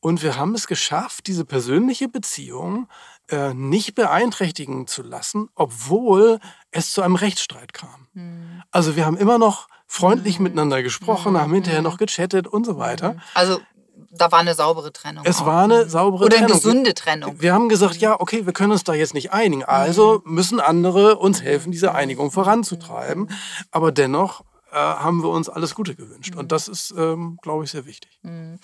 und 0.00 0.22
wir 0.22 0.36
haben 0.36 0.54
es 0.54 0.66
geschafft, 0.66 1.28
diese 1.28 1.44
persönliche 1.44 2.08
Beziehung 2.08 2.88
äh, 3.28 3.54
nicht 3.54 3.94
beeinträchtigen 3.94 4.88
zu 4.88 5.02
lassen, 5.02 5.48
obwohl 5.54 6.40
es 6.72 6.90
zu 6.90 7.02
einem 7.02 7.14
Rechtsstreit 7.14 7.72
kam. 7.72 8.08
Mhm. 8.12 8.62
Also 8.72 8.96
wir 8.96 9.06
haben 9.06 9.16
immer 9.16 9.38
noch 9.38 9.68
freundlich 9.86 10.38
mhm. 10.38 10.44
miteinander 10.44 10.82
gesprochen, 10.82 11.34
mhm. 11.34 11.40
haben 11.40 11.54
hinterher 11.54 11.82
noch 11.82 11.98
gechattet 11.98 12.48
und 12.48 12.66
so 12.66 12.78
weiter. 12.78 13.16
Also 13.34 13.60
da 14.10 14.32
war 14.32 14.40
eine 14.40 14.54
saubere 14.54 14.92
Trennung. 14.92 15.24
Es 15.26 15.40
auch. 15.40 15.46
war 15.46 15.64
eine 15.64 15.88
saubere 15.88 16.24
Oder 16.24 16.36
Trennung. 16.36 16.50
Oder 16.50 16.54
eine 16.54 16.62
gesunde 16.62 16.94
Trennung. 16.94 17.40
Wir 17.40 17.52
haben 17.52 17.68
gesagt, 17.68 17.96
ja, 17.96 18.20
okay, 18.20 18.46
wir 18.46 18.52
können 18.52 18.72
uns 18.72 18.84
da 18.84 18.94
jetzt 18.94 19.14
nicht 19.14 19.32
einigen. 19.32 19.64
Also 19.64 20.22
mhm. 20.24 20.34
müssen 20.34 20.60
andere 20.60 21.16
uns 21.16 21.42
helfen, 21.42 21.72
diese 21.72 21.94
Einigung 21.94 22.30
voranzutreiben. 22.30 23.30
Aber 23.70 23.92
dennoch 23.92 24.42
äh, 24.72 24.76
haben 24.76 25.22
wir 25.22 25.28
uns 25.28 25.48
alles 25.48 25.74
Gute 25.74 25.94
gewünscht. 25.94 26.32
Mhm. 26.32 26.40
Und 26.40 26.52
das 26.52 26.66
ist, 26.66 26.94
ähm, 26.96 27.38
glaube 27.42 27.64
ich, 27.64 27.70
sehr 27.70 27.84
wichtig. 27.84 28.18
Mhm. 28.22 28.58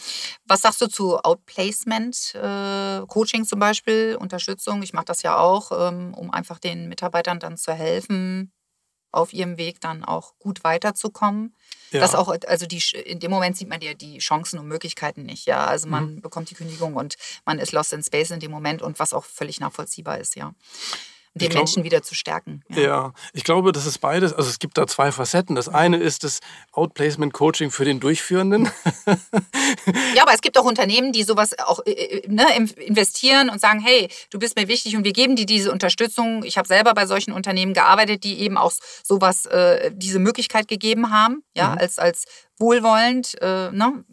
Was 0.46 0.62
sagst 0.62 0.80
du 0.80 0.86
zu 0.86 1.18
Outplacement, 1.18 2.34
äh, 2.34 3.06
Coaching 3.06 3.44
zum 3.44 3.60
Beispiel, 3.60 4.16
Unterstützung? 4.18 4.82
Ich 4.82 4.94
mache 4.94 5.04
das 5.04 5.22
ja 5.22 5.36
auch, 5.36 5.70
ähm, 5.70 6.14
um 6.14 6.30
einfach 6.32 6.58
den 6.58 6.88
Mitarbeitern 6.88 7.40
dann 7.40 7.58
zu 7.58 7.72
helfen, 7.72 8.52
auf 9.10 9.32
ihrem 9.32 9.56
Weg 9.56 9.80
dann 9.80 10.04
auch 10.04 10.38
gut 10.38 10.64
weiterzukommen. 10.64 11.54
Ja. 11.90 12.00
Das 12.00 12.14
auch, 12.14 12.34
also 12.46 12.66
die, 12.66 12.82
in 13.04 13.18
dem 13.18 13.30
Moment 13.30 13.56
sieht 13.56 13.68
man 13.68 13.80
ja 13.80 13.94
die 13.94 14.18
Chancen 14.18 14.58
und 14.58 14.68
Möglichkeiten 14.68 15.22
nicht. 15.22 15.46
Ja, 15.46 15.66
also 15.66 15.88
man 15.88 16.16
mhm. 16.16 16.20
bekommt 16.20 16.50
die 16.50 16.54
Kündigung 16.54 16.94
und 16.94 17.16
man 17.46 17.58
ist 17.58 17.72
lost 17.72 17.92
in 17.92 18.02
space 18.02 18.30
in 18.30 18.40
dem 18.40 18.50
Moment 18.50 18.82
und 18.82 18.98
was 18.98 19.14
auch 19.14 19.24
völlig 19.24 19.60
nachvollziehbar 19.60 20.18
ist, 20.18 20.36
ja 20.36 20.54
den 21.38 21.50
glaub, 21.50 21.62
Menschen 21.62 21.84
wieder 21.84 22.02
zu 22.02 22.14
stärken. 22.14 22.62
Ja. 22.68 22.80
ja. 22.80 23.12
ich 23.32 23.44
glaube, 23.44 23.72
das 23.72 23.86
ist 23.86 23.98
beides. 23.98 24.32
Also 24.32 24.50
es 24.50 24.58
gibt 24.58 24.78
da 24.78 24.86
zwei 24.86 25.12
Facetten. 25.12 25.54
Das 25.54 25.68
eine 25.68 25.96
ist 25.98 26.24
das 26.24 26.40
Outplacement 26.72 27.32
Coaching 27.32 27.70
für 27.70 27.84
den 27.84 28.00
Durchführenden. 28.00 28.70
ja, 30.14 30.22
aber 30.22 30.34
es 30.34 30.40
gibt 30.40 30.58
auch 30.58 30.64
Unternehmen, 30.64 31.12
die 31.12 31.22
sowas 31.22 31.58
auch 31.58 31.80
äh, 31.86 31.92
äh, 31.92 32.28
ne, 32.28 32.46
investieren 32.76 33.50
und 33.50 33.60
sagen, 33.60 33.80
hey, 33.80 34.08
du 34.30 34.38
bist 34.38 34.56
mir 34.56 34.68
wichtig 34.68 34.96
und 34.96 35.04
wir 35.04 35.12
geben 35.12 35.36
dir 35.36 35.46
diese 35.46 35.72
Unterstützung. 35.72 36.44
Ich 36.44 36.58
habe 36.58 36.68
selber 36.68 36.94
bei 36.94 37.06
solchen 37.06 37.32
Unternehmen 37.32 37.74
gearbeitet, 37.74 38.24
die 38.24 38.40
eben 38.40 38.56
auch 38.56 38.72
sowas, 39.02 39.46
äh, 39.46 39.90
diese 39.94 40.18
Möglichkeit 40.18 40.68
gegeben 40.68 41.10
haben, 41.10 41.42
ja, 41.54 41.70
mhm. 41.70 41.78
als, 41.78 41.98
als 41.98 42.24
wohlwollend, 42.58 43.40
äh, 43.40 43.70
ne? 43.70 44.04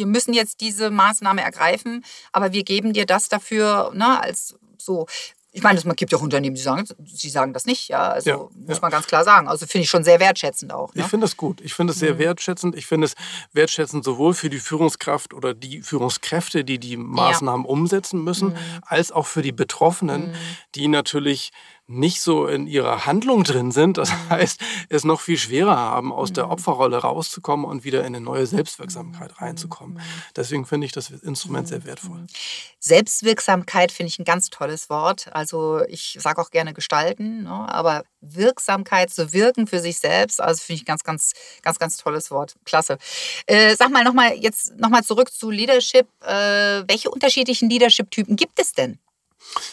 wir 0.00 0.06
müssen 0.06 0.32
jetzt 0.32 0.60
diese 0.60 0.90
Maßnahme 0.90 1.42
ergreifen, 1.42 2.04
aber 2.32 2.52
wir 2.52 2.64
geben 2.64 2.92
dir 2.94 3.06
das 3.06 3.28
dafür, 3.28 3.92
ne, 3.94 4.20
als 4.20 4.56
so 4.78 5.06
ich 5.52 5.62
meine, 5.62 5.78
es 5.78 5.96
gibt 5.96 6.12
ja 6.12 6.18
auch 6.18 6.22
Unternehmen, 6.22 6.54
die 6.54 6.62
sagen, 6.62 6.84
sie 7.04 7.28
sagen 7.28 7.52
das 7.52 7.64
nicht. 7.64 7.88
Ja, 7.88 8.10
also 8.10 8.30
ja, 8.30 8.36
muss 8.36 8.76
ja. 8.76 8.78
man 8.82 8.90
ganz 8.92 9.06
klar 9.06 9.24
sagen. 9.24 9.48
Also 9.48 9.66
finde 9.66 9.82
ich 9.82 9.90
schon 9.90 10.04
sehr 10.04 10.20
wertschätzend 10.20 10.72
auch. 10.72 10.94
Ne? 10.94 11.02
Ich 11.02 11.08
finde 11.08 11.24
das 11.24 11.36
gut. 11.36 11.60
Ich 11.60 11.74
finde 11.74 11.92
es 11.92 11.98
sehr 11.98 12.14
mhm. 12.14 12.18
wertschätzend. 12.18 12.76
Ich 12.76 12.86
finde 12.86 13.06
es 13.06 13.14
wertschätzend 13.52 14.04
sowohl 14.04 14.34
für 14.34 14.48
die 14.48 14.60
Führungskraft 14.60 15.34
oder 15.34 15.52
die 15.52 15.82
Führungskräfte, 15.82 16.64
die 16.64 16.78
die 16.78 16.96
Maßnahmen 16.96 17.66
ja. 17.66 17.70
umsetzen 17.70 18.22
müssen, 18.22 18.50
mhm. 18.50 18.56
als 18.82 19.10
auch 19.10 19.26
für 19.26 19.42
die 19.42 19.52
Betroffenen, 19.52 20.28
mhm. 20.28 20.34
die 20.76 20.86
natürlich 20.86 21.50
nicht 21.90 22.20
so 22.20 22.46
in 22.46 22.68
ihrer 22.68 23.04
Handlung 23.04 23.42
drin 23.42 23.72
sind. 23.72 23.98
Das 23.98 24.10
mhm. 24.10 24.30
heißt, 24.30 24.60
es 24.88 25.04
noch 25.04 25.20
viel 25.20 25.36
schwerer 25.36 25.76
haben, 25.76 26.12
aus 26.12 26.32
der 26.32 26.46
mhm. 26.46 26.52
Opferrolle 26.52 26.98
rauszukommen 26.98 27.66
und 27.66 27.84
wieder 27.84 28.00
in 28.00 28.06
eine 28.06 28.20
neue 28.20 28.46
Selbstwirksamkeit 28.46 29.32
mhm. 29.32 29.44
reinzukommen. 29.44 30.00
Deswegen 30.36 30.66
finde 30.66 30.86
ich 30.86 30.92
das 30.92 31.10
Instrument 31.10 31.68
sehr 31.68 31.84
wertvoll. 31.84 32.26
Selbstwirksamkeit 32.78 33.90
finde 33.90 34.08
ich 34.08 34.18
ein 34.18 34.24
ganz 34.24 34.50
tolles 34.50 34.88
Wort. 34.88 35.28
Also 35.32 35.82
ich 35.88 36.16
sage 36.20 36.40
auch 36.40 36.50
gerne 36.50 36.72
gestalten, 36.72 37.42
ne? 37.42 37.50
aber 37.50 38.04
Wirksamkeit, 38.20 39.10
zu 39.10 39.32
wirken 39.32 39.66
für 39.66 39.80
sich 39.80 39.98
selbst, 39.98 40.40
also 40.40 40.62
finde 40.62 40.80
ich 40.80 40.84
ganz, 40.84 41.02
ganz, 41.02 41.32
ganz, 41.62 41.78
ganz 41.78 41.96
tolles 41.96 42.30
Wort. 42.30 42.54
Klasse. 42.64 42.98
Äh, 43.46 43.74
sag 43.74 43.90
mal 43.90 44.04
nochmal 44.04 44.34
jetzt 44.34 44.78
nochmal 44.78 45.02
zurück 45.02 45.32
zu 45.32 45.50
Leadership. 45.50 46.06
Äh, 46.22 46.84
welche 46.86 47.10
unterschiedlichen 47.10 47.68
Leadership-Typen 47.68 48.36
gibt 48.36 48.60
es 48.60 48.72
denn? 48.72 48.98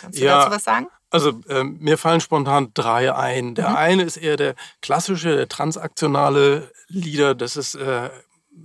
Kannst 0.01 0.19
du 0.19 0.25
ja, 0.25 0.39
dazu 0.39 0.51
was 0.55 0.63
sagen? 0.63 0.87
Also 1.09 1.39
äh, 1.47 1.63
mir 1.63 1.97
fallen 1.97 2.19
spontan 2.19 2.71
drei 2.73 3.13
ein. 3.13 3.55
Der 3.55 3.69
mhm. 3.69 3.75
eine 3.75 4.03
ist 4.03 4.17
eher 4.17 4.37
der 4.37 4.55
klassische, 4.81 5.35
der 5.35 5.47
transaktionale 5.47 6.71
Leader. 6.89 7.33
Das 7.33 7.55
ist, 7.55 7.75
äh, 7.75 8.09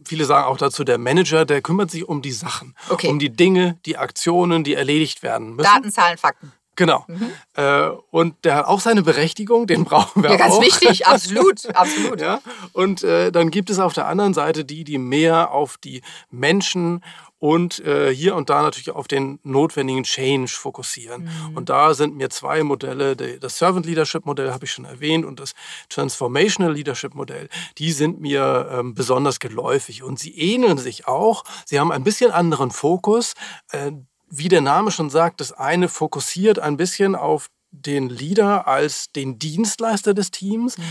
viele 0.04 0.24
sagen 0.24 0.46
auch 0.46 0.56
dazu, 0.56 0.84
der 0.84 0.98
Manager, 0.98 1.44
der 1.44 1.62
kümmert 1.62 1.90
sich 1.90 2.08
um 2.08 2.20
die 2.20 2.32
Sachen, 2.32 2.74
okay. 2.88 3.08
um 3.08 3.18
die 3.18 3.30
Dinge, 3.30 3.78
die 3.86 3.96
Aktionen, 3.96 4.64
die 4.64 4.74
erledigt 4.74 5.22
werden 5.22 5.54
müssen. 5.54 5.70
Daten, 5.72 5.92
Zahlen, 5.92 6.18
Fakten. 6.18 6.52
Genau. 6.74 7.04
Mhm. 7.06 7.32
Äh, 7.54 7.88
und 8.10 8.44
der 8.44 8.54
hat 8.56 8.64
auch 8.66 8.80
seine 8.80 9.02
Berechtigung, 9.02 9.66
den 9.66 9.84
brauchen 9.84 10.22
wir 10.22 10.30
ja, 10.30 10.36
ganz 10.36 10.54
auch. 10.54 10.60
Ganz 10.60 10.80
wichtig, 10.80 11.06
absolut, 11.06 11.74
absolut. 11.76 12.20
ja? 12.20 12.40
Und 12.72 13.04
äh, 13.04 13.30
dann 13.30 13.50
gibt 13.50 13.68
es 13.68 13.78
auf 13.78 13.92
der 13.92 14.06
anderen 14.06 14.32
Seite 14.32 14.64
die, 14.64 14.84
die 14.84 14.98
mehr 14.98 15.50
auf 15.50 15.76
die 15.76 16.02
Menschen 16.30 17.04
und 17.42 17.84
äh, 17.84 18.14
hier 18.14 18.36
und 18.36 18.50
da 18.50 18.62
natürlich 18.62 18.92
auf 18.92 19.08
den 19.08 19.40
notwendigen 19.42 20.04
Change 20.04 20.46
fokussieren. 20.46 21.24
Mhm. 21.24 21.56
Und 21.56 21.70
da 21.70 21.92
sind 21.92 22.14
mir 22.14 22.30
zwei 22.30 22.62
Modelle, 22.62 23.16
das 23.16 23.58
Servant 23.58 23.84
Leadership 23.84 24.26
Modell 24.26 24.52
habe 24.52 24.64
ich 24.64 24.70
schon 24.70 24.84
erwähnt 24.84 25.24
und 25.24 25.40
das 25.40 25.54
Transformational 25.88 26.72
Leadership 26.72 27.16
Modell, 27.16 27.48
die 27.78 27.90
sind 27.90 28.20
mir 28.20 28.68
ähm, 28.70 28.94
besonders 28.94 29.40
geläufig 29.40 30.04
und 30.04 30.20
sie 30.20 30.38
ähneln 30.38 30.78
sich 30.78 31.08
auch. 31.08 31.42
Sie 31.66 31.80
haben 31.80 31.90
ein 31.90 32.04
bisschen 32.04 32.30
anderen 32.30 32.70
Fokus. 32.70 33.34
Äh, 33.72 33.90
wie 34.30 34.48
der 34.48 34.60
Name 34.60 34.92
schon 34.92 35.10
sagt, 35.10 35.40
das 35.40 35.50
eine 35.50 35.88
fokussiert 35.88 36.60
ein 36.60 36.76
bisschen 36.76 37.16
auf 37.16 37.48
den 37.72 38.08
Leader 38.08 38.68
als 38.68 39.10
den 39.10 39.40
Dienstleister 39.40 40.14
des 40.14 40.30
Teams, 40.30 40.78
mhm. 40.78 40.82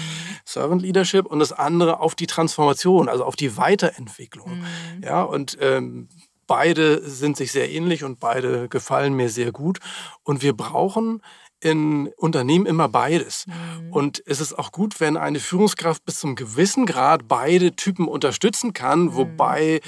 Servant 0.43 0.81
Leadership, 0.81 1.27
und 1.27 1.39
das 1.39 1.53
andere 1.53 2.01
auf 2.01 2.13
die 2.15 2.27
Transformation, 2.27 3.07
also 3.07 3.23
auf 3.23 3.37
die 3.37 3.55
Weiterentwicklung. 3.55 4.59
Mhm. 4.59 5.03
Ja, 5.03 5.21
und 5.21 5.57
ähm, 5.61 6.09
beide 6.51 7.09
sind 7.09 7.37
sich 7.37 7.53
sehr 7.53 7.71
ähnlich 7.71 8.03
und 8.03 8.19
beide 8.19 8.67
gefallen 8.67 9.13
mir 9.13 9.29
sehr 9.29 9.53
gut. 9.53 9.79
Und 10.23 10.41
wir 10.41 10.51
brauchen 10.51 11.21
in 11.61 12.11
Unternehmen 12.17 12.65
immer 12.65 12.89
beides. 12.89 13.45
Mhm. 13.47 13.93
Und 13.93 14.21
es 14.25 14.41
ist 14.41 14.59
auch 14.59 14.73
gut, 14.73 14.99
wenn 14.99 15.15
eine 15.15 15.39
Führungskraft 15.39 16.03
bis 16.03 16.19
zum 16.19 16.35
gewissen 16.35 16.85
Grad 16.85 17.29
beide 17.29 17.73
Typen 17.73 18.09
unterstützen 18.09 18.73
kann, 18.73 19.03
mhm. 19.03 19.15
wobei 19.15 19.79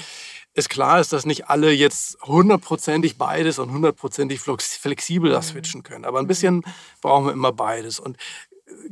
es 0.54 0.70
klar 0.70 1.00
ist, 1.00 1.12
dass 1.12 1.26
nicht 1.26 1.50
alle 1.50 1.70
jetzt 1.70 2.16
hundertprozentig 2.22 3.18
beides 3.18 3.58
und 3.58 3.70
hundertprozentig 3.70 4.40
flexibel 4.40 5.30
das 5.30 5.48
mhm. 5.48 5.52
switchen 5.52 5.82
können. 5.82 6.06
Aber 6.06 6.18
ein 6.18 6.24
mhm. 6.24 6.28
bisschen 6.28 6.62
brauchen 7.02 7.26
wir 7.26 7.32
immer 7.34 7.52
beides. 7.52 8.00
Und 8.00 8.16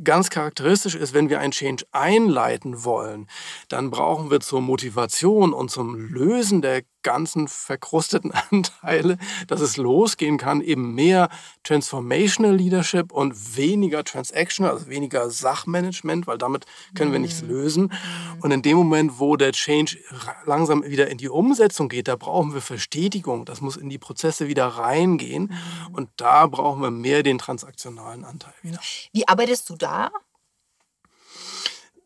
ganz 0.03 0.29
charakteristisch 0.29 0.93
ist, 0.93 1.15
wenn 1.15 1.29
wir 1.29 1.39
ein 1.39 1.49
Change 1.49 1.85
einleiten 1.91 2.83
wollen, 2.83 3.27
dann 3.67 3.89
brauchen 3.89 4.29
wir 4.29 4.41
zur 4.41 4.61
Motivation 4.61 5.53
und 5.53 5.71
zum 5.71 5.95
Lösen 5.95 6.61
der 6.61 6.83
ganzen 7.03 7.47
verkrusteten 7.47 8.31
Anteile, 8.51 9.17
dass 9.47 9.61
es 9.61 9.77
losgehen 9.77 10.37
kann, 10.37 10.61
eben 10.61 10.95
mehr 10.95 11.29
Transformational 11.63 12.55
Leadership 12.55 13.11
und 13.11 13.55
weniger 13.55 14.03
Transactional, 14.03 14.71
also 14.71 14.87
weniger 14.87 15.29
Sachmanagement, 15.29 16.27
weil 16.27 16.37
damit 16.37 16.65
können 16.95 17.11
wir 17.11 17.19
nichts 17.19 17.41
mhm. 17.41 17.49
lösen. 17.49 17.83
Mhm. 17.83 18.41
Und 18.41 18.51
in 18.51 18.61
dem 18.61 18.77
Moment, 18.77 19.19
wo 19.19 19.35
der 19.35 19.51
Change 19.51 19.97
langsam 20.45 20.83
wieder 20.83 21.09
in 21.09 21.17
die 21.17 21.29
Umsetzung 21.29 21.89
geht, 21.89 22.07
da 22.07 22.15
brauchen 22.15 22.53
wir 22.53 22.61
Verstetigung, 22.61 23.45
das 23.45 23.61
muss 23.61 23.77
in 23.77 23.89
die 23.89 23.99
Prozesse 23.99 24.47
wieder 24.47 24.65
reingehen 24.65 25.51
mhm. 25.89 25.95
und 25.95 26.09
da 26.17 26.47
brauchen 26.47 26.81
wir 26.81 26.91
mehr 26.91 27.23
den 27.23 27.37
transaktionalen 27.37 28.25
Anteil 28.25 28.53
wieder. 28.61 28.79
Wie 29.11 29.27
arbeitest 29.27 29.69
du 29.69 29.75
da? 29.75 30.11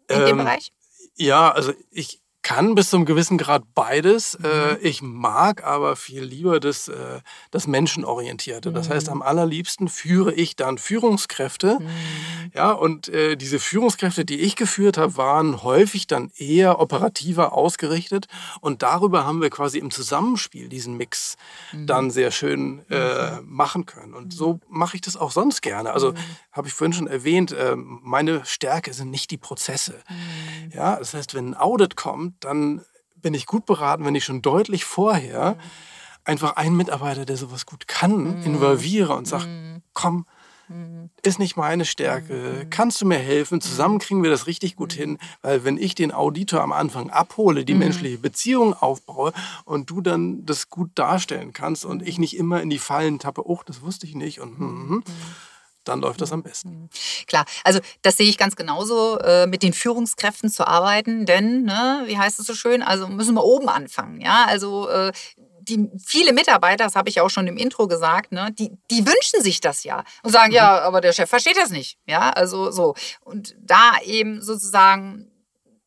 In 0.09 0.19
ähm, 0.19 0.25
dem 0.25 0.37
Bereich? 0.37 0.71
Ja, 1.15 1.51
also 1.51 1.73
ich, 1.91 2.21
kann 2.47 2.75
bis 2.75 2.89
zum 2.89 3.03
gewissen 3.03 3.37
Grad 3.37 3.63
beides. 3.75 4.39
Mhm. 4.39 4.45
Äh, 4.45 4.77
ich 4.77 5.01
mag 5.01 5.65
aber 5.65 5.97
viel 5.97 6.23
lieber 6.23 6.61
das, 6.61 6.87
äh, 6.87 7.19
das 7.51 7.67
Menschenorientierte. 7.67 8.71
Das 8.71 8.89
heißt, 8.89 9.07
mhm. 9.07 9.13
am 9.13 9.21
allerliebsten 9.21 9.89
führe 9.89 10.33
ich 10.33 10.55
dann 10.55 10.77
Führungskräfte. 10.77 11.77
Mhm. 11.81 12.51
Ja, 12.53 12.71
und 12.71 13.09
äh, 13.09 13.35
diese 13.35 13.59
Führungskräfte, 13.59 14.23
die 14.23 14.39
ich 14.39 14.55
geführt 14.55 14.97
habe, 14.97 15.17
waren 15.17 15.61
häufig 15.61 16.07
dann 16.07 16.31
eher 16.37 16.79
operativer 16.79 17.51
ausgerichtet. 17.51 18.27
Und 18.61 18.81
darüber 18.81 19.25
haben 19.25 19.41
wir 19.41 19.49
quasi 19.49 19.77
im 19.79 19.91
Zusammenspiel 19.91 20.69
diesen 20.69 20.95
Mix 20.95 21.35
mhm. 21.73 21.85
dann 21.85 22.11
sehr 22.11 22.31
schön 22.31 22.85
äh, 22.89 23.41
mhm. 23.41 23.45
machen 23.45 23.85
können. 23.85 24.13
Und 24.13 24.33
so 24.33 24.61
mache 24.69 24.95
ich 24.95 25.01
das 25.01 25.17
auch 25.17 25.31
sonst 25.31 25.61
gerne. 25.61 25.91
Also 25.91 26.13
mhm. 26.13 26.17
habe 26.53 26.69
ich 26.69 26.73
vorhin 26.73 26.93
schon 26.93 27.07
erwähnt, 27.07 27.51
äh, 27.51 27.75
meine 27.75 28.45
Stärke 28.45 28.93
sind 28.93 29.11
nicht 29.11 29.31
die 29.31 29.37
Prozesse. 29.37 29.95
Ja, 30.73 30.95
das 30.95 31.13
heißt, 31.13 31.33
wenn 31.33 31.49
ein 31.49 31.57
Audit 31.57 31.97
kommt, 31.97 32.36
dann 32.39 32.81
bin 33.15 33.33
ich 33.33 33.45
gut 33.45 33.65
beraten, 33.65 34.05
wenn 34.05 34.15
ich 34.15 34.25
schon 34.25 34.41
deutlich 34.41 34.85
vorher 34.85 35.55
mhm. 35.55 35.59
einfach 36.23 36.55
einen 36.55 36.77
Mitarbeiter, 36.77 37.25
der 37.25 37.37
sowas 37.37 37.65
gut 37.65 37.87
kann, 37.87 38.37
mhm. 38.37 38.43
involviere 38.43 39.15
und 39.15 39.27
sage, 39.27 39.47
mhm. 39.47 39.81
komm, 39.93 40.25
mhm. 40.67 41.09
ist 41.23 41.39
nicht 41.39 41.57
meine 41.57 41.85
Stärke, 41.85 42.33
mhm. 42.33 42.69
kannst 42.69 43.01
du 43.01 43.05
mir 43.05 43.17
helfen, 43.17 43.59
zusammen 43.59 43.99
kriegen 43.99 44.23
wir 44.23 44.29
das 44.29 44.47
richtig 44.47 44.75
gut 44.75 44.93
hin, 44.93 45.17
weil 45.41 45.63
wenn 45.63 45.77
ich 45.77 45.95
den 45.95 46.13
Auditor 46.13 46.61
am 46.61 46.71
Anfang 46.71 47.09
abhole, 47.09 47.65
die 47.65 47.73
menschliche 47.73 48.17
Beziehung 48.19 48.73
aufbaue 48.73 49.33
und 49.65 49.89
du 49.89 50.01
dann 50.01 50.45
das 50.45 50.69
gut 50.69 50.91
darstellen 50.95 51.53
kannst 51.53 51.85
und 51.85 52.07
ich 52.07 52.19
nicht 52.19 52.37
immer 52.37 52.61
in 52.61 52.69
die 52.69 52.79
Fallen 52.79 53.19
tappe, 53.19 53.47
oh, 53.47 53.59
das 53.65 53.81
wusste 53.81 54.05
ich 54.05 54.15
nicht 54.15 54.39
und 54.39 54.57
hm, 54.57 54.89
hm, 54.89 55.03
dann 55.87 56.01
läuft 56.01 56.21
das 56.21 56.31
am 56.31 56.43
besten. 56.43 56.69
Mhm. 56.69 56.89
Klar, 57.27 57.45
also 57.63 57.79
das 58.01 58.17
sehe 58.17 58.29
ich 58.29 58.37
ganz 58.37 58.55
genauso, 58.55 59.19
äh, 59.19 59.47
mit 59.47 59.63
den 59.63 59.73
Führungskräften 59.73 60.49
zu 60.49 60.67
arbeiten, 60.67 61.25
denn, 61.25 61.63
ne, 61.63 62.03
wie 62.05 62.17
heißt 62.17 62.39
es 62.39 62.47
so 62.47 62.53
schön, 62.53 62.81
also 62.81 63.07
müssen 63.07 63.35
wir 63.35 63.43
oben 63.43 63.69
anfangen. 63.69 64.21
Ja, 64.21 64.45
also 64.45 64.89
äh, 64.89 65.11
die, 65.67 65.89
viele 66.03 66.33
Mitarbeiter, 66.33 66.85
das 66.85 66.95
habe 66.95 67.09
ich 67.09 67.21
auch 67.21 67.29
schon 67.29 67.47
im 67.47 67.57
Intro 67.57 67.87
gesagt, 67.87 68.31
ne, 68.31 68.49
die, 68.57 68.71
die 68.89 69.05
wünschen 69.05 69.41
sich 69.41 69.59
das 69.61 69.83
ja 69.83 70.03
und 70.23 70.31
sagen, 70.31 70.49
mhm. 70.49 70.55
ja, 70.55 70.81
aber 70.81 71.01
der 71.01 71.13
Chef 71.13 71.29
versteht 71.29 71.57
das 71.57 71.69
nicht. 71.69 71.97
Ja, 72.05 72.29
also 72.31 72.71
so. 72.71 72.95
Und 73.21 73.55
da 73.59 73.93
eben 74.03 74.41
sozusagen 74.41 75.31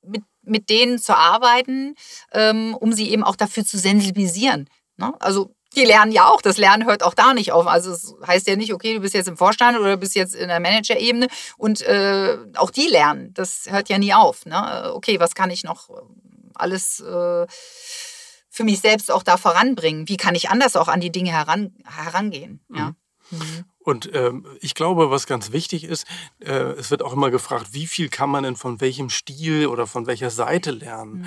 mit, 0.02 0.22
mit 0.42 0.70
denen 0.70 0.98
zu 0.98 1.16
arbeiten, 1.16 1.94
ähm, 2.32 2.74
um 2.74 2.92
sie 2.92 3.10
eben 3.10 3.24
auch 3.24 3.36
dafür 3.36 3.64
zu 3.64 3.78
sensibilisieren. 3.78 4.68
Ne? 4.96 5.14
Also 5.20 5.54
Die 5.76 5.84
lernen 5.84 6.10
ja 6.10 6.26
auch. 6.26 6.42
Das 6.42 6.56
Lernen 6.56 6.86
hört 6.86 7.02
auch 7.02 7.14
da 7.14 7.32
nicht 7.32 7.52
auf. 7.52 7.66
Also 7.66 7.92
es 7.92 8.14
heißt 8.26 8.48
ja 8.48 8.56
nicht, 8.56 8.74
okay, 8.74 8.94
du 8.94 9.00
bist 9.00 9.14
jetzt 9.14 9.28
im 9.28 9.36
Vorstand 9.36 9.78
oder 9.78 9.96
bist 9.96 10.16
jetzt 10.16 10.34
in 10.34 10.48
der 10.48 10.58
Managerebene 10.58 11.28
und 11.58 11.80
äh, 11.82 12.38
auch 12.56 12.70
die 12.70 12.88
lernen. 12.88 13.32
Das 13.34 13.66
hört 13.68 13.88
ja 13.88 13.98
nie 13.98 14.12
auf. 14.12 14.46
Ne? 14.46 14.92
Okay, 14.94 15.20
was 15.20 15.34
kann 15.34 15.50
ich 15.50 15.62
noch 15.62 15.88
alles 16.54 17.00
äh, 17.00 17.46
für 18.50 18.64
mich 18.64 18.80
selbst 18.80 19.12
auch 19.12 19.22
da 19.22 19.36
voranbringen? 19.36 20.08
Wie 20.08 20.16
kann 20.16 20.34
ich 20.34 20.50
anders 20.50 20.74
auch 20.74 20.88
an 20.88 21.00
die 21.00 21.12
Dinge 21.12 21.30
heran, 21.30 21.72
herangehen? 21.84 22.64
Ja. 22.74 22.94
Mhm. 23.30 23.38
Mhm. 23.38 23.64
Und 23.90 24.08
ähm, 24.14 24.46
ich 24.60 24.74
glaube, 24.74 25.10
was 25.10 25.26
ganz 25.26 25.50
wichtig 25.50 25.82
ist, 25.82 26.06
äh, 26.38 26.52
es 26.52 26.92
wird 26.92 27.02
auch 27.02 27.12
immer 27.12 27.30
gefragt, 27.32 27.70
wie 27.72 27.88
viel 27.88 28.08
kann 28.08 28.30
man 28.30 28.44
denn 28.44 28.54
von 28.54 28.80
welchem 28.80 29.10
Stil 29.10 29.66
oder 29.66 29.88
von 29.88 30.06
welcher 30.06 30.30
Seite 30.30 30.70
lernen? 30.70 31.22
Mhm. 31.22 31.26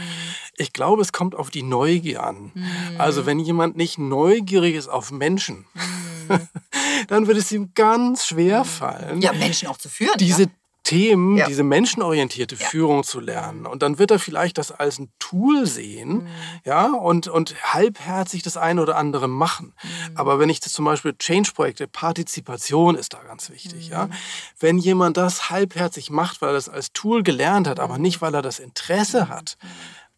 Ich 0.56 0.71
glaube, 0.71 1.02
es 1.02 1.12
kommt 1.12 1.36
auf 1.36 1.49
die 1.49 1.62
Neugier 1.62 2.23
an. 2.23 2.52
Mhm. 2.54 2.65
Also 2.97 3.26
wenn 3.26 3.39
jemand 3.39 3.76
nicht 3.76 3.97
neugierig 3.97 4.76
ist 4.76 4.88
auf 4.88 5.12
Menschen, 5.12 5.65
mhm. 5.73 6.39
dann 7.10 7.28
wird 7.28 7.38
es 7.38 7.52
ihm 7.52 7.71
ganz 7.76 8.28
schwer 8.28 8.63
fallen. 8.63 9.21
Ja, 9.21 9.34
Menschen 9.34 9.67
auch 9.67 9.78
zu 9.78 9.89
führen. 9.89 10.17
Diese 10.17 10.43
ja? 10.43 10.49
Themen, 10.84 11.38
ja. 11.38 11.48
diese 11.48 11.63
menschenorientierte 11.63 12.56
ja. 12.56 12.67
Führung 12.67 13.04
zu 13.04 13.19
lernen. 13.19 13.65
Und 13.65 13.82
dann 13.84 14.00
wird 14.00 14.12
er 14.12 14.19
vielleicht 14.19 14.58
das 14.58 14.72
als 14.72 15.00
ein 15.00 15.10
Tool 15.17 15.65
sehen, 15.65 16.24
mhm. 16.24 16.28
ja, 16.65 16.88
und, 16.88 17.28
und 17.28 17.56
halbherzig 17.74 18.43
das 18.43 18.58
eine 18.58 18.82
oder 18.82 18.98
andere 18.98 19.28
machen. 19.28 19.74
Mhm. 19.82 20.17
Aber 20.17 20.39
wenn 20.39 20.50
ich 20.50 20.60
das 20.60 20.74
zum 20.74 20.86
Beispiel 20.86 21.13
Change-Projekte, 21.17 21.88
Partizipation 21.88 22.96
ist 22.96 23.13
da 23.13 23.24
ganz 23.24 23.50
wichtig, 23.50 23.88
mhm. 23.88 23.91
ja. 23.91 24.10
Wenn 24.60 24.78
jemand 24.78 25.17
das 25.17 25.50
halbherzig 25.50 26.10
macht, 26.10 26.41
weil 26.41 26.50
er 26.50 26.56
das 26.56 26.69
als 26.69 26.91
Tool 26.91 27.24
gelernt 27.24 27.67
hat, 27.67 27.80
aber 27.80 27.98
nicht, 27.98 28.22
weil 28.22 28.34
er 28.34 28.41
das 28.41 28.60
Interesse 28.60 29.26
mhm. 29.26 29.30
hat, 29.30 29.58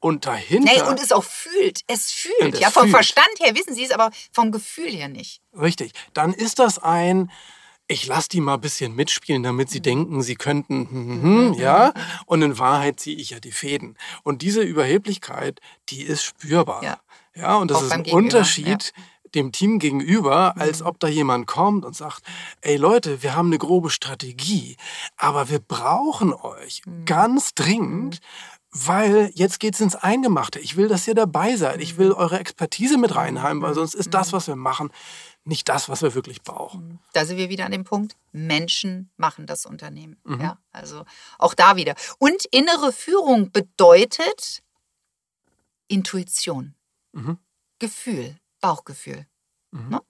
und 0.06 0.28
dahinter. 0.28 0.72
Nee, 0.72 0.82
und 0.84 1.02
es 1.02 1.12
auch 1.12 1.24
fühlt. 1.24 1.82
Es 1.88 2.12
fühlt. 2.12 2.60
Ja, 2.60 2.70
vom 2.70 2.84
fühlt. 2.84 2.94
Verstand 2.94 3.40
her 3.40 3.56
wissen 3.56 3.74
Sie 3.74 3.84
es, 3.84 3.92
aber 3.92 4.12
vom 4.32 4.52
Gefühl 4.52 4.90
her 4.90 5.08
nicht. 5.08 5.42
Richtig. 5.60 5.94
Dann 6.14 6.32
ist 6.32 6.60
das 6.60 6.78
ein, 6.78 7.32
ich 7.88 8.08
lasse 8.08 8.30
die 8.30 8.42
mal 8.42 8.56
ein 8.56 8.62
bisschen 8.62 8.96
mitspielen, 8.96 9.44
damit 9.44 9.70
sie 9.70 9.80
mhm. 9.80 9.84
denken, 9.84 10.22
sie 10.22 10.36
könnten, 10.36 10.90
hm, 10.90 11.08
hm, 11.08 11.22
hm, 11.22 11.54
ja. 11.54 11.94
Und 12.26 12.42
in 12.42 12.58
Wahrheit 12.58 13.00
ziehe 13.00 13.18
ich 13.18 13.32
ja 13.32 13.40
die 13.40 13.52
Fäden. 13.52 13.98
Und 14.24 14.42
diese 14.42 14.62
Überheblichkeit, 14.62 15.60
die 15.90 16.02
ist 16.02 16.24
spürbar. 16.24 16.84
Ja, 16.84 16.98
ja 17.36 17.56
und 17.58 17.70
das 17.70 17.78
Auch 17.78 17.84
ist 17.84 17.92
ein 17.92 18.06
Unterschied. 18.06 18.94
Ja. 18.96 19.04
dem 19.36 19.52
Team 19.52 19.80
gegenüber, 19.80 20.56
als 20.56 20.80
mhm. 20.80 20.88
ob 20.88 21.00
da 21.02 21.10
jemand 21.10 21.46
kommt 21.46 21.84
und 21.84 21.94
sagt, 21.94 22.22
ey 22.62 22.78
Leute, 22.78 23.22
wir 23.22 23.36
haben 23.36 23.48
eine 23.48 23.58
grobe 23.58 23.90
Strategie, 23.90 24.78
aber 25.18 25.50
wir 25.50 25.60
brauchen 25.60 26.34
euch 26.34 26.84
mhm. 26.86 27.04
ganz 27.04 27.54
dringend, 27.54 28.22
weil 28.72 29.32
jetzt 29.36 29.60
geht 29.60 29.74
es 29.74 29.82
ins 29.82 29.96
Eingemachte. 29.96 30.60
Ich 30.60 30.78
will, 30.78 30.88
dass 30.88 31.08
ihr 31.08 31.16
dabei 31.16 31.58
seid. 31.58 31.82
Ich 31.82 31.98
will 31.98 32.14
eure 32.14 32.40
Expertise 32.40 32.98
mit 32.98 33.16
reinhaben, 33.16 33.62
weil 33.62 33.74
sonst 33.74 33.94
ist 33.94 34.14
das, 34.14 34.32
was 34.32 34.48
wir 34.48 34.56
machen, 34.56 34.90
nicht 35.46 35.70
das, 35.70 35.90
was 35.90 36.02
wir 36.02 36.16
wirklich 36.16 36.42
brauchen. 36.42 36.88
Mhm. 36.88 37.00
Da 37.14 37.26
sind 37.26 37.38
wir 37.38 37.50
wieder 37.50 37.66
an 37.66 37.72
dem 37.72 37.84
Punkt, 37.84 38.18
Menschen 38.32 39.12
machen 39.16 39.46
das 39.46 39.66
Unternehmen. 39.66 40.18
Mhm. 40.24 40.42
Ja, 40.42 40.58
also 40.72 41.06
auch 41.38 41.54
da 41.54 41.76
wieder. 41.76 41.96
Und 42.18 42.46
innere 42.46 42.92
Führung 42.92 43.52
bedeutet 43.52 44.64
Intuition, 45.88 46.76
mhm. 47.14 47.38
Gefühl, 47.80 48.36
Bauchgefühl. 48.60 49.28
Mhm. 49.72 49.90
Ne? 49.90 50.02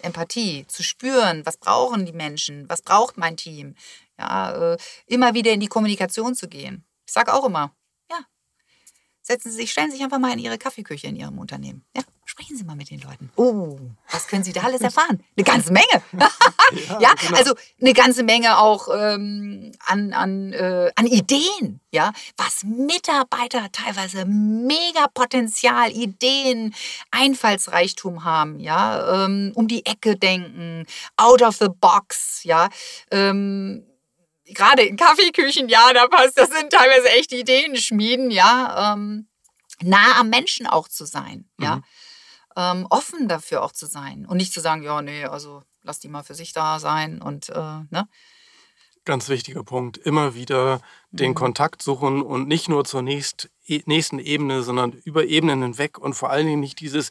Empathie, 0.00 0.66
zu 0.66 0.82
spüren, 0.82 1.46
was 1.46 1.56
brauchen 1.56 2.04
die 2.04 2.12
Menschen, 2.12 2.68
was 2.68 2.82
braucht 2.82 3.16
mein 3.16 3.38
Team. 3.38 3.74
Ja, 4.18 4.74
äh, 4.74 4.78
immer 5.06 5.34
wieder 5.34 5.52
in 5.52 5.60
die 5.60 5.66
Kommunikation 5.66 6.34
zu 6.34 6.46
gehen. 6.46 6.84
Ich 7.06 7.12
sage 7.12 7.32
auch 7.32 7.44
immer, 7.46 7.74
ja, 8.10 8.18
setzen 9.22 9.50
Sie 9.50 9.56
sich, 9.56 9.72
stellen 9.72 9.90
Sie 9.90 9.96
sich 9.96 10.04
einfach 10.04 10.18
mal 10.18 10.32
in 10.32 10.38
Ihre 10.38 10.58
Kaffeeküche 10.58 11.06
in 11.06 11.16
Ihrem 11.16 11.38
Unternehmen. 11.38 11.84
Ja, 11.96 12.02
Sprechen 12.34 12.56
Sie 12.56 12.64
mal 12.64 12.74
mit 12.74 12.90
den 12.90 13.00
Leuten. 13.00 13.30
Oh, 13.36 13.78
was 14.10 14.26
können 14.26 14.42
Sie 14.42 14.52
da 14.52 14.62
alles 14.62 14.80
erfahren? 14.80 15.22
Eine 15.36 15.44
ganze 15.44 15.72
Menge. 15.72 16.02
ja, 16.18 16.98
ja 17.00 17.14
genau. 17.14 17.36
also 17.38 17.54
eine 17.80 17.92
ganze 17.92 18.24
Menge 18.24 18.58
auch 18.58 18.88
ähm, 18.92 19.70
an, 19.86 20.12
an, 20.12 20.52
äh, 20.52 20.90
an 20.96 21.06
Ideen. 21.06 21.78
Ja, 21.92 22.12
was 22.36 22.64
Mitarbeiter 22.64 23.70
teilweise 23.70 24.24
mega 24.24 25.06
Potenzial, 25.14 25.92
Ideen, 25.92 26.74
Einfallsreichtum 27.12 28.24
haben. 28.24 28.58
Ja, 28.58 29.26
ähm, 29.26 29.52
um 29.54 29.68
die 29.68 29.86
Ecke 29.86 30.16
denken, 30.16 30.86
out 31.16 31.40
of 31.40 31.58
the 31.58 31.68
box. 31.68 32.42
Ja, 32.42 32.68
ähm, 33.12 33.86
gerade 34.46 34.82
in 34.82 34.96
Kaffeeküchen, 34.96 35.68
ja, 35.68 35.92
da 35.92 36.08
passt, 36.08 36.36
das 36.36 36.50
sind 36.50 36.72
teilweise 36.72 37.10
echt 37.10 37.32
Ideen 37.32 37.76
schmieden. 37.76 38.32
Ja, 38.32 38.92
ähm, 38.92 39.28
nah 39.82 40.18
am 40.18 40.30
Menschen 40.30 40.66
auch 40.66 40.88
zu 40.88 41.04
sein. 41.04 41.48
Ja. 41.60 41.76
Mhm 41.76 41.84
ähm, 42.56 42.86
offen 42.90 43.28
dafür 43.28 43.62
auch 43.62 43.72
zu 43.72 43.86
sein 43.86 44.26
und 44.26 44.36
nicht 44.36 44.52
zu 44.52 44.60
sagen, 44.60 44.82
ja, 44.82 45.02
nee, 45.02 45.24
also 45.24 45.62
lass 45.82 46.00
die 46.00 46.08
mal 46.08 46.22
für 46.22 46.34
sich 46.34 46.52
da 46.52 46.78
sein 46.78 47.20
und 47.20 47.48
äh, 47.50 47.80
ne? 47.90 48.08
Ganz 49.04 49.28
wichtiger 49.28 49.64
Punkt. 49.64 49.98
Immer 49.98 50.34
wieder 50.34 50.80
den 51.10 51.30
mhm. 51.30 51.34
Kontakt 51.34 51.82
suchen 51.82 52.22
und 52.22 52.48
nicht 52.48 52.68
nur 52.68 52.84
zur 52.84 53.02
nächst, 53.02 53.50
nächsten 53.86 54.18
Ebene, 54.18 54.62
sondern 54.62 54.92
über 55.04 55.24
Ebenen 55.24 55.62
hinweg 55.62 55.98
und 55.98 56.14
vor 56.14 56.30
allen 56.30 56.46
Dingen 56.46 56.60
nicht 56.60 56.80
dieses 56.80 57.10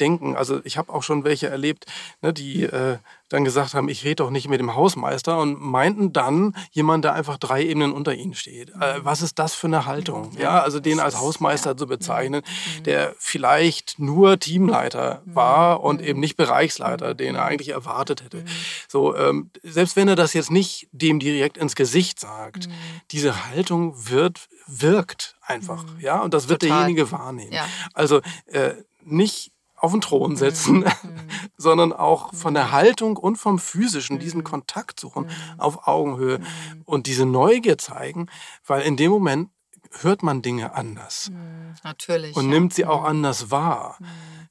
Denken. 0.00 0.36
Also 0.36 0.60
ich 0.64 0.76
habe 0.76 0.92
auch 0.92 1.02
schon 1.02 1.24
welche 1.24 1.48
erlebt, 1.48 1.86
ne, 2.22 2.32
die 2.32 2.64
äh, 2.64 2.98
dann 3.34 3.44
gesagt 3.44 3.74
haben, 3.74 3.88
ich 3.88 4.04
rede 4.04 4.16
doch 4.16 4.30
nicht 4.30 4.48
mit 4.48 4.60
dem 4.60 4.74
Hausmeister 4.74 5.38
und 5.38 5.60
meinten 5.60 6.12
dann 6.12 6.54
jemand, 6.70 7.04
der 7.04 7.14
einfach 7.14 7.38
drei 7.38 7.64
Ebenen 7.64 7.92
unter 7.92 8.14
ihnen 8.14 8.34
steht. 8.34 8.70
Äh, 8.70 9.04
was 9.04 9.22
ist 9.22 9.38
das 9.38 9.54
für 9.54 9.66
eine 9.66 9.86
Haltung? 9.86 10.30
Ja, 10.38 10.60
also 10.60 10.78
den 10.78 11.00
als 11.00 11.18
Hausmeister 11.18 11.76
zu 11.76 11.86
bezeichnen, 11.86 12.42
der 12.84 13.14
vielleicht 13.18 13.98
nur 13.98 14.38
Teamleiter 14.38 15.22
war 15.24 15.82
und 15.82 16.02
eben 16.02 16.20
nicht 16.20 16.36
Bereichsleiter, 16.36 17.14
den 17.14 17.34
er 17.34 17.44
eigentlich 17.44 17.70
erwartet 17.70 18.22
hätte. 18.22 18.44
So, 18.88 19.16
ähm, 19.16 19.50
selbst 19.62 19.96
wenn 19.96 20.08
er 20.08 20.16
das 20.16 20.32
jetzt 20.34 20.50
nicht 20.50 20.88
dem 20.92 21.18
direkt 21.18 21.56
ins 21.56 21.74
Gesicht 21.74 22.20
sagt, 22.20 22.68
diese 23.10 23.46
Haltung 23.46 23.94
wird, 24.08 24.48
wirkt 24.66 25.36
einfach. 25.46 25.84
Ja, 26.00 26.22
und 26.22 26.34
das 26.34 26.48
wird 26.48 26.62
Total. 26.62 26.78
derjenige 26.78 27.10
wahrnehmen. 27.10 27.52
Ja. 27.52 27.66
Also 27.92 28.20
äh, 28.46 28.74
nicht 29.02 29.52
auf 29.76 29.92
den 29.92 30.00
Thron 30.00 30.32
mhm. 30.32 30.36
setzen, 30.36 30.78
mhm. 30.78 30.86
sondern 31.56 31.92
auch 31.92 32.32
von 32.34 32.54
der 32.54 32.72
Haltung 32.72 33.16
und 33.16 33.36
vom 33.36 33.58
physischen 33.58 34.18
diesen 34.18 34.40
mhm. 34.40 34.44
Kontakt 34.44 34.98
suchen 34.98 35.28
auf 35.58 35.86
Augenhöhe 35.86 36.40
und 36.84 37.06
diese 37.06 37.26
Neugier 37.26 37.78
zeigen, 37.78 38.28
weil 38.66 38.82
in 38.82 38.96
dem 38.96 39.10
Moment 39.10 39.50
hört 40.00 40.22
man 40.22 40.42
Dinge 40.42 40.74
anders. 40.74 41.30
Natürlich. 41.84 42.34
Und 42.34 42.46
ja. 42.46 42.50
nimmt 42.50 42.74
sie 42.74 42.86
auch 42.86 43.04
anders 43.04 43.50
wahr. 43.50 43.98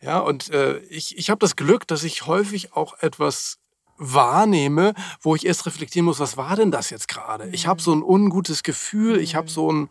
Ja, 0.01 0.19
und 0.19 0.49
äh, 0.51 0.77
ich, 0.79 1.17
ich 1.17 1.29
habe 1.29 1.39
das 1.39 1.55
Glück, 1.55 1.87
dass 1.87 2.03
ich 2.03 2.27
häufig 2.27 2.73
auch 2.73 2.99
etwas 2.99 3.59
wahrnehme, 4.03 4.93
wo 5.21 5.35
ich 5.35 5.45
erst 5.45 5.65
reflektieren 5.65 6.05
muss, 6.05 6.19
was 6.19 6.37
war 6.37 6.55
denn 6.55 6.71
das 6.71 6.89
jetzt 6.89 7.07
gerade? 7.07 7.49
Ich 7.49 7.67
habe 7.67 7.81
so 7.81 7.93
ein 7.93 8.03
ungutes 8.03 8.63
Gefühl, 8.63 9.19
ich 9.19 9.35
habe 9.35 9.49
so 9.49 9.71
ein, 9.71 9.89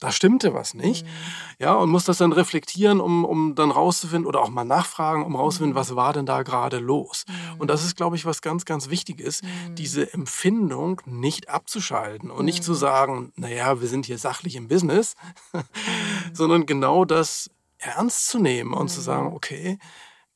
da 0.00 0.12
stimmte 0.12 0.52
was 0.54 0.74
nicht. 0.74 1.04
Mhm. 1.04 1.10
Ja, 1.58 1.74
und 1.74 1.90
muss 1.90 2.04
das 2.04 2.18
dann 2.18 2.32
reflektieren, 2.32 3.00
um, 3.00 3.24
um 3.24 3.54
dann 3.54 3.70
rauszufinden 3.70 4.26
oder 4.26 4.42
auch 4.42 4.50
mal 4.50 4.64
nachfragen, 4.64 5.24
um 5.24 5.36
rauszufinden, 5.36 5.74
mhm. 5.74 5.78
was 5.78 5.96
war 5.96 6.12
denn 6.12 6.26
da 6.26 6.42
gerade 6.42 6.78
los? 6.78 7.24
Und 7.58 7.68
das 7.68 7.84
ist, 7.84 7.96
glaube 7.96 8.16
ich, 8.16 8.26
was 8.26 8.42
ganz, 8.42 8.64
ganz 8.64 8.90
wichtig 8.90 9.20
ist, 9.20 9.42
diese 9.72 10.12
Empfindung 10.12 11.00
nicht 11.06 11.48
abzuschalten 11.48 12.30
und 12.30 12.44
nicht 12.44 12.62
zu 12.62 12.74
sagen, 12.74 13.32
naja, 13.36 13.80
wir 13.80 13.88
sind 13.88 14.06
hier 14.06 14.18
sachlich 14.18 14.56
im 14.56 14.68
Business, 14.68 15.14
sondern 16.32 16.66
genau 16.66 17.04
das 17.04 17.50
ernst 17.78 18.28
zu 18.28 18.38
nehmen 18.38 18.72
und 18.72 18.88
zu 18.88 19.00
sagen, 19.00 19.32
okay, 19.32 19.78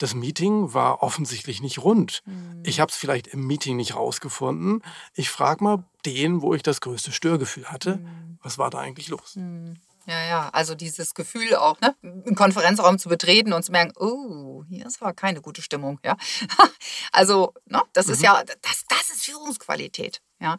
das 0.01 0.15
Meeting 0.15 0.73
war 0.73 1.03
offensichtlich 1.03 1.61
nicht 1.61 1.79
rund. 1.79 2.23
Mhm. 2.25 2.63
Ich 2.65 2.81
habe 2.81 2.91
es 2.91 2.97
vielleicht 2.97 3.27
im 3.27 3.47
Meeting 3.47 3.77
nicht 3.77 3.95
rausgefunden. 3.95 4.83
Ich 5.15 5.29
frage 5.29 5.63
mal 5.63 5.85
den, 6.07 6.41
wo 6.41 6.55
ich 6.55 6.63
das 6.63 6.81
größte 6.81 7.13
Störgefühl 7.13 7.67
hatte, 7.67 7.97
mhm. 7.97 8.39
was 8.43 8.57
war 8.57 8.71
da 8.71 8.79
eigentlich 8.79 9.09
los? 9.09 9.37
Mhm. 9.37 9.77
Ja, 10.07 10.25
ja, 10.25 10.49
also 10.49 10.75
dieses 10.75 11.15
Gefühl 11.15 11.55
auch, 11.55 11.79
ne, 11.83 11.95
einen 12.03 12.35
Konferenzraum 12.35 12.99
zu 12.99 13.11
betreten 13.11 13.53
und 13.53 13.63
zu 13.63 13.71
merken, 13.71 13.93
oh, 13.97 14.65
hier 14.67 14.87
ist 14.87 15.03
aber 15.03 15.13
keine 15.13 15.43
gute 15.43 15.61
Stimmung, 15.61 16.01
ja. 16.03 16.17
also, 17.13 17.53
ne, 17.67 17.83
das 17.93 18.09
ist 18.09 18.21
mhm. 18.21 18.25
ja, 18.25 18.43
das, 18.43 18.85
das 18.89 19.11
ist 19.11 19.27
Führungsqualität, 19.27 20.23
ja. 20.41 20.57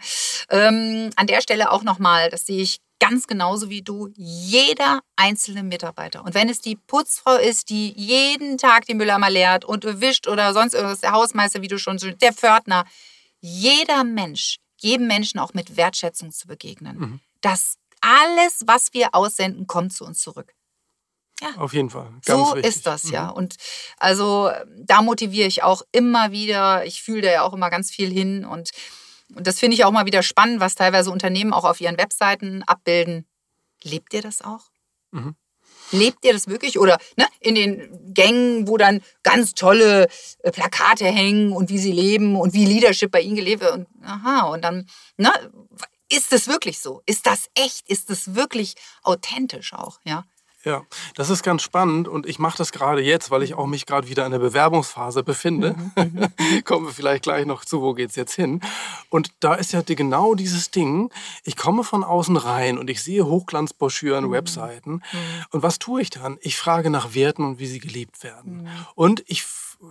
Ähm, 0.49 1.09
an 1.15 1.27
der 1.27 1.41
Stelle 1.41 1.71
auch 1.71 1.83
nochmal, 1.83 2.29
das 2.29 2.45
sehe 2.45 2.61
ich 2.61 2.77
ganz 2.99 3.25
genauso 3.25 3.69
wie 3.69 3.81
du, 3.81 4.09
jeder 4.15 5.01
einzelne 5.15 5.63
Mitarbeiter. 5.63 6.23
Und 6.23 6.35
wenn 6.35 6.49
es 6.49 6.61
die 6.61 6.75
Putzfrau 6.75 7.35
ist, 7.35 7.69
die 7.69 7.93
jeden 7.97 8.59
Tag 8.59 8.85
die 8.85 8.93
Mülleimer 8.93 9.29
leert 9.29 9.65
und 9.65 9.83
wischt 10.01 10.27
oder 10.27 10.53
sonst 10.53 10.75
irgendwas, 10.75 11.01
der 11.01 11.11
Hausmeister, 11.11 11.63
wie 11.63 11.67
du 11.67 11.79
schon, 11.79 11.97
der 11.97 12.31
Pförtner, 12.31 12.85
jeder 13.39 14.03
Mensch, 14.03 14.57
jedem 14.77 15.07
Menschen 15.07 15.39
auch 15.39 15.55
mit 15.55 15.77
Wertschätzung 15.77 16.31
zu 16.31 16.47
begegnen. 16.47 16.97
Mhm. 16.97 17.19
Das 17.41 17.77
alles, 18.01 18.63
was 18.65 18.93
wir 18.93 19.13
aussenden, 19.13 19.65
kommt 19.65 19.93
zu 19.93 20.05
uns 20.05 20.21
zurück. 20.21 20.53
Ja. 21.41 21.55
Auf 21.57 21.73
jeden 21.73 21.89
Fall. 21.89 22.11
Ganz 22.25 22.49
so 22.49 22.53
richtig. 22.53 22.75
ist 22.75 22.85
das, 22.85 23.09
ja. 23.09 23.31
Mhm. 23.31 23.33
Und 23.33 23.55
also 23.97 24.51
da 24.77 25.01
motiviere 25.01 25.47
ich 25.47 25.63
auch 25.63 25.81
immer 25.91 26.31
wieder. 26.31 26.85
Ich 26.85 27.01
fühle 27.01 27.21
da 27.23 27.31
ja 27.31 27.41
auch 27.41 27.53
immer 27.53 27.71
ganz 27.71 27.89
viel 27.89 28.11
hin 28.11 28.45
und 28.45 28.69
und 29.35 29.47
das 29.47 29.59
finde 29.59 29.75
ich 29.75 29.85
auch 29.85 29.91
mal 29.91 30.05
wieder 30.05 30.23
spannend, 30.23 30.59
was 30.59 30.75
teilweise 30.75 31.11
Unternehmen 31.11 31.53
auch 31.53 31.63
auf 31.63 31.81
ihren 31.81 31.97
Webseiten 31.97 32.63
abbilden. 32.63 33.25
Lebt 33.83 34.13
ihr 34.13 34.21
das 34.21 34.41
auch? 34.41 34.71
Mhm. 35.11 35.35
Lebt 35.91 36.23
ihr 36.23 36.33
das 36.33 36.47
wirklich? 36.47 36.79
Oder 36.79 36.97
ne, 37.17 37.27
in 37.39 37.55
den 37.55 38.13
Gängen, 38.13 38.67
wo 38.67 38.77
dann 38.77 39.01
ganz 39.23 39.53
tolle 39.53 40.07
äh, 40.39 40.51
Plakate 40.51 41.05
hängen 41.05 41.51
und 41.51 41.69
wie 41.69 41.79
sie 41.79 41.91
leben 41.91 42.35
und 42.35 42.53
wie 42.53 42.65
Leadership 42.65 43.11
bei 43.11 43.21
ihnen 43.21 43.35
gelebt 43.35 43.61
wird. 43.61 43.73
Und, 43.73 43.87
aha, 44.03 44.47
und 44.47 44.63
dann, 44.63 44.87
ne, 45.17 45.31
ist 46.09 46.31
es 46.33 46.47
wirklich 46.47 46.79
so? 46.79 47.01
Ist 47.05 47.25
das 47.25 47.49
echt? 47.55 47.89
Ist 47.89 48.09
es 48.09 48.35
wirklich 48.35 48.75
authentisch 49.03 49.73
auch? 49.73 49.99
Ja. 50.03 50.25
Ja, 50.63 50.83
das 51.15 51.29
ist 51.29 51.43
ganz 51.43 51.63
spannend 51.63 52.07
und 52.07 52.27
ich 52.27 52.37
mache 52.37 52.57
das 52.57 52.71
gerade 52.71 53.01
jetzt, 53.01 53.31
weil 53.31 53.41
ich 53.41 53.55
auch 53.55 53.65
mich 53.65 53.85
gerade 53.85 54.07
wieder 54.07 54.25
in 54.25 54.31
der 54.31 54.39
Bewerbungsphase 54.39 55.23
befinde. 55.23 55.75
Mhm, 55.95 56.29
mhm. 56.45 56.63
Kommen 56.65 56.85
wir 56.85 56.93
vielleicht 56.93 57.23
gleich 57.23 57.45
noch 57.45 57.65
zu, 57.65 57.81
wo 57.81 57.93
geht's 57.93 58.15
jetzt 58.15 58.35
hin? 58.35 58.61
Und 59.09 59.33
da 59.39 59.55
ist 59.55 59.73
ja 59.73 59.81
genau 59.81 60.35
dieses 60.35 60.69
Ding, 60.69 61.11
ich 61.43 61.57
komme 61.57 61.83
von 61.83 62.03
außen 62.03 62.37
rein 62.37 62.77
und 62.77 62.89
ich 62.89 63.01
sehe 63.01 63.25
Hochglanzbroschüren, 63.25 64.25
mhm. 64.25 64.31
Webseiten. 64.31 64.91
Mhm. 64.91 65.01
Und 65.49 65.63
was 65.63 65.79
tue 65.79 66.01
ich 66.01 66.11
dann? 66.11 66.37
Ich 66.41 66.57
frage 66.57 66.89
nach 66.89 67.15
Werten 67.15 67.43
und 67.43 67.59
wie 67.59 67.67
sie 67.67 67.79
gelebt 67.79 68.23
werden. 68.23 68.63
Mhm. 68.63 68.69
Und 68.95 69.23
ich 69.27 69.43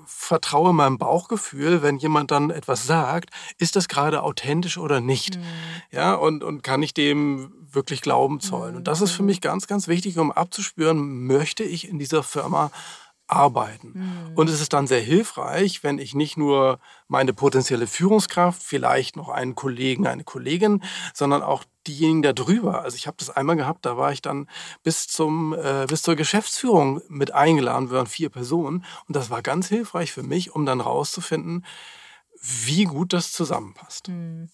vertraue 0.07 0.73
meinem 0.73 0.99
Bauchgefühl, 0.99 1.83
wenn 1.83 1.99
jemand 1.99 2.31
dann 2.31 2.51
etwas 2.51 2.87
sagt, 2.87 3.31
ist 3.59 3.77
das 3.77 3.89
gerade 3.89 4.23
authentisch 4.23 4.79
oder 4.79 5.01
nicht? 5.01 5.37
Mhm. 5.37 5.43
Ja, 5.91 6.15
und, 6.15 6.45
und 6.45 6.63
kann 6.63 6.83
ich 6.83 6.95
dem 6.95 7.53
wirklich 7.73 8.01
Glauben 8.01 8.41
zollen? 8.41 8.77
Und 8.77 8.89
das 8.89 9.01
ist 9.01 9.13
für 9.13 9.23
mhm. 9.23 9.27
mich 9.27 9.41
ganz, 9.41 9.67
ganz 9.67 9.89
wichtig, 9.89 10.19
um 10.19 10.33
abzuspüren, 10.33 11.27
möchte 11.27 11.65
ich 11.65 11.89
in 11.89 11.99
dieser 11.99 12.23
Firma 12.23 12.71
arbeiten. 13.31 13.93
Mhm. 13.95 14.37
Und 14.37 14.51
es 14.51 14.61
ist 14.61 14.73
dann 14.73 14.87
sehr 14.87 15.01
hilfreich, 15.01 15.83
wenn 15.83 15.99
ich 15.99 16.15
nicht 16.15 16.37
nur 16.37 16.81
meine 17.09 17.33
potenzielle 17.33 17.87
Führungskraft, 17.87 18.63
vielleicht 18.63 19.17
noch 19.17 19.29
einen 19.29 19.55
Kollegen, 19.55 20.07
eine 20.07 20.25
Kollegin, 20.25 20.83
sondern 21.15 21.43
auch 21.43 21.65
diejenigen 21.87 22.23
da 22.23 22.33
drüber. 22.33 22.83
Also 22.83 22.97
ich 22.97 23.07
habe 23.07 23.17
das 23.19 23.31
einmal 23.31 23.57
gehabt, 23.57 23.87
da 23.87 23.97
war 23.97 24.13
ich 24.13 24.23
dann 24.23 24.49
bis, 24.83 25.07
zum, 25.07 25.55
äh, 25.55 25.87
bis 25.89 26.03
zur 26.03 26.17
Geschäftsführung 26.17 27.01
mit 27.09 27.33
eingeladen, 27.33 27.91
wir 27.91 27.99
waren 27.99 28.07
vier 28.07 28.29
Personen. 28.29 28.85
Und 29.07 29.17
das 29.17 29.31
war 29.31 29.43
ganz 29.43 29.69
hilfreich 29.69 30.13
für 30.13 30.23
mich, 30.23 30.55
um 30.55 30.67
dann 30.67 30.81
rauszufinden, 30.81 31.65
wie 32.41 32.85
gut 32.85 33.13
das 33.13 33.33
zusammenpasst. 33.33 34.09
Mhm. 34.09 34.49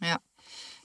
Ja. 0.00 0.18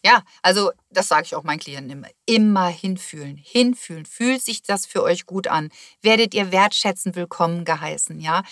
Ja, 0.06 0.24
also 0.42 0.72
das 0.90 1.08
sage 1.08 1.24
ich 1.26 1.36
auch 1.36 1.44
meinen 1.44 1.60
Klienten 1.60 1.90
immer. 1.90 2.08
Immer 2.26 2.68
hinfühlen, 2.68 3.38
hinfühlen. 3.38 4.06
Fühlt 4.06 4.42
sich 4.44 4.62
das 4.62 4.86
für 4.86 5.02
euch 5.02 5.26
gut 5.26 5.48
an? 5.48 5.70
Werdet 6.02 6.34
ihr 6.34 6.52
wertschätzend 6.52 7.16
willkommen 7.16 7.64
geheißen? 7.64 8.20
Ja, 8.20 8.44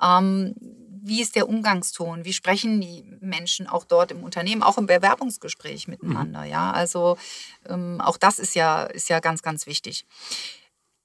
ähm, 0.00 0.54
wie 1.02 1.20
ist 1.20 1.34
der 1.34 1.48
Umgangston? 1.48 2.24
Wie 2.24 2.32
sprechen 2.32 2.80
die 2.80 3.04
Menschen 3.20 3.66
auch 3.66 3.84
dort 3.84 4.12
im 4.12 4.22
Unternehmen, 4.22 4.62
auch 4.62 4.78
im 4.78 4.86
Bewerbungsgespräch 4.86 5.88
miteinander? 5.88 6.42
Mhm. 6.42 6.50
Ja, 6.50 6.70
also 6.70 7.16
ähm, 7.68 8.00
auch 8.00 8.16
das 8.16 8.38
ist 8.38 8.54
ja 8.54 8.84
ist 8.84 9.08
ja 9.08 9.18
ganz 9.18 9.42
ganz 9.42 9.66
wichtig. 9.66 10.06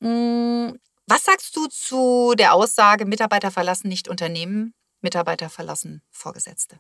Mhm. 0.01 0.79
Was 1.07 1.23
sagst 1.25 1.55
du 1.55 1.67
zu 1.67 2.33
der 2.37 2.53
Aussage, 2.53 3.05
Mitarbeiter 3.05 3.51
verlassen 3.51 3.87
nicht 3.89 4.07
Unternehmen, 4.07 4.73
Mitarbeiter 5.01 5.49
verlassen 5.49 6.01
Vorgesetzte? 6.11 6.79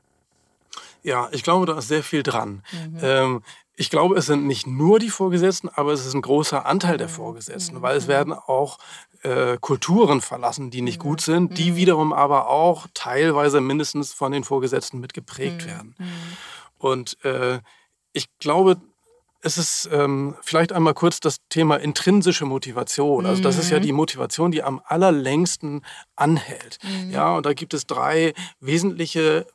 Ja, 1.05 1.29
ich 1.31 1.43
glaube, 1.43 1.67
da 1.67 1.77
ist 1.77 1.87
sehr 1.87 2.03
viel 2.03 2.23
dran. 2.23 2.63
Mhm. 2.71 2.97
Ähm, 3.01 3.43
ich 3.75 3.91
glaube, 3.91 4.17
es 4.17 4.25
sind 4.25 4.47
nicht 4.47 4.65
nur 4.65 4.97
die 4.97 5.09
Vorgesetzten, 5.09 5.69
aber 5.69 5.93
es 5.93 6.03
ist 6.05 6.15
ein 6.15 6.21
großer 6.21 6.65
Anteil 6.65 6.97
der 6.97 7.07
mhm. 7.07 7.13
Vorgesetzten, 7.13 7.81
weil 7.83 7.95
es 7.95 8.05
mhm. 8.05 8.09
werden 8.09 8.33
auch 8.33 8.79
äh, 9.21 9.57
Kulturen 9.61 10.21
verlassen, 10.21 10.71
die 10.71 10.81
nicht 10.81 10.99
gut 10.99 11.21
sind, 11.21 11.59
die 11.59 11.75
wiederum 11.75 12.11
aber 12.11 12.47
auch 12.47 12.87
teilweise 12.95 13.61
mindestens 13.61 14.13
von 14.13 14.31
den 14.31 14.43
Vorgesetzten 14.43 14.99
mit 14.99 15.13
geprägt 15.13 15.67
werden. 15.67 15.95
Und 16.79 17.23
äh, 17.23 17.59
ich 18.13 18.27
glaube, 18.39 18.77
es 19.41 19.59
ist 19.59 19.87
ähm, 19.91 20.35
vielleicht 20.41 20.73
einmal 20.73 20.95
kurz 20.95 21.19
das 21.19 21.37
Thema 21.49 21.75
intrinsische 21.75 22.45
Motivation. 22.45 23.27
Also 23.27 23.43
das 23.43 23.59
ist 23.59 23.69
ja 23.69 23.79
die 23.79 23.91
Motivation, 23.91 24.51
die 24.51 24.63
am 24.63 24.81
allerlängsten 24.83 25.85
anhält. 26.15 26.79
Mhm. 26.81 27.11
Ja, 27.11 27.35
und 27.37 27.45
da 27.45 27.53
gibt 27.53 27.75
es 27.75 27.85
drei 27.85 28.33
wesentliche 28.59 29.45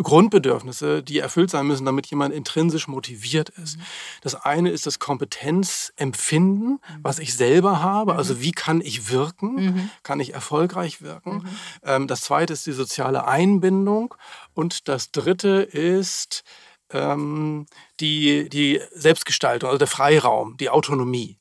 Grundbedürfnisse, 0.00 1.02
die 1.02 1.18
erfüllt 1.18 1.50
sein 1.50 1.66
müssen, 1.66 1.84
damit 1.84 2.06
jemand 2.06 2.34
intrinsisch 2.34 2.88
motiviert 2.88 3.48
ist. 3.50 3.78
Mhm. 3.78 3.82
Das 4.22 4.34
eine 4.34 4.70
ist 4.70 4.86
das 4.86 4.98
Kompetenzempfinden, 4.98 6.72
mhm. 6.72 6.78
was 7.02 7.18
ich 7.18 7.34
selber 7.34 7.82
habe. 7.82 8.14
Also 8.14 8.34
mhm. 8.34 8.40
wie 8.40 8.52
kann 8.52 8.80
ich 8.80 9.10
wirken? 9.10 9.54
Mhm. 9.54 9.90
Kann 10.02 10.20
ich 10.20 10.34
erfolgreich 10.34 11.02
wirken? 11.02 11.46
Ähm, 11.84 12.06
das 12.06 12.22
zweite 12.22 12.52
ist 12.52 12.66
die 12.66 12.72
soziale 12.72 13.26
Einbindung. 13.26 14.14
Und 14.54 14.88
das 14.88 15.10
dritte 15.10 15.62
ist 15.62 16.44
ähm, 16.90 17.66
die, 18.00 18.48
die 18.48 18.80
Selbstgestaltung, 18.92 19.68
also 19.68 19.78
der 19.78 19.88
Freiraum, 19.88 20.56
die 20.56 20.70
Autonomie. 20.70 21.38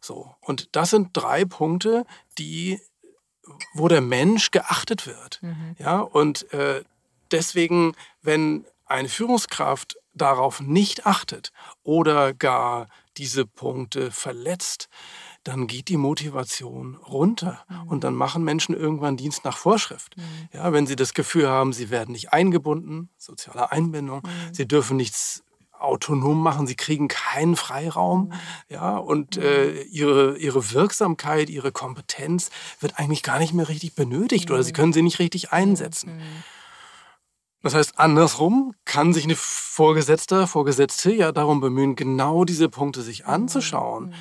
So. 0.00 0.34
Und 0.40 0.76
das 0.76 0.90
sind 0.90 1.10
drei 1.12 1.44
Punkte, 1.44 2.04
die 2.38 2.80
wo 3.74 3.88
der 3.88 4.00
Mensch 4.00 4.50
geachtet 4.50 5.06
wird. 5.06 5.38
Mhm. 5.42 5.76
Ja, 5.78 6.00
und 6.00 6.52
äh, 6.52 6.82
deswegen, 7.34 7.94
wenn 8.22 8.64
eine 8.86 9.08
Führungskraft 9.08 9.96
darauf 10.14 10.60
nicht 10.60 11.06
achtet 11.06 11.52
oder 11.82 12.32
gar 12.32 12.88
diese 13.16 13.46
Punkte 13.46 14.10
verletzt, 14.10 14.88
dann 15.42 15.66
geht 15.66 15.88
die 15.88 15.96
Motivation 15.96 16.96
runter. 16.96 17.64
Mhm. 17.68 17.88
Und 17.88 18.04
dann 18.04 18.14
machen 18.14 18.44
Menschen 18.44 18.74
irgendwann 18.74 19.16
Dienst 19.16 19.44
nach 19.44 19.56
Vorschrift. 19.56 20.16
Mhm. 20.16 20.48
Ja, 20.52 20.72
wenn 20.72 20.86
sie 20.86 20.96
das 20.96 21.14
Gefühl 21.14 21.48
haben, 21.48 21.72
sie 21.72 21.90
werden 21.90 22.12
nicht 22.12 22.32
eingebunden, 22.32 23.10
soziale 23.18 23.70
Einbindung, 23.70 24.22
mhm. 24.24 24.54
sie 24.54 24.66
dürfen 24.66 24.96
nichts 24.96 25.42
autonom 25.78 26.42
machen, 26.42 26.66
sie 26.66 26.76
kriegen 26.76 27.08
keinen 27.08 27.56
Freiraum, 27.56 28.32
ja, 28.70 28.96
und 28.96 29.36
äh, 29.36 29.82
ihre, 29.82 30.38
ihre 30.38 30.72
Wirksamkeit, 30.72 31.50
ihre 31.50 31.72
Kompetenz 31.72 32.50
wird 32.80 32.98
eigentlich 32.98 33.22
gar 33.22 33.38
nicht 33.38 33.52
mehr 33.52 33.68
richtig 33.68 33.94
benötigt 33.94 34.50
oder 34.50 34.62
sie 34.62 34.72
können 34.72 34.94
sie 34.94 35.02
nicht 35.02 35.18
richtig 35.18 35.52
einsetzen. 35.52 36.22
Das 37.64 37.74
heißt, 37.74 37.98
andersrum 37.98 38.74
kann 38.84 39.14
sich 39.14 39.24
eine 39.24 39.36
Vorgesetzte, 39.36 40.46
Vorgesetzte 40.46 41.10
ja 41.12 41.32
darum 41.32 41.62
bemühen, 41.62 41.96
genau 41.96 42.44
diese 42.44 42.68
Punkte 42.68 43.00
sich 43.00 43.24
anzuschauen. 43.24 44.08
Mhm. 44.08 44.14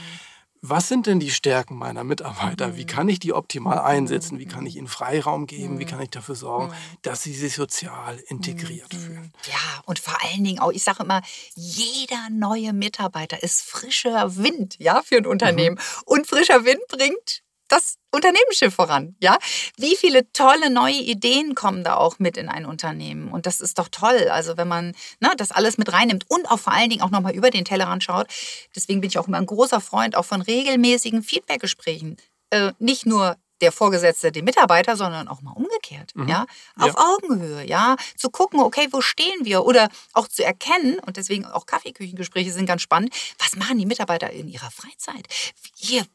Was 0.62 0.88
sind 0.88 1.08
denn 1.08 1.19
die 1.19 1.29
Stärken 1.29 1.75
meiner 1.75 2.06
Mitarbeiter? 2.06 2.77
Wie 2.77 2.84
mhm. 2.84 2.88
kann 2.88 3.10
ich 3.10 3.19
die 3.19 3.34
optimal 3.34 3.79
einsetzen? 3.79 4.39
Wie 4.39 4.45
kann 4.45 4.65
ich 4.65 4.77
ihnen 4.77 4.88
Freiraum 4.88 5.45
geben? 5.45 5.77
Wie 5.77 5.84
mhm. 5.84 5.89
kann 5.89 6.01
ich 6.01 6.10
dafür 6.10 6.36
sorgen, 6.36 6.73
dass 7.01 7.21
sie 7.21 7.34
sich 7.34 7.56
sozial 7.56 8.17
integriert 8.27 8.93
fühlen? 8.93 9.34
Ja, 9.45 9.82
und 9.86 9.99
vor 9.99 10.15
allen 10.23 10.45
Dingen 10.45 10.60
auch, 10.60 10.71
ich 10.71 10.86
sage 10.86 11.03
immer, 11.03 11.21
jeder 11.53 12.29
neue 12.32 12.71
Mitarbeiter 12.71 13.43
ist 13.43 13.62
frischer 13.62 14.38
Wind, 14.38 14.77
ja, 14.79 15.01
für 15.03 15.17
ein 15.17 15.25
Unternehmen. 15.25 15.77
Und 16.06 16.27
frischer 16.27 16.63
Wind 16.63 16.79
bringt 16.88 17.42
das 17.74 17.98
Unternehmensschiff 18.12 18.76
voran. 18.76 19.16
Ja? 19.20 19.38
Wie 19.78 19.96
viele 19.96 20.32
tolle 20.32 20.70
neue 20.70 20.94
Ideen 20.94 21.56
kommen 21.56 21.84
da 21.84 21.96
auch 21.96 22.20
mit 22.20 22.38
in 22.38 22.48
ein 22.48 22.66
Unternehmen? 22.66 23.32
Und 23.32 23.46
das 23.46 23.60
ist 23.62 23.80
doch 23.80 23.90
toll. 23.90 24.30
Also 24.30 24.58
wenn 24.58 24.68
man 24.68 24.94
ne, 25.20 25.32
das 25.38 25.52
alles 25.52 25.78
mit 25.78 25.92
reinnimmt 25.92 26.30
und 26.30 26.50
auch 26.50 26.60
vor 26.60 26.74
allen 26.74 26.90
Dingen 26.90 27.02
auch 27.02 27.10
nochmal 27.10 27.34
über 27.34 27.50
den 27.50 27.66
Tellerrand 27.66 28.04
schaut. 28.04 28.28
Deswegen 28.76 29.02
bin 29.02 29.10
ich 29.10 29.18
auch 29.18 29.28
immer 29.28 29.40
ein 29.40 29.46
großer 29.46 29.82
Freund 29.82 30.16
auch 30.16 30.26
von 30.26 30.42
regelmäßigen 30.42 31.24
Feedbackgesprächen. 31.24 32.18
Äh, 32.52 32.74
nicht 32.78 33.06
nur 33.08 33.38
der 33.62 33.72
Vorgesetzte 33.72 34.32
den 34.32 34.46
Mitarbeiter, 34.46 34.98
sondern 34.98 35.28
auch 35.28 35.42
mal 35.42 35.54
umgekehrt, 35.54 36.12
mhm. 36.16 36.28
ja, 36.28 36.46
auf 36.78 36.88
ja. 36.88 36.96
Augenhöhe, 36.98 37.66
ja, 37.66 37.96
zu 38.18 38.30
gucken, 38.30 38.60
okay, 38.60 38.90
wo 38.92 39.00
stehen 39.00 39.46
wir 39.46 39.66
oder 39.66 39.90
auch 40.12 40.28
zu 40.28 40.44
erkennen 40.44 41.00
und 41.00 41.16
deswegen 41.16 41.46
auch 41.46 41.66
Kaffeeküchengespräche 41.66 42.52
sind 42.52 42.66
ganz 42.66 42.82
spannend. 42.82 43.16
Was 43.40 43.56
machen 43.56 43.78
die 43.78 43.86
Mitarbeiter 43.86 44.30
in 44.32 44.50
ihrer 44.50 44.70
Freizeit? 44.70 45.28
Hier, 45.76 46.06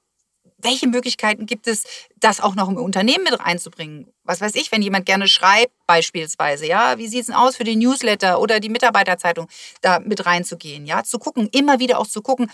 welche 0.58 0.88
Möglichkeiten 0.88 1.46
gibt 1.46 1.66
es, 1.68 1.84
das 2.16 2.40
auch 2.40 2.54
noch 2.54 2.68
im 2.68 2.76
Unternehmen 2.76 3.24
mit 3.24 3.38
reinzubringen? 3.38 4.12
Was 4.24 4.40
weiß 4.40 4.54
ich, 4.56 4.72
wenn 4.72 4.82
jemand 4.82 5.06
gerne 5.06 5.28
schreibt, 5.28 5.72
beispielsweise, 5.86 6.66
ja, 6.66 6.98
wie 6.98 7.08
sieht 7.08 7.20
es 7.20 7.26
denn 7.26 7.36
aus 7.36 7.56
für 7.56 7.64
den 7.64 7.78
Newsletter 7.78 8.40
oder 8.40 8.60
die 8.60 8.68
Mitarbeiterzeitung, 8.68 9.48
da 9.80 10.00
mit 10.00 10.26
reinzugehen, 10.26 10.86
ja, 10.86 11.04
zu 11.04 11.18
gucken, 11.18 11.48
immer 11.52 11.78
wieder 11.78 11.98
auch 11.98 12.06
zu 12.06 12.22
gucken, 12.22 12.50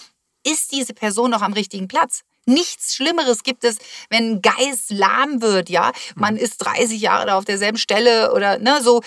ist 0.46 0.72
diese 0.72 0.92
Person 0.92 1.30
noch 1.30 1.42
am 1.42 1.54
richtigen 1.54 1.88
Platz? 1.88 2.22
Nichts 2.46 2.94
Schlimmeres 2.94 3.42
gibt 3.42 3.64
es, 3.64 3.78
wenn 4.10 4.32
ein 4.32 4.42
Geist 4.42 4.90
lahm 4.90 5.40
wird, 5.40 5.70
ja. 5.70 5.92
Man 6.14 6.36
ist 6.36 6.58
30 6.58 7.00
Jahre 7.00 7.26
da 7.26 7.38
auf 7.38 7.46
derselben 7.46 7.78
Stelle 7.78 8.32
oder 8.34 8.58
ne, 8.58 8.82
so, 8.82 9.02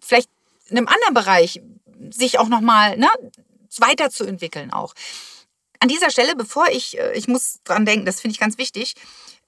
vielleicht 0.00 0.30
in 0.68 0.78
einem 0.78 0.86
anderen 0.86 1.14
Bereich 1.14 1.60
sich 2.10 2.38
auch 2.38 2.48
nochmal 2.48 2.96
ne, 2.96 3.08
weiterzuentwickeln 3.78 4.72
auch. 4.72 4.94
An 5.80 5.88
dieser 5.88 6.10
Stelle, 6.10 6.36
bevor 6.36 6.68
ich, 6.68 6.98
äh, 6.98 7.12
ich 7.14 7.26
muss 7.26 7.60
dran 7.64 7.86
denken, 7.86 8.04
das 8.04 8.20
finde 8.20 8.34
ich 8.34 8.40
ganz 8.40 8.58
wichtig. 8.58 8.94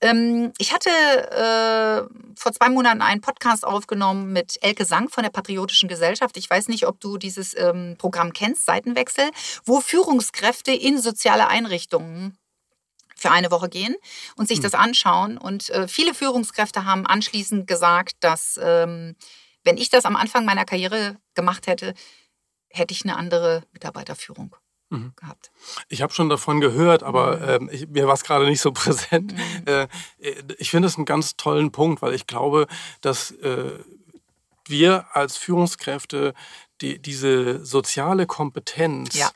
Ähm, 0.00 0.52
ich 0.58 0.72
hatte 0.72 0.88
äh, 0.90 2.34
vor 2.34 2.52
zwei 2.52 2.70
Monaten 2.70 3.02
einen 3.02 3.20
Podcast 3.20 3.64
aufgenommen 3.64 4.32
mit 4.32 4.58
Elke 4.62 4.86
Sang 4.86 5.10
von 5.10 5.22
der 5.22 5.30
Patriotischen 5.30 5.88
Gesellschaft. 5.88 6.36
Ich 6.38 6.48
weiß 6.48 6.68
nicht, 6.68 6.86
ob 6.86 7.00
du 7.00 7.18
dieses 7.18 7.56
ähm, 7.56 7.96
Programm 7.98 8.32
kennst, 8.32 8.64
Seitenwechsel, 8.64 9.30
wo 9.64 9.80
Führungskräfte 9.80 10.72
in 10.72 11.00
soziale 11.00 11.48
Einrichtungen 11.48 12.38
für 13.14 13.30
eine 13.30 13.50
Woche 13.50 13.68
gehen 13.68 13.94
und 14.36 14.48
sich 14.48 14.56
hm. 14.56 14.62
das 14.62 14.74
anschauen. 14.74 15.36
Und 15.36 15.68
äh, 15.70 15.86
viele 15.86 16.14
Führungskräfte 16.14 16.86
haben 16.86 17.06
anschließend 17.06 17.66
gesagt, 17.66 18.14
dass 18.20 18.58
ähm, 18.60 19.16
wenn 19.64 19.76
ich 19.76 19.90
das 19.90 20.06
am 20.06 20.16
Anfang 20.16 20.46
meiner 20.46 20.64
Karriere 20.64 21.18
gemacht 21.34 21.66
hätte, 21.66 21.94
hätte 22.70 22.94
ich 22.94 23.04
eine 23.04 23.16
andere 23.16 23.62
Mitarbeiterführung 23.72 24.56
mhm. 24.92 25.12
gehabt? 25.16 25.50
Ich 25.88 26.02
habe 26.02 26.12
schon 26.12 26.28
davon 26.28 26.60
gehört, 26.60 27.02
aber 27.02 27.40
ähm, 27.46 27.68
ich, 27.72 27.88
mir 27.88 28.06
war 28.06 28.14
es 28.14 28.24
gerade 28.24 28.46
nicht 28.46 28.60
so 28.60 28.72
präsent. 28.72 29.32
Mhm. 29.32 29.66
Äh, 29.66 29.88
ich 30.58 30.70
finde 30.70 30.88
es 30.88 30.96
einen 30.96 31.06
ganz 31.06 31.36
tollen 31.36 31.72
Punkt, 31.72 32.02
weil 32.02 32.14
ich 32.14 32.26
glaube, 32.26 32.66
dass 33.00 33.32
äh, 33.32 33.78
wir 34.66 35.06
als 35.12 35.36
Führungskräfte 35.36 36.34
die, 36.80 37.00
diese 37.00 37.64
soziale 37.64 38.26
Kompetenz 38.26 39.14
ja. 39.14 39.30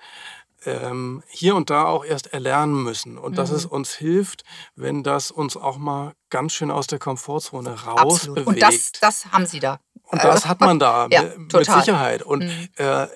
ähm, 0.65 1.23
hier 1.29 1.57
und 1.57 1.71
da 1.71 1.85
auch 1.85 2.05
erst 2.05 2.33
erlernen 2.33 2.83
müssen 2.83 3.19
und 3.19 3.33
mhm. 3.33 3.37
dass 3.37 3.51
es 3.51 3.65
mhm. 3.65 3.73
uns 3.73 3.95
hilft, 3.95 4.45
wenn 4.75 5.03
das 5.03 5.31
uns 5.31 5.57
auch 5.57 5.79
mal 5.79 6.15
ganz 6.31 6.53
schön 6.53 6.71
aus 6.71 6.87
der 6.87 6.99
Komfortzone 6.99 7.71
rausbewegt. 7.71 8.47
Und 8.47 8.63
das, 8.63 8.93
das 8.93 9.27
haben 9.27 9.47
Sie 9.47 9.61
da. 9.61 9.81
Und 10.03 10.23
das 10.23 10.47
hat 10.47 10.61
man 10.61 10.79
da 10.79 11.09
ja, 11.11 11.23
mit, 11.23 11.53
mit, 11.53 11.67
Sicherheit. 11.67 12.23
Und 12.23 12.45
mhm. 12.45 12.69
äh, 12.77 13.07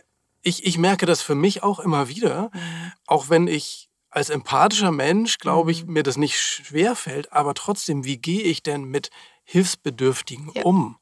ich, 0.43 0.64
ich 0.64 0.78
merke 0.78 1.07
das 1.07 1.22
für 1.22 1.34
mich 1.34 1.62
auch 1.62 1.80
immer 1.80 2.09
wieder, 2.09 2.51
mhm. 2.53 2.93
auch 3.07 3.28
wenn 3.28 3.47
ich 3.47 3.88
als 4.11 4.30
empathischer 4.30 4.91
Mensch, 4.91 5.38
glaube 5.38 5.70
ich, 5.70 5.86
mhm. 5.86 5.93
mir 5.95 6.03
das 6.03 6.16
nicht 6.16 6.41
schwer 6.41 6.97
fällt, 6.97 7.32
aber 7.32 7.55
trotzdem, 7.55 8.05
wie 8.05 8.18
gehe 8.18 8.43
ich 8.43 8.62
denn 8.62 8.84
mit 8.84 9.11
Hilfsbedürftigen 9.45 10.51
ja. 10.55 10.62
um? 10.62 10.99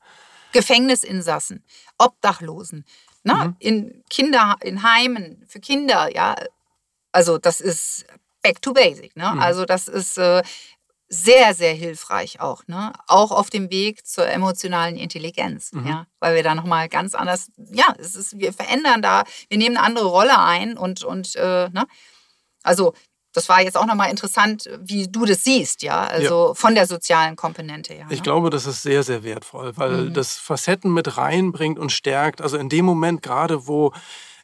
Gefängnisinsassen, 0.52 1.64
Obdachlosen, 1.98 2.84
ne? 3.22 3.34
Mhm. 3.34 3.56
in 3.58 4.04
Kinder, 4.10 4.56
in 4.60 4.82
Heimen 4.82 5.44
für 5.46 5.60
Kinder, 5.60 6.14
ja. 6.14 6.36
Also 7.12 7.38
das 7.38 7.60
ist 7.60 8.06
back 8.42 8.62
to 8.62 8.72
basic. 8.72 9.16
Ne? 9.16 9.30
Mhm. 9.34 9.40
Also 9.40 9.64
das 9.64 9.88
ist 9.88 10.18
äh, 10.18 10.42
sehr, 11.08 11.54
sehr 11.54 11.72
hilfreich 11.72 12.40
auch. 12.40 12.66
Ne? 12.66 12.92
Auch 13.06 13.30
auf 13.30 13.50
dem 13.50 13.70
Weg 13.70 14.06
zur 14.06 14.28
emotionalen 14.28 14.96
Intelligenz. 14.96 15.72
Mhm. 15.72 15.86
Ja? 15.86 16.06
Weil 16.20 16.36
wir 16.36 16.42
da 16.42 16.54
nochmal 16.54 16.88
ganz 16.88 17.14
anders, 17.14 17.50
ja, 17.56 17.94
es 17.98 18.14
ist, 18.14 18.38
wir 18.38 18.52
verändern 18.52 19.02
da, 19.02 19.24
wir 19.48 19.58
nehmen 19.58 19.76
eine 19.76 19.86
andere 19.86 20.06
Rolle 20.06 20.38
ein 20.38 20.76
und, 20.76 21.04
und 21.04 21.34
äh, 21.36 21.68
ne? 21.70 21.86
also 22.62 22.94
das 23.32 23.48
war 23.48 23.62
jetzt 23.62 23.76
auch 23.76 23.86
nochmal 23.86 24.10
interessant, 24.10 24.68
wie 24.80 25.06
du 25.06 25.24
das 25.24 25.44
siehst, 25.44 25.82
ja, 25.82 26.04
also 26.06 26.48
ja. 26.48 26.54
von 26.54 26.74
der 26.74 26.86
sozialen 26.86 27.36
Komponente 27.36 27.94
her. 27.94 28.06
Ich 28.10 28.18
ne? 28.18 28.22
glaube, 28.22 28.50
das 28.50 28.66
ist 28.66 28.82
sehr, 28.82 29.02
sehr 29.02 29.22
wertvoll, 29.22 29.76
weil 29.76 29.92
mhm. 29.92 30.14
das 30.14 30.38
Facetten 30.38 30.92
mit 30.92 31.16
reinbringt 31.16 31.78
und 31.78 31.92
stärkt. 31.92 32.40
Also 32.40 32.56
in 32.56 32.68
dem 32.68 32.84
Moment 32.84 33.22
gerade, 33.22 33.68
wo 33.68 33.92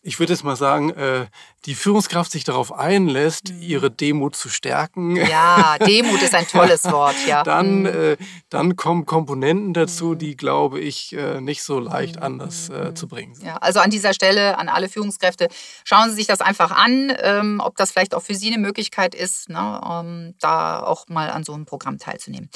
ich 0.04 0.18
würde 0.18 0.34
jetzt 0.34 0.44
mal 0.44 0.54
sagen, 0.54 0.90
äh, 0.90 1.26
die 1.64 1.74
Führungskraft 1.74 2.30
sich 2.30 2.44
darauf 2.44 2.72
einlässt, 2.72 3.50
mhm. 3.50 3.62
ihre 3.62 3.90
Demut 3.90 4.36
zu 4.36 4.50
stärken. 4.50 5.16
Ja, 5.16 5.78
Demut 5.78 6.20
ist 6.20 6.34
ein 6.34 6.46
tolles 6.46 6.84
Wort, 6.92 7.16
ja. 7.26 7.42
Dann, 7.42 7.80
mhm. 7.80 7.86
äh, 7.86 8.16
dann 8.50 8.76
kommen 8.76 9.06
Komponenten 9.06 9.72
dazu, 9.72 10.08
mhm. 10.08 10.18
die, 10.18 10.36
glaube 10.36 10.78
ich, 10.78 11.14
äh, 11.14 11.40
nicht 11.40 11.62
so 11.62 11.80
leicht 11.80 12.20
anders 12.20 12.70
zu 12.94 13.08
bringen 13.08 13.34
sind. 13.34 13.46
Ja, 13.46 13.56
also 13.56 13.80
an 13.80 13.90
dieser 13.90 14.12
Stelle 14.12 14.58
an 14.58 14.68
alle 14.68 14.88
Führungskräfte, 14.88 15.48
schauen 15.84 16.10
Sie 16.10 16.16
sich 16.16 16.26
das 16.26 16.40
einfach 16.40 16.70
an, 16.70 17.12
ähm, 17.20 17.60
ob 17.64 17.76
das 17.76 17.92
vielleicht 17.92 18.14
auch 18.14 18.22
für 18.22 18.34
Sie 18.34 18.48
eine 18.48 18.58
Möglichkeit 18.58 19.14
ist, 19.14 19.48
ne, 19.48 19.80
ähm, 19.88 20.34
da 20.40 20.82
auch 20.82 21.08
mal 21.08 21.30
an 21.30 21.44
so 21.44 21.52
einem 21.54 21.64
Programm 21.64 21.98
teilzunehmen. 21.98 22.50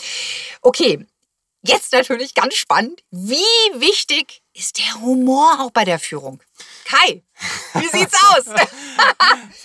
Okay, 0.61 1.07
Jetzt 1.63 1.93
natürlich 1.93 2.35
ganz 2.35 2.55
spannend, 2.55 3.03
wie 3.11 3.37
wichtig 3.75 4.43
ist 4.59 4.79
der 4.79 5.01
Humor 5.01 5.61
auch 5.61 5.71
bei 5.71 5.85
der 5.85 5.99
Führung? 5.99 6.41
Kai, 6.85 7.23
wie 7.75 7.89
sieht's 7.99 8.15
aus? 8.25 8.47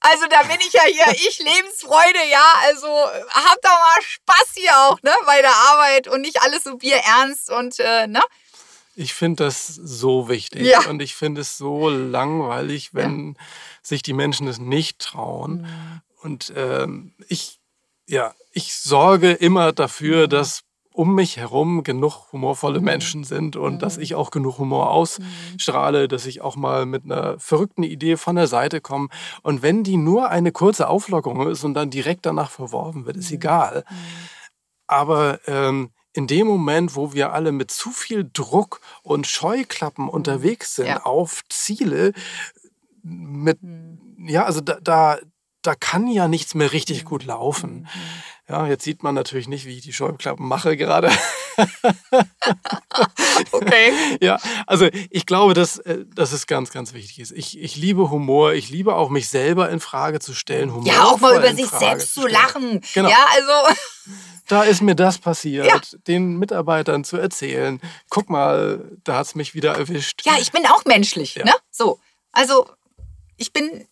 also 0.00 0.26
da 0.28 0.42
bin 0.42 0.58
ich 0.60 0.72
ja 0.72 0.82
hier, 0.84 1.12
ich 1.12 1.38
Lebensfreude, 1.38 2.18
ja, 2.30 2.44
also 2.64 2.86
hab 2.86 3.62
doch 3.62 3.70
mal 3.70 4.02
Spaß 4.02 4.52
hier 4.54 4.76
auch, 4.76 5.02
ne, 5.02 5.14
bei 5.24 5.40
der 5.40 5.54
Arbeit 5.54 6.08
und 6.08 6.20
nicht 6.20 6.42
alles 6.42 6.64
so 6.64 6.76
bierernst 6.76 7.50
und, 7.50 7.78
äh, 7.78 8.06
ne? 8.06 8.22
Ich 8.94 9.14
finde 9.14 9.44
das 9.44 9.66
so 9.66 10.28
wichtig 10.28 10.66
ja. 10.66 10.86
und 10.88 11.00
ich 11.00 11.14
finde 11.14 11.42
es 11.42 11.56
so 11.56 11.88
langweilig, 11.90 12.94
wenn 12.94 13.34
ja. 13.38 13.44
sich 13.82 14.02
die 14.02 14.14
Menschen 14.14 14.48
es 14.48 14.58
nicht 14.58 14.98
trauen. 14.98 15.62
Mhm. 15.62 16.00
Und 16.22 16.52
ähm, 16.56 17.14
ich, 17.28 17.60
ja, 18.06 18.34
ich 18.52 18.74
sorge 18.74 19.32
immer 19.32 19.72
dafür, 19.72 20.24
mhm. 20.24 20.30
dass 20.30 20.65
um 20.96 21.14
mich 21.14 21.36
herum 21.36 21.82
genug 21.82 22.32
humorvolle 22.32 22.78
mhm. 22.78 22.84
Menschen 22.86 23.24
sind 23.24 23.54
und 23.56 23.74
mhm. 23.74 23.78
dass 23.78 23.98
ich 23.98 24.14
auch 24.14 24.30
genug 24.30 24.58
Humor 24.58 24.90
ausstrahle, 24.90 26.08
dass 26.08 26.24
ich 26.24 26.40
auch 26.40 26.56
mal 26.56 26.86
mit 26.86 27.04
einer 27.04 27.38
verrückten 27.38 27.82
Idee 27.82 28.16
von 28.16 28.36
der 28.36 28.46
Seite 28.46 28.80
komme. 28.80 29.08
Und 29.42 29.60
wenn 29.60 29.84
die 29.84 29.98
nur 29.98 30.30
eine 30.30 30.52
kurze 30.52 30.88
Auflockerung 30.88 31.48
ist 31.48 31.64
und 31.64 31.74
dann 31.74 31.90
direkt 31.90 32.24
danach 32.24 32.50
verworfen 32.50 33.04
wird, 33.04 33.18
ist 33.18 33.30
mhm. 33.30 33.36
egal. 33.36 33.84
Mhm. 33.88 33.96
Aber 34.86 35.40
ähm, 35.46 35.90
in 36.14 36.26
dem 36.26 36.46
Moment, 36.46 36.96
wo 36.96 37.12
wir 37.12 37.34
alle 37.34 37.52
mit 37.52 37.70
zu 37.70 37.90
viel 37.90 38.28
Druck 38.32 38.80
und 39.02 39.26
Scheuklappen 39.26 40.08
unterwegs 40.08 40.76
sind 40.76 40.86
ja. 40.86 41.02
auf 41.02 41.42
Ziele, 41.50 42.14
mit, 43.02 43.58
ja, 44.18 44.44
also 44.44 44.62
da, 44.62 44.78
da, 44.80 45.18
da 45.60 45.74
kann 45.74 46.06
ja 46.08 46.26
nichts 46.26 46.54
mehr 46.54 46.72
richtig 46.72 47.04
gut 47.04 47.24
laufen. 47.24 47.86
Ja, 48.48 48.68
jetzt 48.68 48.84
sieht 48.84 49.02
man 49.02 49.16
natürlich 49.16 49.48
nicht, 49.48 49.66
wie 49.66 49.76
ich 49.76 49.82
die 49.82 49.92
Scheuklappen 49.92 50.46
mache 50.46 50.76
gerade. 50.76 51.10
okay. 53.50 53.92
Ja, 54.20 54.38
also 54.68 54.88
ich 55.10 55.26
glaube, 55.26 55.54
dass, 55.54 55.78
äh, 55.78 56.04
dass 56.14 56.30
es 56.30 56.46
ganz, 56.46 56.70
ganz 56.70 56.92
wichtig 56.92 57.18
ist. 57.18 57.32
Ich, 57.32 57.58
ich 57.58 57.74
liebe 57.74 58.08
Humor. 58.10 58.52
Ich 58.52 58.70
liebe 58.70 58.94
auch, 58.94 59.10
mich 59.10 59.28
selber 59.28 59.68
in 59.70 59.80
Frage 59.80 60.20
zu 60.20 60.32
stellen. 60.32 60.72
Humor 60.72 60.86
ja, 60.86 61.04
auch 61.04 61.18
mal 61.18 61.36
über 61.36 61.52
sich 61.54 61.68
selbst 61.68 62.14
zu 62.14 62.28
lachen. 62.28 62.82
Genau. 62.94 63.08
Ja, 63.08 63.26
also. 63.34 63.52
Da 64.48 64.62
ist 64.62 64.80
mir 64.80 64.94
das 64.94 65.18
passiert, 65.18 65.66
ja. 65.66 65.80
den 66.06 66.36
Mitarbeitern 66.36 67.02
zu 67.02 67.16
erzählen. 67.16 67.80
Guck 68.10 68.30
mal, 68.30 68.96
da 69.02 69.16
hat 69.16 69.26
es 69.26 69.34
mich 69.34 69.56
wieder 69.56 69.74
erwischt. 69.74 70.22
Ja, 70.24 70.34
ich 70.38 70.52
bin 70.52 70.64
auch 70.66 70.84
menschlich, 70.84 71.34
ja. 71.34 71.44
ne? 71.44 71.52
So. 71.72 71.98
Also, 72.30 72.70
ich 73.36 73.52
bin 73.52 73.88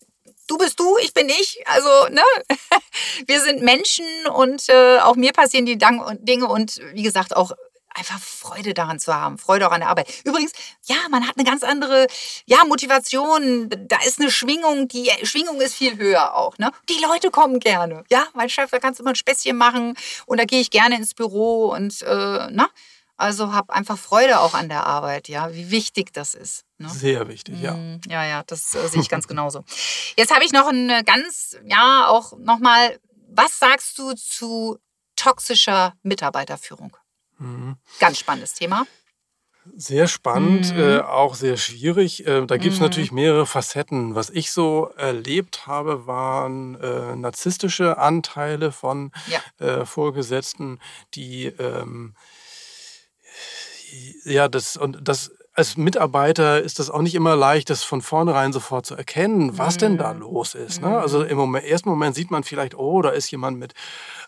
du 0.47 0.57
bist 0.57 0.79
du, 0.79 0.97
ich 0.97 1.13
bin 1.13 1.29
ich. 1.29 1.63
Also, 1.67 1.89
ne? 2.09 2.23
Wir 3.27 3.41
sind 3.41 3.61
Menschen 3.61 4.05
und 4.33 4.67
äh, 4.69 4.99
auch 4.99 5.15
mir 5.15 5.33
passieren 5.33 5.65
die 5.65 5.77
Dinge 5.77 6.47
und 6.47 6.81
wie 6.93 7.03
gesagt 7.03 7.35
auch 7.35 7.51
einfach 7.95 8.19
Freude 8.19 8.73
daran 8.73 8.99
zu 8.99 9.15
haben, 9.15 9.37
Freude 9.37 9.67
auch 9.67 9.71
an 9.71 9.79
der 9.79 9.89
Arbeit. 9.89 10.07
Übrigens, 10.25 10.51
ja, 10.83 10.97
man 11.09 11.25
hat 11.27 11.37
eine 11.37 11.45
ganz 11.45 11.63
andere 11.63 12.07
ja, 12.45 12.63
Motivation, 12.65 13.69
da 13.69 13.97
ist 14.05 14.19
eine 14.19 14.29
Schwingung, 14.29 14.87
die 14.87 15.09
Schwingung 15.23 15.61
ist 15.61 15.75
viel 15.75 15.97
höher 15.97 16.35
auch. 16.35 16.57
Ne? 16.57 16.71
Die 16.89 17.01
Leute 17.01 17.31
kommen 17.31 17.59
gerne. 17.59 18.03
Ja, 18.11 18.27
mein 18.33 18.49
Chef, 18.49 18.69
da 18.69 18.79
kannst 18.79 18.99
du 18.99 19.03
immer 19.03 19.11
ein 19.11 19.15
Späßchen 19.15 19.55
machen 19.55 19.97
und 20.25 20.39
da 20.39 20.45
gehe 20.45 20.59
ich 20.59 20.71
gerne 20.71 20.97
ins 20.97 21.13
Büro 21.13 21.71
und 21.71 22.01
äh, 22.01 22.47
na, 22.51 22.67
also 23.17 23.53
hab 23.53 23.69
einfach 23.69 23.97
Freude 23.97 24.39
auch 24.39 24.53
an 24.53 24.69
der 24.69 24.85
Arbeit, 24.85 25.27
ja, 25.27 25.53
wie 25.53 25.71
wichtig 25.71 26.13
das 26.13 26.33
ist. 26.33 26.65
Ne? 26.77 26.89
Sehr 26.89 27.27
wichtig, 27.27 27.61
ja. 27.61 27.73
Mm, 27.73 28.01
ja, 28.07 28.25
ja, 28.25 28.43
das 28.43 28.75
äh, 28.75 28.87
sehe 28.87 29.01
ich 29.01 29.09
ganz 29.09 29.27
genauso. 29.27 29.63
Jetzt 30.17 30.33
habe 30.33 30.43
ich 30.43 30.51
noch 30.51 30.67
eine 30.67 31.03
ganz, 31.03 31.57
ja, 31.65 32.07
auch 32.07 32.37
nochmal, 32.37 32.99
was 33.29 33.59
sagst 33.59 33.97
du 33.97 34.13
zu 34.13 34.77
toxischer 35.15 35.93
Mitarbeiterführung? 36.03 36.95
Mhm. 37.37 37.77
Ganz 37.99 38.19
spannendes 38.19 38.53
Thema. 38.53 38.85
Sehr 39.75 40.07
spannend, 40.07 40.73
mhm. 40.73 40.79
äh, 40.79 40.99
auch 40.99 41.33
sehr 41.33 41.57
schwierig. 41.57 42.27
Äh, 42.27 42.45
da 42.45 42.57
gibt 42.57 42.73
es 42.73 42.79
mhm. 42.79 42.85
natürlich 42.85 43.11
mehrere 43.11 43.47
Facetten. 43.47 44.13
Was 44.13 44.29
ich 44.29 44.51
so 44.51 44.91
erlebt 44.95 45.65
habe, 45.65 46.05
waren 46.05 46.79
äh, 46.79 47.15
narzisstische 47.15 47.97
Anteile 47.97 48.71
von 48.71 49.11
ja. 49.27 49.39
Äh, 49.65 49.85
Vorgesetzten, 49.85 50.79
die 51.15 51.45
ähm, 51.45 52.13
ja, 54.23 54.47
das 54.47 54.77
und 54.77 54.99
das 55.07 55.31
als 55.55 55.77
Mitarbeiter 55.77 56.61
ist 56.61 56.79
das 56.79 56.89
auch 56.89 57.01
nicht 57.01 57.15
immer 57.15 57.37
leicht, 57.37 57.69
das 57.69 57.83
von 57.83 58.01
vornherein 58.01 58.51
sofort 58.51 58.85
zu 58.85 58.95
erkennen, 58.95 59.57
was 59.57 59.75
mhm. 59.75 59.79
denn 59.79 59.97
da 59.97 60.13
mhm. 60.13 60.19
los 60.19 60.53
ist. 60.53 60.81
Ne? 60.81 60.99
Also 60.99 61.19
mhm. 61.19 61.27
im 61.27 61.37
Moment, 61.37 61.65
ersten 61.65 61.89
Moment 61.89 62.13
sieht 62.13 62.29
man 62.29 62.43
vielleicht, 62.43 62.75
oh, 62.75 63.01
da 63.01 63.09
ist 63.09 63.31
jemand 63.31 63.57
mit 63.57 63.73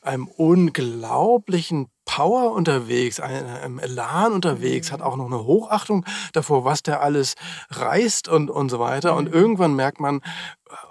einem 0.01 0.27
unglaublichen 0.27 1.89
Power 2.05 2.53
unterwegs, 2.53 3.19
einem 3.19 3.79
Elan 3.79 4.31
unterwegs, 4.31 4.89
mhm. 4.89 4.93
hat 4.93 5.01
auch 5.01 5.17
noch 5.17 5.25
eine 5.25 5.43
Hochachtung 5.43 6.05
davor, 6.31 6.63
was 6.63 6.81
der 6.81 7.01
alles 7.01 7.35
reißt 7.71 8.29
und, 8.29 8.49
und 8.49 8.69
so 8.69 8.79
weiter. 8.79 9.13
Und 9.17 9.27
mhm. 9.27 9.33
irgendwann 9.33 9.75
merkt 9.75 9.99
man, 9.99 10.21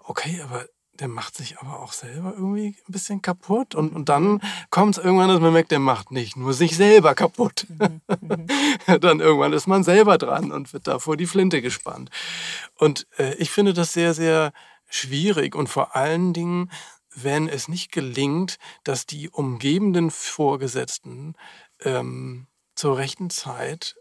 okay, 0.04 0.42
aber 0.44 0.66
der 1.00 1.08
macht 1.08 1.36
sich 1.36 1.58
aber 1.58 1.80
auch 1.80 1.92
selber 1.92 2.32
irgendwie 2.34 2.76
ein 2.88 2.92
bisschen 2.92 3.22
kaputt. 3.22 3.74
Und, 3.74 3.94
und 3.94 4.08
dann 4.08 4.40
kommt 4.70 4.96
es 4.96 5.04
irgendwann, 5.04 5.28
dass 5.28 5.40
man 5.40 5.52
merkt, 5.52 5.70
der 5.70 5.78
macht 5.78 6.10
nicht 6.10 6.36
nur 6.36 6.52
sich 6.52 6.76
selber 6.76 7.14
kaputt. 7.14 7.66
Mhm, 7.68 8.00
mhm. 8.20 8.46
dann 9.00 9.20
irgendwann 9.20 9.52
ist 9.52 9.66
man 9.66 9.84
selber 9.84 10.18
dran 10.18 10.52
und 10.52 10.72
wird 10.72 10.86
da 10.86 10.98
vor 10.98 11.16
die 11.16 11.26
Flinte 11.26 11.62
gespannt. 11.62 12.10
Und 12.74 13.06
äh, 13.18 13.34
ich 13.34 13.50
finde 13.50 13.72
das 13.72 13.92
sehr, 13.92 14.14
sehr 14.14 14.52
schwierig 14.88 15.54
und 15.54 15.68
vor 15.68 15.96
allen 15.96 16.32
Dingen, 16.32 16.70
wenn 17.14 17.48
es 17.48 17.68
nicht 17.68 17.92
gelingt, 17.92 18.58
dass 18.84 19.06
die 19.06 19.30
umgebenden 19.30 20.10
Vorgesetzten 20.10 21.34
ähm, 21.80 22.46
zur 22.74 22.98
rechten 22.98 23.30
Zeit 23.30 23.96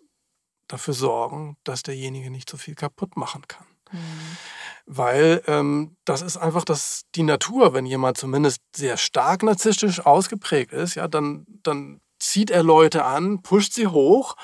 dafür 0.68 0.93
sorgen, 0.93 1.58
dass 1.64 1.84
derjenige 1.84 2.30
nicht 2.30 2.50
so 2.50 2.58
viel 2.58 2.76
kaputt 2.76 3.16
machen 3.18 3.48
kann. 3.48 3.68
Mhm 3.91 4.38
weil 4.86 5.41
ähm, 5.47 5.97
das 6.05 6.21
ist 6.21 6.38
einfach 6.38 6.63
das, 6.63 7.03
die 7.15 7.23
Natur. 7.23 7.73
Wenn 7.73 7.86
jemand 7.86 8.17
zumindest 8.17 8.61
sehr 8.75 8.97
stark 8.97 9.43
narzisstisch 9.43 10.05
ausgeprägt 10.05 10.73
ist, 10.73 10.95
ja, 10.95 11.07
dann, 11.07 11.45
dann 11.63 12.01
zieht 12.19 12.51
er 12.51 12.63
Leute 12.63 13.03
an, 13.03 13.41
pusht 13.41 13.73
sie 13.73 13.88
hoch 13.88 14.36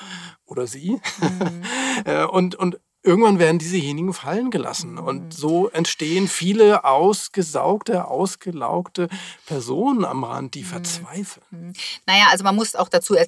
oder 0.44 0.66
sie 0.66 1.00
mhm. 1.20 1.62
Äh, 2.04 2.24
und, 2.24 2.56
und 2.56 2.80
irgendwann 3.04 3.38
werden 3.38 3.58
diesejenigen 3.58 4.12
fallen 4.12 4.50
gelassen. 4.50 4.98
Und 4.98 5.24
mhm. 5.24 5.30
so 5.30 5.68
entstehen 5.68 6.26
viele 6.26 6.84
ausgesaugte, 6.84 8.08
ausgelaugte 8.08 9.08
Personen 9.46 10.04
am 10.04 10.24
Rand, 10.24 10.54
die 10.54 10.62
mhm. 10.62 10.66
verzweifeln. 10.66 11.46
Mhm. 11.50 11.72
Naja, 12.06 12.26
also 12.30 12.42
man 12.42 12.56
muss 12.56 12.74
auch 12.74 12.88
dazu 12.88 13.14
äh, 13.14 13.26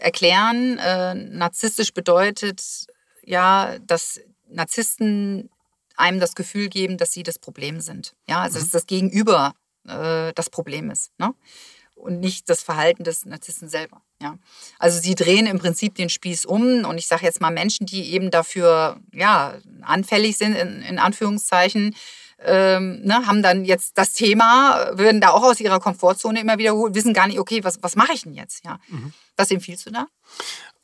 erklären, 0.00 0.78
äh, 0.78 1.14
narzisstisch 1.14 1.92
bedeutet 1.92 2.86
ja, 3.24 3.78
dass 3.80 4.20
Narzissten 4.52 5.50
einem 5.96 6.20
das 6.20 6.34
Gefühl 6.34 6.68
geben, 6.68 6.96
dass 6.96 7.12
sie 7.12 7.22
das 7.22 7.38
Problem 7.38 7.80
sind. 7.80 8.14
Ja, 8.28 8.40
also 8.40 8.58
mhm. 8.58 8.62
dass 8.62 8.70
das 8.70 8.86
Gegenüber 8.86 9.54
äh, 9.86 10.32
das 10.34 10.50
Problem 10.50 10.90
ist. 10.90 11.12
Ne? 11.18 11.34
Und 11.94 12.20
nicht 12.20 12.48
das 12.48 12.62
Verhalten 12.62 13.04
des 13.04 13.26
Narzissten 13.26 13.68
selber. 13.68 14.02
Ja. 14.20 14.38
Also 14.78 15.00
sie 15.00 15.14
drehen 15.14 15.46
im 15.46 15.58
Prinzip 15.58 15.94
den 15.94 16.08
Spieß 16.08 16.44
um 16.44 16.84
und 16.84 16.98
ich 16.98 17.06
sage 17.06 17.24
jetzt 17.24 17.40
mal 17.40 17.50
Menschen, 17.50 17.86
die 17.86 18.12
eben 18.12 18.30
dafür 18.30 19.00
ja, 19.12 19.54
anfällig 19.82 20.38
sind, 20.38 20.54
in, 20.54 20.82
in 20.82 20.98
Anführungszeichen, 20.98 21.94
ähm, 22.44 23.02
ne, 23.02 23.26
haben 23.26 23.42
dann 23.42 23.64
jetzt 23.64 23.98
das 23.98 24.14
Thema, 24.14 24.90
würden 24.94 25.20
da 25.20 25.30
auch 25.30 25.44
aus 25.44 25.60
ihrer 25.60 25.78
Komfortzone 25.78 26.40
immer 26.40 26.58
wiederholt, 26.58 26.94
wissen 26.94 27.14
gar 27.14 27.28
nicht, 27.28 27.38
okay, 27.38 27.62
was, 27.62 27.82
was 27.82 27.94
mache 27.94 28.12
ich 28.14 28.22
denn 28.22 28.34
jetzt? 28.34 28.64
Ja. 28.64 28.78
Mhm. 28.88 29.12
Was 29.36 29.50
empfiehlst 29.50 29.86
du 29.86 29.90
da? 29.90 30.06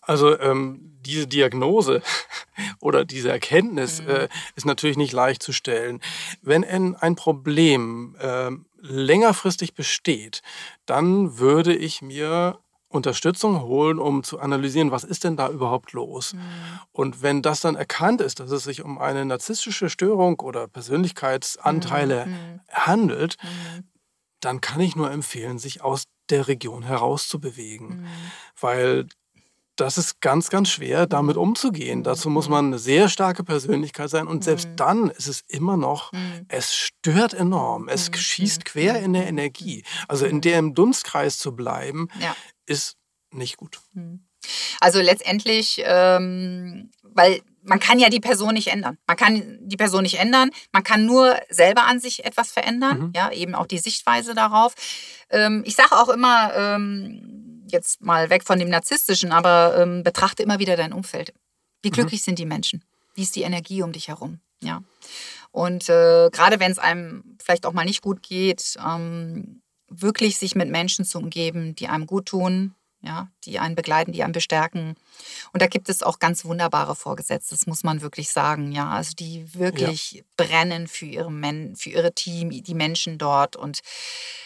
Also 0.08 0.40
ähm, 0.40 0.96
diese 1.02 1.26
Diagnose 1.26 2.02
oder 2.80 3.04
diese 3.04 3.30
Erkenntnis 3.30 4.00
mhm. 4.00 4.08
äh, 4.08 4.28
ist 4.56 4.64
natürlich 4.64 4.96
nicht 4.96 5.12
leicht 5.12 5.42
zu 5.42 5.52
stellen. 5.52 6.00
Wenn 6.40 6.64
ein, 6.64 7.14
Problem 7.14 8.16
äh, 8.18 8.50
längerfristig 8.80 9.74
besteht, 9.74 10.40
dann 10.86 11.38
würde 11.38 11.76
ich 11.76 12.00
mir 12.00 12.58
Unterstützung 12.88 13.60
holen, 13.60 13.98
um 13.98 14.22
zu 14.22 14.40
analysieren, 14.40 14.90
was 14.90 15.04
ist 15.04 15.24
denn 15.24 15.36
da 15.36 15.50
überhaupt 15.50 15.92
los. 15.92 16.32
Mhm. 16.32 16.40
Und 16.92 17.22
wenn 17.22 17.42
das 17.42 17.60
dann 17.60 17.76
erkannt 17.76 18.22
ist, 18.22 18.40
dass 18.40 18.50
es 18.50 18.64
sich 18.64 18.82
um 18.82 18.98
eine 18.98 19.26
narzisstische 19.26 19.90
Störung 19.90 20.40
oder 20.40 20.68
Persönlichkeitsanteile 20.68 22.24
mhm. 22.24 22.60
handelt, 22.72 23.36
mhm. 23.42 23.84
dann 24.40 24.62
kann 24.62 24.80
ich 24.80 24.96
nur 24.96 25.10
empfehlen, 25.10 25.58
sich 25.58 25.82
aus 25.82 26.04
der 26.30 26.48
Region 26.48 26.82
herauszubewegen. 26.82 27.88
Mhm. 27.88 28.06
Weil 28.58 29.06
das 29.80 29.96
ist 29.96 30.20
ganz, 30.20 30.50
ganz 30.50 30.68
schwer, 30.70 31.06
damit 31.06 31.36
mhm. 31.36 31.42
umzugehen. 31.42 32.02
Dazu 32.02 32.28
muss 32.30 32.46
mhm. 32.46 32.52
man 32.52 32.66
eine 32.66 32.78
sehr 32.78 33.08
starke 33.08 33.44
Persönlichkeit 33.44 34.10
sein. 34.10 34.26
Und 34.26 34.44
selbst 34.44 34.68
mhm. 34.68 34.76
dann 34.76 35.10
ist 35.10 35.28
es 35.28 35.42
immer 35.48 35.76
noch, 35.76 36.12
es 36.48 36.74
stört 36.74 37.32
enorm. 37.32 37.88
Es 37.88 38.10
schießt 38.14 38.64
quer 38.64 39.00
in 39.00 39.12
der 39.12 39.26
Energie. 39.26 39.84
Also 40.08 40.26
in 40.26 40.40
dem 40.40 40.74
Dunstkreis 40.74 41.38
zu 41.38 41.54
bleiben, 41.54 42.08
ja. 42.20 42.34
ist 42.66 42.96
nicht 43.30 43.56
gut. 43.56 43.80
Also 44.80 45.00
letztendlich, 45.00 45.80
ähm, 45.84 46.90
weil 47.02 47.40
man 47.62 47.80
kann 47.80 47.98
ja 47.98 48.08
die 48.08 48.20
Person 48.20 48.54
nicht 48.54 48.68
ändern. 48.68 48.98
Man 49.06 49.16
kann 49.16 49.58
die 49.60 49.76
Person 49.76 50.02
nicht 50.02 50.18
ändern. 50.18 50.50
Man 50.72 50.82
kann 50.82 51.04
nur 51.04 51.36
selber 51.50 51.84
an 51.84 52.00
sich 52.00 52.24
etwas 52.24 52.50
verändern. 52.50 52.98
Mhm. 52.98 53.12
Ja, 53.14 53.30
eben 53.30 53.54
auch 53.54 53.66
die 53.66 53.78
Sichtweise 53.78 54.34
darauf. 54.34 54.74
Ähm, 55.30 55.62
ich 55.66 55.76
sage 55.76 55.92
auch 55.92 56.08
immer, 56.08 56.52
ähm, 56.56 57.37
jetzt 57.72 58.00
mal 58.00 58.30
weg 58.30 58.44
von 58.44 58.58
dem 58.58 58.68
Narzisstischen, 58.68 59.32
aber 59.32 59.76
ähm, 59.78 60.02
betrachte 60.02 60.42
immer 60.42 60.58
wieder 60.58 60.76
dein 60.76 60.92
Umfeld. 60.92 61.32
Wie 61.82 61.88
mhm. 61.88 61.92
glücklich 61.92 62.20
mhm. 62.22 62.24
sind 62.24 62.38
die 62.38 62.46
Menschen? 62.46 62.84
Wie 63.14 63.22
ist 63.22 63.36
die 63.36 63.42
Energie 63.42 63.82
um 63.82 63.92
dich 63.92 64.08
herum? 64.08 64.40
Ja. 64.62 64.82
Und 65.50 65.88
äh, 65.88 66.30
gerade 66.30 66.60
wenn 66.60 66.70
es 66.70 66.78
einem 66.78 67.36
vielleicht 67.42 67.66
auch 67.66 67.72
mal 67.72 67.84
nicht 67.84 68.02
gut 68.02 68.22
geht, 68.22 68.76
ähm, 68.84 69.62
wirklich 69.88 70.36
sich 70.36 70.54
mit 70.54 70.68
Menschen 70.68 71.04
zu 71.04 71.18
umgeben, 71.18 71.74
die 71.74 71.88
einem 71.88 72.06
gut 72.06 72.26
tun, 72.26 72.74
ja, 73.00 73.28
die 73.44 73.58
einen 73.58 73.74
begleiten, 73.74 74.12
die 74.12 74.24
einen 74.24 74.32
bestärken. 74.32 74.96
Und 75.52 75.62
da 75.62 75.66
gibt 75.66 75.88
es 75.88 76.02
auch 76.02 76.18
ganz 76.18 76.44
wunderbare 76.44 76.94
Vorgesetzte, 76.94 77.54
das 77.54 77.66
muss 77.66 77.84
man 77.84 78.00
wirklich 78.00 78.30
sagen, 78.30 78.72
ja, 78.72 78.88
also 78.90 79.12
die 79.14 79.54
wirklich 79.54 80.12
ja. 80.12 80.22
brennen 80.36 80.88
für 80.88 81.06
ihre, 81.06 81.30
Men 81.30 81.76
für 81.76 81.90
ihre 81.90 82.12
Team, 82.12 82.50
die 82.50 82.74
Menschen 82.74 83.18
dort 83.18 83.56
und 83.56 83.80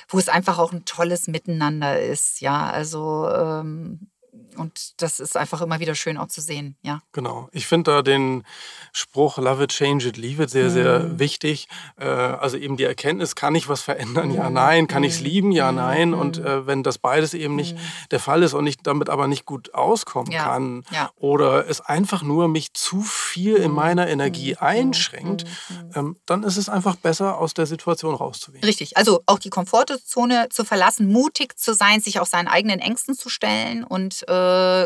wo 0.08 0.18
es 0.18 0.28
einfach 0.28 0.58
auch 0.58 0.72
ein 0.72 0.84
tolles 0.84 1.28
Miteinander 1.28 2.00
ist, 2.00 2.40
ja, 2.40 2.68
also 2.70 3.28
ähm, 3.28 4.10
und 4.56 5.00
das 5.02 5.20
ist 5.20 5.36
einfach 5.36 5.60
immer 5.60 5.80
wieder 5.80 5.94
schön 5.94 6.16
auch 6.16 6.28
zu 6.28 6.40
sehen, 6.40 6.76
ja. 6.82 7.00
Genau. 7.12 7.48
Ich 7.52 7.66
finde 7.66 7.90
da 7.90 8.02
den 8.02 8.44
Spruch 8.92 9.38
Love 9.38 9.64
it, 9.64 9.70
change 9.70 10.08
it, 10.08 10.16
leave 10.16 10.42
it 10.42 10.50
sehr, 10.50 10.70
sehr 10.70 11.00
mhm. 11.00 11.18
wichtig. 11.18 11.68
Äh, 11.98 12.04
also 12.04 12.56
eben 12.56 12.76
die 12.76 12.84
Erkenntnis, 12.84 13.34
kann 13.34 13.54
ich 13.54 13.68
was 13.68 13.82
verändern? 13.82 14.30
Ja, 14.32 14.48
mhm. 14.48 14.54
nein. 14.54 14.86
Kann 14.86 15.04
ich 15.04 15.14
es 15.14 15.20
mhm. 15.20 15.26
lieben? 15.26 15.52
Ja, 15.52 15.72
nein. 15.72 16.14
Und 16.14 16.38
äh, 16.38 16.66
wenn 16.66 16.82
das 16.82 16.98
beides 16.98 17.34
eben 17.34 17.56
nicht 17.56 17.76
der 18.10 18.20
Fall 18.20 18.42
ist 18.42 18.54
und 18.54 18.66
ich 18.66 18.78
damit 18.78 19.08
aber 19.08 19.28
nicht 19.28 19.46
gut 19.46 19.74
auskommen 19.74 20.30
ja. 20.30 20.44
kann 20.44 20.84
ja. 20.90 21.10
oder 21.16 21.68
es 21.68 21.80
einfach 21.80 22.22
nur 22.22 22.48
mich 22.48 22.74
zu 22.74 23.02
viel 23.02 23.56
in 23.56 23.72
meiner 23.72 24.08
Energie 24.08 24.56
einschränkt, 24.56 25.44
ähm, 25.94 26.16
dann 26.26 26.42
ist 26.42 26.56
es 26.56 26.68
einfach 26.68 26.96
besser, 26.96 27.38
aus 27.38 27.54
der 27.54 27.66
Situation 27.66 28.14
rauszugehen. 28.14 28.64
Richtig. 28.64 28.96
Also 28.96 29.22
auch 29.26 29.38
die 29.38 29.50
Komfortzone 29.50 30.48
zu 30.50 30.64
verlassen, 30.64 31.10
mutig 31.10 31.58
zu 31.58 31.74
sein, 31.74 32.00
sich 32.00 32.20
auch 32.20 32.26
seinen 32.26 32.48
eigenen 32.48 32.80
Ängsten 32.80 33.14
zu 33.14 33.28
stellen 33.28 33.84
und 33.84 34.24
äh, 34.28 34.32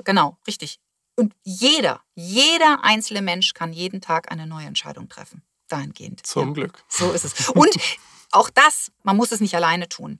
genau, 0.05 0.39
richtig. 0.47 0.79
Und 1.17 1.35
jeder, 1.43 2.03
jeder 2.15 2.85
einzelne 2.85 3.23
Mensch 3.23 3.55
kann 3.55 3.73
jeden 3.73 4.01
Tag 4.01 4.31
eine 4.31 4.47
neue 4.47 4.67
Entscheidung 4.67 5.09
treffen. 5.09 5.43
Dahingehend. 5.69 6.25
Zum 6.27 6.49
ja. 6.49 6.55
Glück. 6.55 6.85
So 6.89 7.13
ist 7.13 7.25
es. 7.25 7.49
Und 7.55 7.75
auch 8.33 8.51
das, 8.51 8.93
man 9.03 9.17
muss 9.17 9.33
es 9.33 9.41
nicht 9.41 9.55
alleine 9.55 9.89
tun. 9.89 10.19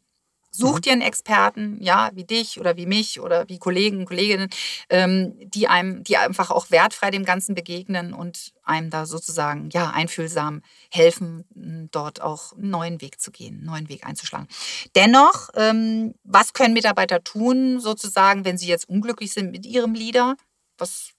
Such 0.57 0.77
mhm. 0.77 0.81
dir 0.81 0.93
einen 0.93 1.03
Experten, 1.03 1.79
ja, 1.81 2.11
wie 2.15 2.25
dich 2.25 2.59
oder 2.59 2.77
wie 2.77 2.87
mich 2.87 3.21
oder 3.21 3.49
wie 3.49 3.59
Kollegen, 3.59 4.05
Kolleginnen, 4.05 4.49
ähm, 4.89 5.35
die 5.39 5.69
einem, 5.69 6.03
die 6.03 6.17
einfach 6.17 6.51
auch 6.51 6.71
wertfrei 6.71 7.11
dem 7.11 7.25
Ganzen 7.25 7.55
begegnen 7.55 8.15
und 8.15 8.53
einem 8.63 8.91
da 8.91 9.07
sozusagen, 9.07 9.69
ja, 9.71 9.91
einfühlsam 9.91 10.63
helfen, 10.91 11.45
dort 11.91 12.21
auch 12.21 12.53
einen 12.53 12.71
neuen 12.71 13.01
Weg 13.01 13.21
zu 13.21 13.31
gehen, 13.31 13.57
einen 13.57 13.67
neuen 13.67 13.89
Weg 13.89 14.07
einzuschlagen. 14.07 14.49
Dennoch, 14.95 15.51
ähm, 15.55 16.15
was 16.25 16.53
können 16.53 16.75
Mitarbeiter 16.75 17.23
tun, 17.23 17.81
sozusagen, 17.81 18.45
wenn 18.45 18.59
sie 18.59 18.69
jetzt 18.69 18.89
unglücklich 18.89 19.33
sind 19.33 19.51
mit 19.51 19.67
ihrem 19.67 19.95
Leader? 19.95 20.37
Was 20.79 21.16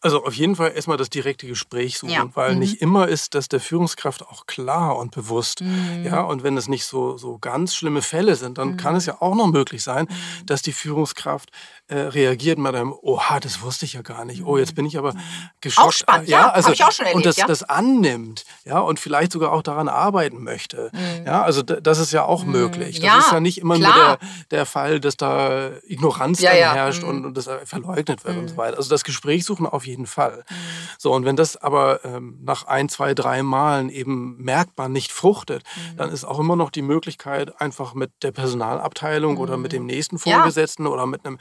also 0.00 0.24
auf 0.24 0.34
jeden 0.34 0.56
Fall 0.56 0.72
erstmal 0.74 0.96
das 0.96 1.10
direkte 1.10 1.46
Gespräch 1.46 1.98
suchen, 1.98 2.12
ja. 2.12 2.28
weil 2.34 2.54
mhm. 2.54 2.60
nicht 2.60 2.82
immer 2.82 3.08
ist 3.08 3.34
das 3.34 3.48
der 3.48 3.60
Führungskraft 3.60 4.22
auch 4.22 4.46
klar 4.46 4.96
und 4.96 5.14
bewusst. 5.14 5.62
Mhm. 5.62 6.04
Ja, 6.04 6.22
und 6.22 6.42
wenn 6.42 6.56
es 6.56 6.68
nicht 6.68 6.84
so, 6.84 7.16
so 7.16 7.38
ganz 7.38 7.74
schlimme 7.74 8.02
Fälle 8.02 8.36
sind, 8.36 8.58
dann 8.58 8.72
mhm. 8.72 8.76
kann 8.76 8.96
es 8.96 9.06
ja 9.06 9.20
auch 9.20 9.34
noch 9.34 9.46
möglich 9.46 9.82
sein, 9.82 10.06
mhm. 10.08 10.46
dass 10.46 10.62
die 10.62 10.72
Führungskraft 10.72 11.50
äh, 11.88 11.96
reagiert 11.98 12.58
mit 12.58 12.74
einem, 12.74 12.92
oha, 12.92 13.40
das 13.40 13.62
wusste 13.62 13.86
ich 13.86 13.94
ja 13.94 14.02
gar 14.02 14.24
nicht. 14.24 14.44
Oh, 14.44 14.58
jetzt 14.58 14.74
bin 14.74 14.84
ich 14.84 14.98
aber 14.98 15.14
mhm. 15.14 15.20
geschockt. 15.60 15.88
Auch 15.88 15.92
spannend, 15.92 16.28
ja, 16.28 16.40
ja 16.40 16.48
also, 16.50 16.70
ich 16.70 16.84
auch 16.84 16.92
schon 16.92 17.06
erlebt, 17.06 17.16
Und 17.16 17.26
das, 17.26 17.36
ja? 17.36 17.46
das 17.46 17.62
annimmt, 17.62 18.44
ja, 18.64 18.78
und 18.78 19.00
vielleicht 19.00 19.32
sogar 19.32 19.52
auch 19.52 19.62
daran 19.62 19.88
arbeiten 19.88 20.42
möchte. 20.42 20.90
Mhm. 20.92 21.26
Ja, 21.26 21.42
also 21.42 21.62
das 21.62 21.98
ist 21.98 22.12
ja 22.12 22.24
auch 22.24 22.44
möglich. 22.44 22.96
Das 22.96 23.04
ja, 23.04 23.18
ist 23.18 23.32
ja 23.32 23.40
nicht 23.40 23.58
immer 23.58 23.76
klar. 23.76 23.96
nur 23.96 24.04
der, 24.04 24.18
der 24.50 24.66
Fall, 24.66 25.00
dass 25.00 25.16
da 25.16 25.70
Ignoranz 25.86 26.42
herrscht 26.42 27.02
und, 27.02 27.24
und 27.24 27.36
das 27.36 27.48
verleugnet 27.64 28.24
wird 28.24 28.36
und 28.36 28.48
so 28.48 28.56
weiter. 28.56 28.76
Also 28.76 28.90
das 28.90 29.04
Gespräch 29.04 29.44
suchen 29.44 29.57
suchen 29.58 29.66
auf 29.66 29.86
jeden 29.86 30.06
Fall. 30.06 30.44
Mhm. 30.48 30.54
So, 30.98 31.12
und 31.12 31.24
wenn 31.24 31.36
das 31.36 31.56
aber 31.56 32.04
ähm, 32.04 32.38
nach 32.42 32.66
ein, 32.66 32.88
zwei, 32.88 33.14
drei 33.14 33.42
Malen 33.42 33.90
eben 33.90 34.36
merkbar 34.38 34.88
nicht 34.88 35.12
fruchtet, 35.12 35.62
mhm. 35.62 35.96
dann 35.96 36.10
ist 36.10 36.24
auch 36.24 36.38
immer 36.38 36.56
noch 36.56 36.70
die 36.70 36.82
Möglichkeit, 36.82 37.60
einfach 37.60 37.94
mit 37.94 38.10
der 38.22 38.32
Personalabteilung 38.32 39.34
mhm. 39.34 39.40
oder 39.40 39.56
mit 39.56 39.72
dem 39.72 39.82
mhm. 39.82 39.88
nächsten 39.88 40.18
Vorgesetzten 40.18 40.84
ja. 40.84 40.90
oder 40.90 41.06
mit 41.06 41.26
einem 41.26 41.38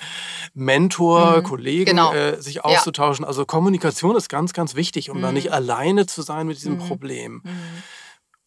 Mentor, 0.53 1.37
mhm. 1.37 1.43
Kollegen 1.43 1.85
genau. 1.85 2.13
äh, 2.13 2.41
sich 2.41 2.63
auszutauschen. 2.63 3.23
Ja. 3.23 3.29
Also 3.29 3.45
Kommunikation 3.45 4.15
ist 4.15 4.29
ganz, 4.29 4.53
ganz 4.53 4.75
wichtig, 4.75 5.09
um 5.09 5.21
da 5.21 5.31
nicht 5.31 5.47
mhm. 5.47 5.53
alleine 5.53 6.05
zu 6.05 6.21
sein 6.21 6.47
mit 6.47 6.57
diesem 6.57 6.77
Problem 6.77 7.41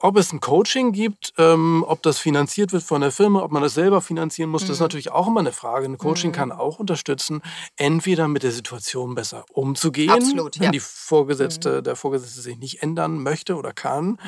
ob 0.01 0.17
es 0.17 0.33
ein 0.33 0.41
Coaching 0.41 0.93
gibt, 0.93 1.35
ähm, 1.37 1.85
ob 1.87 2.03
das 2.03 2.19
finanziert 2.19 2.73
wird 2.73 2.83
von 2.83 3.03
der 3.03 3.13
Firma, 3.13 3.43
ob 3.43 3.53
man 3.53 3.63
das 3.63 3.75
selber 3.75 4.01
finanzieren 4.01 4.51
muss, 4.51 4.63
mhm. 4.63 4.69
das 4.69 4.77
ist 4.77 4.81
mhm. 4.81 4.85
natürlich 4.85 5.13
auch 5.13 5.29
immer 5.29 5.41
eine 5.41 5.53
Frage. 5.53 5.87
Ein 5.87 5.99
Coaching 5.99 6.31
mhm. 6.31 6.35
kann 6.35 6.53
auch 6.53 6.79
unterstützen, 6.79 7.43
entweder 7.77 8.27
mit 8.27 8.43
der 8.43 8.53
Situation 8.53 9.15
besser 9.15 9.45
umzugehen, 9.53 10.11
Absolut, 10.11 10.59
wenn 10.59 10.67
ja. 10.67 10.71
die 10.71 10.81
Vorgesetzte, 10.81 11.79
mhm. 11.79 11.85
der 11.85 11.97
Vorgesetzte 11.97 12.41
sich 12.41 12.59
nicht 12.59 12.83
ändern 12.83 13.23
möchte 13.23 13.57
oder 13.57 13.73
kann, 13.73 14.19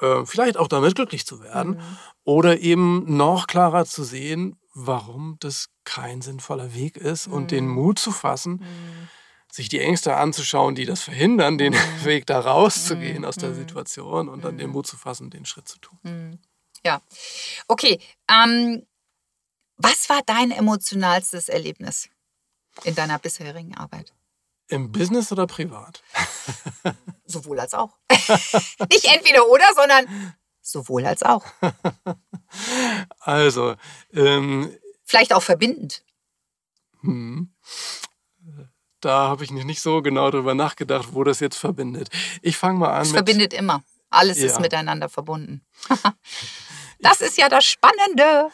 mhm. 0.00 0.06
äh, 0.06 0.26
vielleicht 0.26 0.56
auch 0.56 0.68
damit 0.68 0.94
glücklich 0.94 1.26
zu 1.26 1.42
werden, 1.42 1.72
mhm. 1.72 1.98
oder 2.24 2.60
eben 2.60 3.16
noch 3.16 3.46
klarer 3.46 3.84
zu 3.84 4.04
sehen, 4.04 4.56
warum 4.74 5.36
das 5.40 5.68
kein 5.84 6.22
sinnvoller 6.22 6.74
Weg 6.74 6.96
ist 6.96 7.26
und 7.26 7.50
den 7.50 7.68
Mut 7.68 7.98
zu 7.98 8.10
fassen 8.10 8.64
sich 9.52 9.68
die 9.68 9.80
Ängste 9.80 10.16
anzuschauen, 10.16 10.74
die 10.74 10.86
das 10.86 11.02
verhindern, 11.02 11.58
den 11.58 11.74
mhm. 11.74 12.04
Weg 12.04 12.26
da 12.26 12.40
rauszugehen 12.40 13.18
mhm. 13.18 13.24
aus 13.26 13.36
der 13.36 13.50
mhm. 13.50 13.56
Situation 13.56 14.28
und 14.30 14.42
dann 14.44 14.56
den 14.56 14.68
mhm. 14.68 14.72
Mut 14.72 14.86
zu 14.86 14.96
fassen, 14.96 15.28
den 15.28 15.44
Schritt 15.44 15.68
zu 15.68 15.78
tun. 15.78 15.98
Mhm. 16.02 16.38
Ja, 16.84 17.02
okay. 17.68 18.00
Ähm, 18.28 18.86
was 19.76 20.08
war 20.08 20.22
dein 20.24 20.52
emotionalstes 20.52 21.50
Erlebnis 21.50 22.08
in 22.84 22.94
deiner 22.94 23.18
bisherigen 23.18 23.76
Arbeit? 23.76 24.14
Im 24.68 24.90
Business 24.90 25.30
oder 25.30 25.46
privat? 25.46 26.02
sowohl 27.26 27.60
als 27.60 27.74
auch. 27.74 27.98
Nicht 28.10 29.04
entweder 29.04 29.46
oder, 29.48 29.66
sondern 29.76 30.34
sowohl 30.62 31.04
als 31.06 31.22
auch. 31.22 31.44
Also. 33.20 33.76
Ähm, 34.12 34.76
Vielleicht 35.04 35.32
auch 35.32 35.42
verbindend. 35.42 36.04
Hm 37.00 37.50
da 39.04 39.28
habe 39.28 39.44
ich 39.44 39.50
nicht 39.50 39.82
so 39.82 40.00
genau 40.00 40.30
drüber 40.30 40.54
nachgedacht, 40.54 41.08
wo 41.12 41.24
das 41.24 41.40
jetzt 41.40 41.56
verbindet. 41.56 42.08
Ich 42.40 42.56
fange 42.56 42.78
mal 42.78 42.92
an. 42.92 43.02
Es 43.02 43.12
verbindet 43.12 43.52
immer. 43.52 43.82
Alles 44.10 44.38
ja. 44.38 44.46
ist 44.46 44.60
miteinander 44.60 45.08
verbunden. 45.08 45.62
das 47.00 47.20
ist 47.20 47.36
ja 47.36 47.48
das 47.48 47.64
Spannende. 47.64 48.48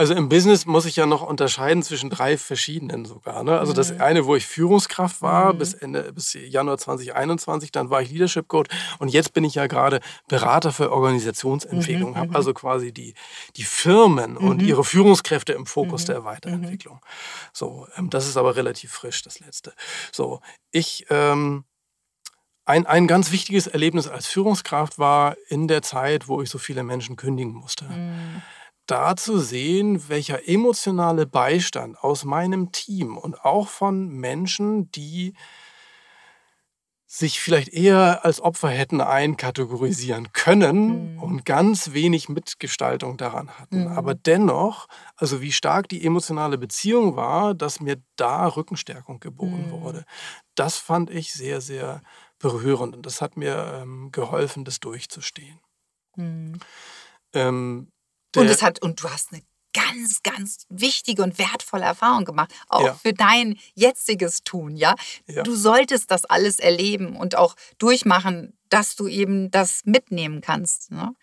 Also 0.00 0.14
im 0.14 0.30
Business 0.30 0.64
muss 0.64 0.86
ich 0.86 0.96
ja 0.96 1.04
noch 1.04 1.20
unterscheiden 1.20 1.82
zwischen 1.82 2.08
drei 2.08 2.38
verschiedenen 2.38 3.04
sogar. 3.04 3.44
Ne? 3.44 3.58
Also 3.58 3.72
mhm. 3.72 3.76
das 3.76 4.00
eine, 4.00 4.24
wo 4.24 4.34
ich 4.34 4.46
Führungskraft 4.46 5.20
war 5.20 5.52
mhm. 5.52 5.58
bis 5.58 5.74
Ende 5.74 6.10
bis 6.14 6.32
Januar 6.32 6.78
2021, 6.78 7.70
dann 7.70 7.90
war 7.90 8.00
ich 8.00 8.10
Leadership 8.10 8.48
Coach 8.48 8.70
und 8.98 9.10
jetzt 9.10 9.34
bin 9.34 9.44
ich 9.44 9.56
ja 9.56 9.66
gerade 9.66 10.00
Berater 10.26 10.72
für 10.72 10.90
Organisationsentwicklung, 10.90 12.12
mhm. 12.12 12.16
habe 12.16 12.28
mhm. 12.30 12.36
also 12.36 12.54
quasi 12.54 12.94
die, 12.94 13.12
die 13.56 13.62
Firmen 13.62 14.38
und 14.38 14.62
mhm. 14.62 14.68
ihre 14.68 14.84
Führungskräfte 14.84 15.52
im 15.52 15.66
Fokus 15.66 16.04
mhm. 16.04 16.06
der 16.06 16.24
Weiterentwicklung. 16.24 17.00
So, 17.52 17.86
ähm, 17.98 18.08
das 18.08 18.26
ist 18.26 18.38
aber 18.38 18.56
relativ 18.56 18.92
frisch, 18.92 19.20
das 19.20 19.38
letzte. 19.40 19.74
So, 20.12 20.40
ich 20.70 21.04
ähm, 21.10 21.64
ein, 22.64 22.86
ein 22.86 23.06
ganz 23.06 23.32
wichtiges 23.32 23.66
Erlebnis 23.66 24.08
als 24.08 24.26
Führungskraft 24.28 24.98
war 24.98 25.36
in 25.48 25.68
der 25.68 25.82
Zeit, 25.82 26.26
wo 26.26 26.40
ich 26.40 26.48
so 26.48 26.56
viele 26.56 26.84
Menschen 26.84 27.16
kündigen 27.16 27.52
musste 27.52 27.84
da 28.90 29.16
zu 29.16 29.38
sehen, 29.38 30.08
welcher 30.08 30.48
emotionale 30.48 31.26
Beistand 31.26 31.98
aus 32.02 32.24
meinem 32.24 32.72
Team 32.72 33.16
und 33.16 33.44
auch 33.44 33.68
von 33.68 34.08
Menschen, 34.08 34.90
die 34.92 35.34
sich 37.12 37.40
vielleicht 37.40 37.70
eher 37.70 38.24
als 38.24 38.40
Opfer 38.40 38.68
hätten 38.68 39.00
einkategorisieren 39.00 40.32
können 40.32 41.14
mhm. 41.14 41.22
und 41.22 41.44
ganz 41.44 41.92
wenig 41.92 42.28
Mitgestaltung 42.28 43.16
daran 43.16 43.50
hatten. 43.58 43.86
Mhm. 43.86 43.88
Aber 43.88 44.14
dennoch, 44.14 44.86
also 45.16 45.40
wie 45.40 45.50
stark 45.50 45.88
die 45.88 46.04
emotionale 46.06 46.56
Beziehung 46.56 47.16
war, 47.16 47.52
dass 47.54 47.80
mir 47.80 48.00
da 48.14 48.46
Rückenstärkung 48.46 49.18
geboten 49.18 49.66
mhm. 49.66 49.70
wurde, 49.72 50.04
das 50.54 50.76
fand 50.76 51.10
ich 51.10 51.32
sehr, 51.32 51.60
sehr 51.60 52.00
berührend 52.38 52.94
und 52.94 53.04
das 53.04 53.20
hat 53.20 53.36
mir 53.36 53.80
ähm, 53.82 54.10
geholfen, 54.12 54.64
das 54.64 54.78
durchzustehen. 54.78 55.58
Mhm. 56.14 56.60
Ähm, 58.36 58.42
und 58.42 58.48
es 58.48 58.62
hat, 58.62 58.82
und 58.82 59.02
du 59.02 59.10
hast 59.10 59.32
eine 59.32 59.42
ganz, 59.72 60.22
ganz 60.22 60.66
wichtige 60.68 61.22
und 61.22 61.38
wertvolle 61.38 61.84
Erfahrung 61.84 62.24
gemacht, 62.24 62.52
auch 62.68 62.86
ja. 62.86 62.94
für 62.94 63.12
dein 63.12 63.58
jetziges 63.74 64.42
Tun, 64.42 64.76
ja? 64.76 64.94
ja? 65.26 65.42
Du 65.42 65.54
solltest 65.54 66.10
das 66.10 66.24
alles 66.24 66.58
erleben 66.58 67.16
und 67.16 67.36
auch 67.36 67.54
durchmachen, 67.78 68.58
dass 68.68 68.96
du 68.96 69.06
eben 69.06 69.50
das 69.50 69.82
mitnehmen 69.84 70.40
kannst. 70.40 70.90
Ne? 70.90 71.14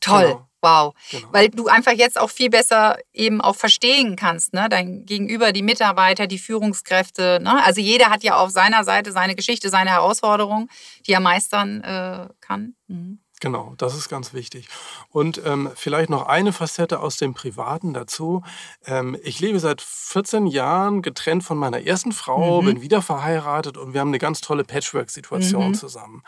Toll. 0.00 0.24
Genau. 0.24 0.48
Wow. 0.64 0.94
Genau. 1.10 1.28
Weil 1.32 1.48
du 1.48 1.66
einfach 1.66 1.90
jetzt 1.90 2.16
auch 2.18 2.30
viel 2.30 2.48
besser 2.48 2.96
eben 3.12 3.40
auch 3.40 3.56
verstehen 3.56 4.14
kannst, 4.14 4.52
ne? 4.54 4.68
Dein 4.68 5.04
Gegenüber, 5.06 5.50
die 5.50 5.62
Mitarbeiter, 5.62 6.28
die 6.28 6.38
Führungskräfte, 6.38 7.40
ne? 7.42 7.64
Also 7.64 7.80
jeder 7.80 8.10
hat 8.10 8.22
ja 8.22 8.36
auf 8.36 8.50
seiner 8.50 8.84
Seite 8.84 9.10
seine 9.10 9.34
Geschichte, 9.34 9.70
seine 9.70 9.90
Herausforderung, 9.90 10.68
die 11.04 11.14
er 11.14 11.20
meistern 11.20 11.82
äh, 11.82 12.28
kann. 12.40 12.76
Mhm. 12.86 13.21
Genau, 13.42 13.74
das 13.76 13.96
ist 13.96 14.08
ganz 14.08 14.34
wichtig. 14.34 14.68
Und 15.10 15.42
ähm, 15.44 15.68
vielleicht 15.74 16.10
noch 16.10 16.26
eine 16.26 16.52
Facette 16.52 17.00
aus 17.00 17.16
dem 17.16 17.34
Privaten 17.34 17.92
dazu. 17.92 18.44
Ähm, 18.86 19.16
ich 19.24 19.40
lebe 19.40 19.58
seit 19.58 19.80
14 19.80 20.46
Jahren 20.46 21.02
getrennt 21.02 21.42
von 21.42 21.58
meiner 21.58 21.84
ersten 21.84 22.12
Frau, 22.12 22.62
mhm. 22.62 22.66
bin 22.66 22.82
wieder 22.82 23.02
verheiratet 23.02 23.76
und 23.76 23.94
wir 23.94 24.00
haben 24.00 24.10
eine 24.10 24.20
ganz 24.20 24.42
tolle 24.42 24.62
Patchwork-Situation 24.62 25.70
mhm. 25.70 25.74
zusammen. 25.74 26.22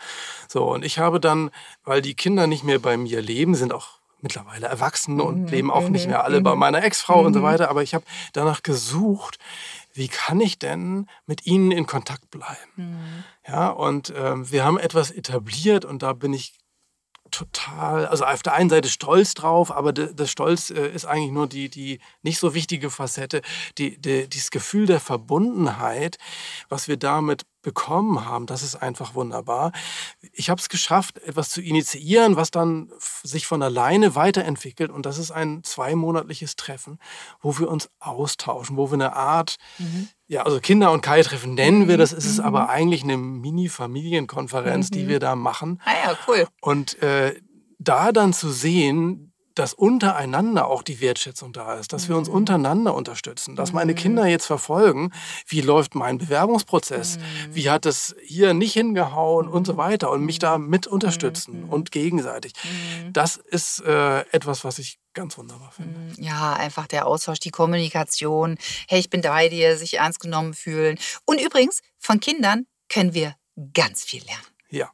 So, 0.49 0.69
und 0.69 0.83
ich 0.83 0.99
habe 0.99 1.21
dann, 1.21 1.51
weil 1.85 2.01
die 2.01 2.15
Kinder 2.15 2.47
nicht 2.47 2.65
mehr 2.65 2.79
bei 2.79 2.97
mir 2.97 3.21
leben, 3.21 3.55
sind 3.55 3.71
auch 3.71 3.99
mittlerweile 4.19 4.67
erwachsen 4.67 5.21
und 5.21 5.43
mhm. 5.43 5.47
leben 5.47 5.71
auch 5.71 5.87
nicht 5.87 6.07
mehr 6.07 6.25
alle 6.25 6.41
bei 6.41 6.53
mhm. 6.53 6.59
meiner 6.59 6.83
Ex-Frau 6.83 7.21
und 7.23 7.33
so 7.33 7.39
mhm. 7.39 7.43
weiter, 7.43 7.69
aber 7.69 7.81
ich 7.81 7.93
habe 7.93 8.03
danach 8.33 8.61
gesucht, 8.61 9.39
wie 9.93 10.09
kann 10.09 10.41
ich 10.41 10.59
denn 10.59 11.07
mit 11.27 11.45
ihnen 11.45 11.71
in 11.71 11.87
Kontakt 11.87 12.29
bleiben? 12.29 12.71
Mhm. 12.75 13.23
Ja, 13.47 13.69
und 13.69 14.13
ähm, 14.17 14.51
wir 14.51 14.65
haben 14.65 14.77
etwas 14.77 15.11
etabliert 15.11 15.85
und 15.85 16.03
da 16.03 16.11
bin 16.11 16.33
ich 16.33 16.55
total, 17.35 18.05
also 18.05 18.25
auf 18.25 18.43
der 18.43 18.53
einen 18.53 18.69
Seite 18.69 18.89
stolz 18.89 19.33
drauf, 19.33 19.71
aber 19.71 19.91
das 19.91 20.31
Stolz 20.31 20.69
äh, 20.69 20.87
ist 20.87 21.05
eigentlich 21.05 21.31
nur 21.31 21.47
die, 21.47 21.69
die 21.69 21.99
nicht 22.21 22.39
so 22.39 22.53
wichtige 22.53 22.89
Facette, 22.89 23.41
die, 23.77 23.97
die, 23.97 24.27
dieses 24.29 24.51
Gefühl 24.51 24.85
der 24.85 24.99
Verbundenheit, 24.99 26.17
was 26.69 26.87
wir 26.87 26.97
damit 26.97 27.43
bekommen 27.65 28.25
haben, 28.25 28.45
das 28.45 28.61
ist 28.61 28.75
einfach 28.75 29.15
wunderbar. 29.15 29.71
Ich 30.31 30.51
habe 30.51 30.61
es 30.61 30.69
geschafft, 30.69 31.17
etwas 31.17 31.49
zu 31.49 31.61
initiieren, 31.61 32.35
was 32.35 32.51
dann 32.51 32.91
sich 33.23 33.47
von 33.47 33.63
alleine 33.63 34.13
weiterentwickelt. 34.13 34.91
Und 34.91 35.07
das 35.07 35.17
ist 35.17 35.31
ein 35.31 35.63
zweimonatliches 35.63 36.55
Treffen, 36.55 36.99
wo 37.41 37.57
wir 37.57 37.67
uns 37.67 37.89
austauschen, 37.99 38.77
wo 38.77 38.91
wir 38.91 38.93
eine 38.93 39.15
Art, 39.15 39.55
mhm. 39.79 40.09
ja, 40.27 40.43
also 40.43 40.59
Kinder- 40.59 40.91
und 40.91 41.01
Kai-Treffen 41.01 41.55
nennen 41.55 41.87
wir 41.87 41.97
das, 41.97 42.13
ist 42.13 42.25
es 42.25 42.37
mhm. 42.37 42.45
aber 42.45 42.69
eigentlich 42.69 43.03
eine 43.03 43.17
Mini-Familienkonferenz, 43.17 44.91
mhm. 44.91 44.93
die 44.93 45.07
wir 45.07 45.19
da 45.19 45.35
machen. 45.35 45.81
Ah 45.85 46.09
ja, 46.09 46.17
cool. 46.27 46.47
Und 46.61 47.01
äh, 47.01 47.33
da 47.79 48.11
dann 48.11 48.31
zu 48.31 48.51
sehen, 48.51 49.33
dass 49.55 49.73
untereinander 49.73 50.67
auch 50.67 50.83
die 50.83 51.01
Wertschätzung 51.01 51.53
da 51.53 51.75
ist, 51.75 51.93
dass 51.93 52.09
wir 52.09 52.17
uns 52.17 52.27
mhm. 52.29 52.35
untereinander 52.35 52.93
unterstützen, 52.93 53.55
dass 53.55 53.73
meine 53.73 53.93
mhm. 53.93 53.97
Kinder 53.97 54.25
jetzt 54.25 54.45
verfolgen, 54.45 55.11
wie 55.47 55.61
läuft 55.61 55.95
mein 55.95 56.17
Bewerbungsprozess, 56.17 57.17
mhm. 57.17 57.55
wie 57.55 57.69
hat 57.69 57.85
es 57.85 58.15
hier 58.23 58.53
nicht 58.53 58.73
hingehauen 58.73 59.47
und 59.47 59.65
so 59.65 59.77
weiter 59.77 60.11
und 60.11 60.23
mich 60.25 60.39
da 60.39 60.57
mit 60.57 60.87
unterstützen 60.87 61.65
und 61.65 61.91
gegenseitig. 61.91 62.53
Das 63.11 63.37
ist 63.37 63.81
äh, 63.81 64.21
etwas, 64.31 64.63
was 64.63 64.79
ich 64.79 64.99
ganz 65.13 65.37
wunderbar 65.37 65.71
finde. 65.71 66.21
Ja, 66.21 66.53
einfach 66.53 66.87
der 66.87 67.07
Austausch, 67.07 67.39
die 67.39 67.49
Kommunikation. 67.49 68.57
Hey, 68.87 68.99
ich 68.99 69.09
bin 69.09 69.21
bei 69.21 69.49
dir, 69.49 69.77
sich 69.77 69.95
ernst 69.97 70.19
genommen 70.19 70.53
fühlen. 70.53 70.99
Und 71.25 71.41
übrigens, 71.41 71.81
von 71.97 72.19
Kindern 72.19 72.67
können 72.89 73.13
wir 73.13 73.35
ganz 73.73 74.03
viel 74.03 74.23
lernen. 74.25 74.45
Ja. 74.69 74.91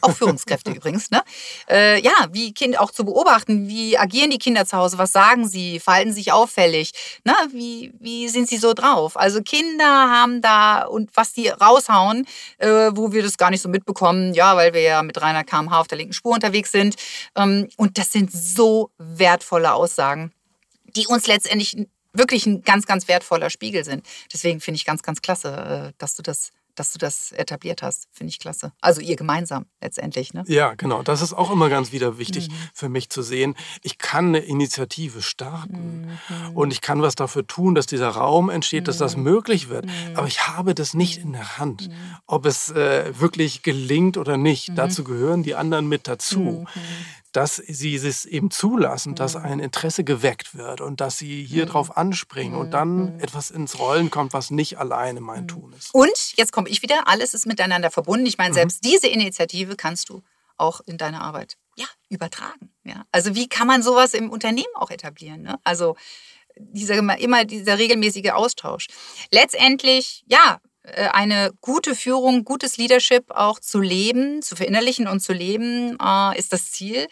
Auch 0.00 0.12
Führungskräfte 0.12 0.72
übrigens, 0.72 1.10
ne? 1.10 1.22
Äh, 1.68 2.00
ja, 2.00 2.12
wie 2.32 2.52
Kind 2.52 2.78
auch 2.78 2.90
zu 2.90 3.04
beobachten, 3.04 3.68
wie 3.68 3.96
agieren 3.98 4.30
die 4.30 4.38
Kinder 4.38 4.66
zu 4.66 4.76
Hause, 4.76 4.98
was 4.98 5.12
sagen 5.12 5.48
sie, 5.48 5.80
verhalten 5.80 6.12
sich 6.12 6.32
auffällig, 6.32 6.92
ne? 7.24 7.34
Wie, 7.52 7.92
wie 7.98 8.28
sind 8.28 8.48
sie 8.48 8.56
so 8.56 8.74
drauf? 8.74 9.16
Also 9.16 9.42
Kinder 9.42 9.84
haben 9.84 10.42
da 10.42 10.84
und 10.84 11.10
was 11.14 11.32
die 11.32 11.48
raushauen, 11.48 12.26
äh, 12.58 12.90
wo 12.92 13.12
wir 13.12 13.22
das 13.22 13.36
gar 13.36 13.50
nicht 13.50 13.62
so 13.62 13.68
mitbekommen, 13.68 14.34
ja, 14.34 14.56
weil 14.56 14.74
wir 14.74 14.82
ja 14.82 15.02
mit 15.02 15.16
300 15.16 15.46
km/h 15.46 15.80
auf 15.80 15.88
der 15.88 15.98
linken 15.98 16.12
Spur 16.14 16.34
unterwegs 16.34 16.72
sind. 16.72 16.96
Ähm, 17.36 17.68
und 17.76 17.98
das 17.98 18.12
sind 18.12 18.32
so 18.32 18.90
wertvolle 18.98 19.72
Aussagen, 19.72 20.32
die 20.96 21.06
uns 21.06 21.26
letztendlich 21.26 21.76
wirklich 22.12 22.46
ein 22.46 22.62
ganz, 22.62 22.86
ganz 22.86 23.08
wertvoller 23.08 23.50
Spiegel 23.50 23.84
sind. 23.84 24.04
Deswegen 24.32 24.60
finde 24.60 24.76
ich 24.76 24.84
ganz, 24.84 25.02
ganz 25.02 25.22
klasse, 25.22 25.92
äh, 25.92 25.92
dass 25.98 26.16
du 26.16 26.22
das 26.22 26.52
dass 26.76 26.92
du 26.92 26.98
das 26.98 27.32
etabliert 27.32 27.82
hast. 27.82 28.06
Finde 28.12 28.30
ich 28.30 28.38
klasse. 28.38 28.72
Also 28.80 29.00
ihr 29.00 29.16
gemeinsam 29.16 29.66
letztendlich. 29.80 30.32
Ne? 30.34 30.44
Ja, 30.46 30.74
genau. 30.74 31.02
Das 31.02 31.22
ist 31.22 31.32
auch 31.32 31.50
immer 31.50 31.68
ganz 31.68 31.92
wieder 31.92 32.18
wichtig 32.18 32.48
mhm. 32.48 32.54
für 32.72 32.88
mich 32.88 33.10
zu 33.10 33.22
sehen. 33.22 33.56
Ich 33.82 33.98
kann 33.98 34.28
eine 34.28 34.38
Initiative 34.38 35.22
starten 35.22 36.18
mhm. 36.28 36.56
und 36.56 36.72
ich 36.72 36.80
kann 36.80 37.02
was 37.02 37.14
dafür 37.14 37.46
tun, 37.46 37.74
dass 37.74 37.86
dieser 37.86 38.10
Raum 38.10 38.50
entsteht, 38.50 38.82
mhm. 38.82 38.86
dass 38.86 38.98
das 38.98 39.16
mhm. 39.16 39.24
möglich 39.24 39.68
wird. 39.68 39.86
Mhm. 39.86 40.16
Aber 40.16 40.26
ich 40.26 40.46
habe 40.46 40.74
das 40.74 40.94
nicht 40.94 41.18
in 41.18 41.32
der 41.32 41.58
Hand, 41.58 41.88
mhm. 41.88 41.94
ob 42.26 42.46
es 42.46 42.70
äh, 42.70 43.12
wirklich 43.18 43.62
gelingt 43.62 44.16
oder 44.16 44.36
nicht. 44.36 44.72
Dazu 44.76 45.04
gehören 45.04 45.42
die 45.42 45.54
anderen 45.54 45.88
mit 45.88 46.06
dazu 46.06 46.66
dass 47.36 47.56
sie 47.56 47.94
es 47.94 48.24
eben 48.24 48.50
zulassen, 48.50 49.14
dass 49.14 49.34
mhm. 49.34 49.44
ein 49.44 49.60
Interesse 49.60 50.04
geweckt 50.04 50.56
wird 50.56 50.80
und 50.80 51.02
dass 51.02 51.18
sie 51.18 51.44
hier 51.44 51.66
mhm. 51.66 51.68
drauf 51.68 51.96
anspringen 51.96 52.58
und 52.58 52.70
dann 52.70 53.16
mhm. 53.16 53.20
etwas 53.20 53.50
ins 53.50 53.78
Rollen 53.78 54.10
kommt, 54.10 54.32
was 54.32 54.50
nicht 54.50 54.78
alleine 54.78 55.20
mein 55.20 55.46
Tun 55.46 55.74
ist. 55.76 55.94
Und 55.94 56.32
jetzt 56.36 56.52
komme 56.52 56.70
ich 56.70 56.80
wieder, 56.80 57.06
alles 57.08 57.34
ist 57.34 57.46
miteinander 57.46 57.90
verbunden. 57.90 58.24
Ich 58.24 58.38
meine, 58.38 58.54
selbst 58.54 58.84
diese 58.84 59.06
Initiative 59.06 59.76
kannst 59.76 60.08
du 60.08 60.22
auch 60.56 60.80
in 60.86 60.96
deiner 60.96 61.20
Arbeit 61.20 61.58
ja, 61.76 61.84
übertragen. 62.08 62.72
Ja? 62.84 63.04
Also 63.12 63.34
wie 63.34 63.48
kann 63.48 63.66
man 63.66 63.82
sowas 63.82 64.14
im 64.14 64.30
Unternehmen 64.30 64.74
auch 64.74 64.90
etablieren? 64.90 65.42
Ne? 65.42 65.58
Also 65.62 65.94
dieser, 66.56 66.96
immer 67.18 67.44
dieser 67.44 67.76
regelmäßige 67.76 68.30
Austausch. 68.30 68.86
Letztendlich, 69.30 70.24
ja, 70.26 70.58
eine 70.94 71.52
gute 71.60 71.94
Führung, 71.94 72.44
gutes 72.44 72.76
Leadership 72.76 73.30
auch 73.30 73.58
zu 73.58 73.80
leben, 73.80 74.42
zu 74.42 74.56
verinnerlichen 74.56 75.08
und 75.08 75.20
zu 75.20 75.32
leben, 75.32 75.96
äh, 76.00 76.38
ist 76.38 76.52
das 76.52 76.70
Ziel. 76.70 77.08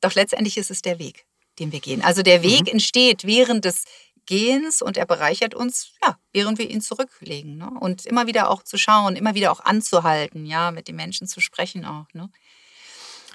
Doch 0.00 0.14
letztendlich 0.14 0.56
ist 0.58 0.70
es 0.70 0.82
der 0.82 0.98
Weg, 0.98 1.26
den 1.58 1.72
wir 1.72 1.80
gehen. 1.80 2.02
Also 2.02 2.22
der 2.22 2.42
Weg 2.42 2.62
mhm. 2.62 2.72
entsteht 2.72 3.24
während 3.24 3.64
des 3.64 3.84
Gehens 4.26 4.82
und 4.82 4.96
er 4.96 5.06
bereichert 5.06 5.54
uns, 5.54 5.92
ja, 6.02 6.18
während 6.32 6.58
wir 6.58 6.68
ihn 6.68 6.80
zurücklegen. 6.80 7.56
Ne? 7.56 7.70
Und 7.80 8.04
immer 8.06 8.26
wieder 8.26 8.50
auch 8.50 8.62
zu 8.62 8.76
schauen, 8.76 9.16
immer 9.16 9.34
wieder 9.34 9.52
auch 9.52 9.60
anzuhalten, 9.60 10.44
ja, 10.44 10.72
mit 10.72 10.88
den 10.88 10.96
Menschen 10.96 11.26
zu 11.28 11.40
sprechen 11.40 11.84
auch. 11.84 12.06
Ne? 12.12 12.28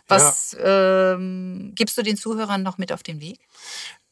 Was 0.08 0.52
ja. 0.52 1.14
ähm, 1.14 1.72
gibst 1.76 1.98
du 1.98 2.04
den 2.04 2.18
Zuhörern 2.18 2.62
noch 2.62 2.78
mit 2.78 2.92
auf 2.92 3.04
den 3.04 3.22
Weg? 3.22 3.40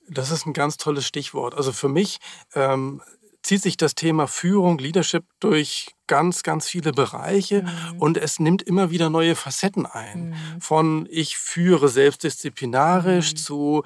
Das 0.07 0.31
ist 0.31 0.45
ein 0.45 0.53
ganz 0.53 0.77
tolles 0.77 1.05
Stichwort. 1.05 1.53
Also 1.53 1.71
für 1.71 1.89
mich 1.89 2.19
ähm, 2.55 3.01
zieht 3.41 3.61
sich 3.61 3.77
das 3.77 3.95
Thema 3.95 4.27
Führung, 4.27 4.77
Leadership 4.77 5.23
durch 5.39 5.95
ganz, 6.07 6.43
ganz 6.43 6.67
viele 6.67 6.91
Bereiche 6.91 7.63
mhm. 7.63 7.99
und 7.99 8.17
es 8.17 8.39
nimmt 8.39 8.61
immer 8.61 8.89
wieder 8.89 9.09
neue 9.09 9.35
Facetten 9.35 9.85
ein. 9.85 10.29
Mhm. 10.29 10.61
Von 10.61 11.07
ich 11.09 11.37
führe 11.37 11.87
selbstdisziplinarisch 11.87 13.33
mhm. 13.33 13.37
zu 13.37 13.83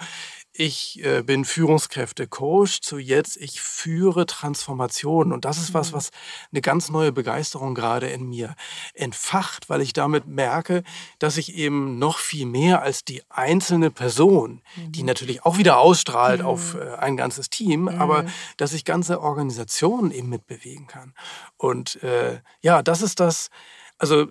ich 0.56 1.04
äh, 1.04 1.24
bin 1.24 1.46
Führungskräfte-Coach 1.46 2.82
zu 2.82 3.00
jetzt, 3.00 3.38
ich 3.38 3.60
führe 3.60 4.28
Transformationen. 4.28 5.34
Und 5.34 5.46
das 5.46 5.58
ist 5.58 5.74
was, 5.74 5.92
mhm. 5.92 5.96
was 5.96 6.12
eine 6.52 6.62
ganz 6.62 6.90
neue 6.90 7.12
Begeisterung 7.12 7.74
gerade 7.74 8.08
in 8.08 8.30
mir 8.30 8.56
entfacht, 8.94 9.70
weil 9.70 9.82
ich 9.82 9.94
damit 9.94 10.28
merke, 10.28 10.84
dass 11.18 11.38
ich 11.38 11.56
eben 11.56 11.98
noch 11.98 12.20
viel 12.20 12.46
mehr 12.46 12.84
als 12.84 13.04
die 13.04 13.24
einzelne 13.30 13.90
Person, 13.90 14.62
die 14.78 15.02
mhm. 15.02 15.08
natürlich 15.08 15.44
auch 15.44 15.58
wieder 15.58 15.80
ausstrahlt 15.80 16.42
mhm. 16.42 16.46
auf 16.46 16.76
äh, 16.76 16.98
ein 16.98 17.18
ganzes 17.18 17.50
Team, 17.50 17.82
mhm. 17.82 17.90
aber 17.90 18.26
dass 18.58 18.74
ich 18.74 18.86
ganze 18.86 19.22
Organisationen 19.22 20.12
eben 20.12 20.30
mitbewegen 20.30 20.86
kann. 20.86 21.16
Und 21.58 22.02
äh, 22.04 22.42
ja, 22.62 22.84
das 22.84 23.02
ist 23.02 23.20
das, 23.20 23.50
also 23.98 24.28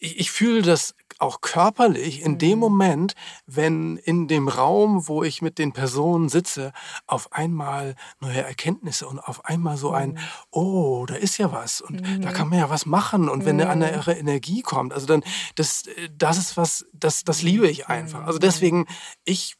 ich, 0.00 0.18
ich 0.18 0.30
fühle 0.32 0.62
das 0.62 0.94
auch 1.18 1.40
körperlich 1.40 2.22
in 2.22 2.38
dem 2.38 2.54
mhm. 2.54 2.60
Moment, 2.60 3.14
wenn 3.46 3.96
in 3.96 4.28
dem 4.28 4.48
Raum, 4.48 5.08
wo 5.08 5.22
ich 5.22 5.42
mit 5.42 5.58
den 5.58 5.72
Personen 5.72 6.28
sitze, 6.28 6.72
auf 7.06 7.32
einmal 7.32 7.96
neue 8.20 8.42
Erkenntnisse 8.42 9.06
und 9.06 9.18
auf 9.18 9.44
einmal 9.44 9.76
so 9.76 9.90
ein, 9.90 10.10
mhm. 10.10 10.18
oh, 10.50 11.06
da 11.06 11.14
ist 11.14 11.38
ja 11.38 11.52
was 11.52 11.80
und 11.80 12.00
mhm. 12.00 12.22
da 12.22 12.32
kann 12.32 12.48
man 12.48 12.58
ja 12.58 12.70
was 12.70 12.86
machen 12.86 13.28
und 13.28 13.44
wenn 13.44 13.60
eine 13.60 13.70
andere 13.70 14.14
Energie 14.14 14.62
kommt, 14.62 14.92
also 14.92 15.06
dann, 15.06 15.22
das, 15.56 15.84
das 16.16 16.38
ist 16.38 16.56
was, 16.56 16.86
das, 16.92 17.24
das 17.24 17.42
liebe 17.42 17.68
ich 17.68 17.88
einfach. 17.88 18.24
Also 18.26 18.38
deswegen, 18.38 18.86
ich 19.24 19.56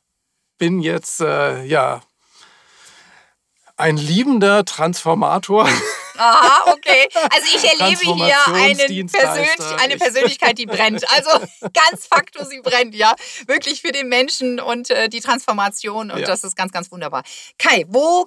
bin 0.58 0.80
jetzt, 0.80 1.20
äh, 1.20 1.64
ja, 1.64 2.02
ein 3.76 3.96
liebender 3.96 4.64
Transformator. 4.64 5.68
Aha, 6.18 6.72
okay. 6.72 7.08
Also 7.30 7.46
ich 7.54 7.64
erlebe 7.64 8.24
hier 8.24 8.54
einen 8.54 9.06
Persönlich 9.06 9.80
eine 9.80 9.96
Persönlichkeit, 9.96 10.58
die 10.58 10.66
brennt. 10.66 11.08
Also 11.10 11.30
ganz 11.72 12.06
facto, 12.06 12.44
sie 12.44 12.60
brennt, 12.60 12.94
ja. 12.94 13.14
Wirklich 13.46 13.80
für 13.80 13.92
den 13.92 14.08
Menschen 14.08 14.60
und 14.60 14.90
äh, 14.90 15.08
die 15.08 15.20
Transformation. 15.20 16.10
Und 16.10 16.20
ja. 16.20 16.26
das 16.26 16.44
ist 16.44 16.56
ganz, 16.56 16.72
ganz 16.72 16.90
wunderbar. 16.90 17.22
Kai, 17.58 17.84
wo 17.88 18.26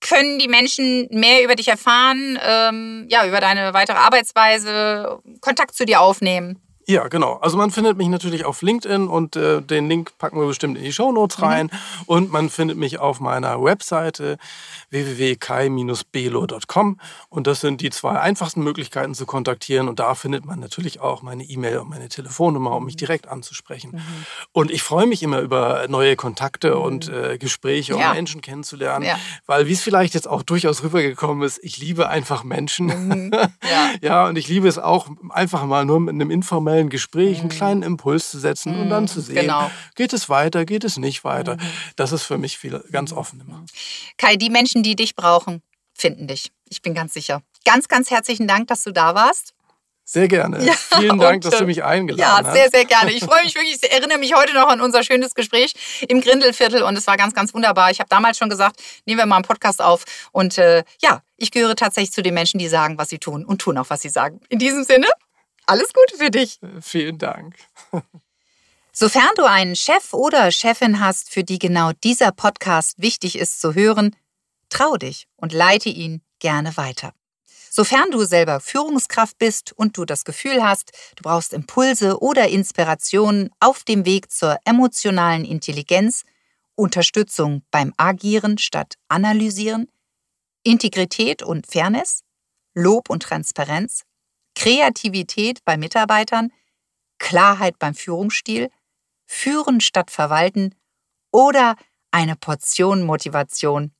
können 0.00 0.38
die 0.38 0.48
Menschen 0.48 1.08
mehr 1.10 1.42
über 1.42 1.56
dich 1.56 1.68
erfahren, 1.68 2.38
ähm, 2.42 3.06
ja, 3.10 3.26
über 3.26 3.40
deine 3.40 3.74
weitere 3.74 3.96
Arbeitsweise, 3.96 5.20
Kontakt 5.40 5.74
zu 5.74 5.84
dir 5.84 6.00
aufnehmen? 6.00 6.62
Ja, 6.88 7.08
genau. 7.08 7.34
Also 7.34 7.58
man 7.58 7.70
findet 7.70 7.98
mich 7.98 8.08
natürlich 8.08 8.46
auf 8.46 8.62
LinkedIn 8.62 9.08
und 9.08 9.36
äh, 9.36 9.60
den 9.60 9.90
Link 9.90 10.16
packen 10.16 10.40
wir 10.40 10.46
bestimmt 10.46 10.78
in 10.78 10.84
die 10.84 10.92
Show 10.92 11.12
Notes 11.12 11.36
mhm. 11.36 11.44
rein. 11.44 11.66
Mhm. 11.66 11.70
Und 12.06 12.32
man 12.32 12.48
findet 12.48 12.78
mich 12.78 12.98
auf 12.98 13.20
meiner 13.20 13.62
Webseite 13.62 14.38
www.kai-belo.com. 14.88 16.98
Und 17.28 17.46
das 17.46 17.60
sind 17.60 17.82
die 17.82 17.90
zwei 17.90 18.18
einfachsten 18.18 18.64
Möglichkeiten 18.64 19.14
zu 19.14 19.26
kontaktieren. 19.26 19.86
Und 19.86 20.00
da 20.00 20.14
findet 20.14 20.46
man 20.46 20.60
natürlich 20.60 21.00
auch 21.00 21.20
meine 21.20 21.44
E-Mail 21.44 21.80
und 21.80 21.90
meine 21.90 22.08
Telefonnummer, 22.08 22.74
um 22.74 22.86
mich 22.86 22.94
mhm. 22.94 23.00
direkt 23.00 23.28
anzusprechen. 23.28 23.90
Mhm. 23.92 24.24
Und 24.52 24.70
ich 24.70 24.82
freue 24.82 25.06
mich 25.06 25.22
immer 25.22 25.40
über 25.40 25.84
neue 25.90 26.16
Kontakte 26.16 26.76
mhm. 26.76 26.80
und 26.80 27.08
äh, 27.10 27.36
Gespräche, 27.36 27.96
um 27.96 28.00
ja. 28.00 28.14
Menschen 28.14 28.40
kennenzulernen. 28.40 29.04
Ja. 29.04 29.18
Weil, 29.44 29.66
wie 29.66 29.74
es 29.74 29.82
vielleicht 29.82 30.14
jetzt 30.14 30.26
auch 30.26 30.42
durchaus 30.42 30.82
rübergekommen 30.82 31.46
ist, 31.46 31.62
ich 31.62 31.76
liebe 31.76 32.08
einfach 32.08 32.44
Menschen. 32.44 32.86
Mhm. 32.86 33.30
Ja. 33.68 33.90
ja, 34.00 34.28
und 34.28 34.38
ich 34.38 34.48
liebe 34.48 34.68
es 34.68 34.78
auch 34.78 35.08
einfach 35.30 35.66
mal 35.66 35.84
nur 35.84 36.00
mit 36.00 36.14
einem 36.14 36.30
informellen 36.30 36.77
informellen 36.78 36.90
Gespräch 36.90 37.38
einen 37.38 37.48
mhm. 37.48 37.52
kleinen 37.52 37.82
Impuls 37.82 38.30
zu 38.30 38.38
setzen 38.38 38.78
und 38.78 38.90
dann 38.90 39.04
mhm, 39.04 39.08
zu 39.08 39.20
sehen, 39.20 39.36
genau. 39.36 39.70
geht 39.94 40.12
es 40.12 40.28
weiter, 40.28 40.64
geht 40.64 40.84
es 40.84 40.96
nicht 40.96 41.24
weiter. 41.24 41.56
Mhm. 41.56 41.60
Das 41.96 42.12
ist 42.12 42.22
für 42.22 42.38
mich 42.38 42.58
viel, 42.58 42.82
ganz 42.92 43.12
offen 43.12 43.40
immer. 43.40 43.64
Kai, 44.16 44.36
die 44.36 44.50
Menschen, 44.50 44.82
die 44.82 44.96
dich 44.96 45.14
brauchen, 45.14 45.62
finden 45.94 46.26
dich. 46.26 46.50
Ich 46.68 46.82
bin 46.82 46.94
ganz 46.94 47.14
sicher. 47.14 47.42
Ganz, 47.64 47.88
ganz 47.88 48.10
herzlichen 48.10 48.46
Dank, 48.46 48.68
dass 48.68 48.84
du 48.84 48.92
da 48.92 49.14
warst. 49.14 49.54
Sehr 50.04 50.26
gerne. 50.26 50.64
Ja, 50.64 50.72
Vielen 50.72 51.18
Dank, 51.20 51.42
dass 51.42 51.58
du 51.58 51.66
mich 51.66 51.84
eingeladen 51.84 52.46
hast. 52.46 52.46
Ja, 52.46 52.62
sehr, 52.62 52.70
sehr 52.70 52.84
gerne. 52.86 53.12
Ich 53.12 53.22
freue 53.22 53.44
mich 53.44 53.54
wirklich. 53.54 53.78
Ich 53.82 53.92
erinnere 53.92 54.16
mich 54.16 54.34
heute 54.34 54.54
noch 54.54 54.68
an 54.68 54.80
unser 54.80 55.02
schönes 55.02 55.34
Gespräch 55.34 55.74
im 56.08 56.22
Grindelviertel 56.22 56.82
und 56.82 56.96
es 56.96 57.06
war 57.06 57.18
ganz, 57.18 57.34
ganz 57.34 57.52
wunderbar. 57.52 57.90
Ich 57.90 58.00
habe 58.00 58.08
damals 58.08 58.38
schon 58.38 58.48
gesagt, 58.48 58.80
nehmen 59.04 59.18
wir 59.18 59.26
mal 59.26 59.36
einen 59.36 59.44
Podcast 59.44 59.82
auf. 59.82 60.04
Und 60.32 60.56
äh, 60.56 60.82
ja, 61.02 61.20
ich 61.36 61.50
gehöre 61.50 61.76
tatsächlich 61.76 62.12
zu 62.12 62.22
den 62.22 62.32
Menschen, 62.32 62.58
die 62.58 62.68
sagen, 62.68 62.96
was 62.96 63.10
sie 63.10 63.18
tun 63.18 63.44
und 63.44 63.60
tun 63.60 63.76
auch, 63.76 63.90
was 63.90 64.00
sie 64.00 64.08
sagen. 64.08 64.40
In 64.48 64.58
diesem 64.58 64.82
Sinne, 64.82 65.08
alles 65.68 65.92
Gute 65.92 66.16
für 66.16 66.30
dich. 66.30 66.58
Vielen 66.80 67.18
Dank. 67.18 67.56
Sofern 68.92 69.30
du 69.36 69.44
einen 69.44 69.76
Chef 69.76 70.12
oder 70.12 70.50
Chefin 70.50 70.98
hast, 70.98 71.30
für 71.30 71.44
die 71.44 71.58
genau 71.58 71.92
dieser 71.92 72.32
Podcast 72.32 73.00
wichtig 73.00 73.38
ist 73.38 73.60
zu 73.60 73.74
hören, 73.74 74.16
trau 74.70 74.96
dich 74.96 75.28
und 75.36 75.52
leite 75.52 75.88
ihn 75.88 76.22
gerne 76.40 76.76
weiter. 76.76 77.12
Sofern 77.70 78.10
du 78.10 78.24
selber 78.24 78.58
Führungskraft 78.58 79.38
bist 79.38 79.72
und 79.72 79.96
du 79.96 80.04
das 80.04 80.24
Gefühl 80.24 80.64
hast, 80.64 80.90
du 81.16 81.22
brauchst 81.22 81.52
Impulse 81.52 82.20
oder 82.20 82.48
Inspirationen 82.48 83.50
auf 83.60 83.84
dem 83.84 84.04
Weg 84.04 84.32
zur 84.32 84.58
emotionalen 84.64 85.44
Intelligenz, 85.44 86.24
Unterstützung 86.74 87.62
beim 87.70 87.92
Agieren 87.96 88.58
statt 88.58 88.94
Analysieren, 89.06 89.88
Integrität 90.64 91.42
und 91.42 91.66
Fairness, 91.66 92.24
Lob 92.74 93.10
und 93.10 93.22
Transparenz, 93.22 94.02
Kreativität 94.58 95.64
bei 95.64 95.76
Mitarbeitern, 95.76 96.52
Klarheit 97.18 97.78
beim 97.78 97.94
Führungsstil, 97.94 98.70
Führen 99.24 99.80
statt 99.80 100.10
Verwalten 100.10 100.74
oder 101.30 101.76
eine 102.10 102.34
Portion 102.34 103.04
Motivation, 103.06 103.92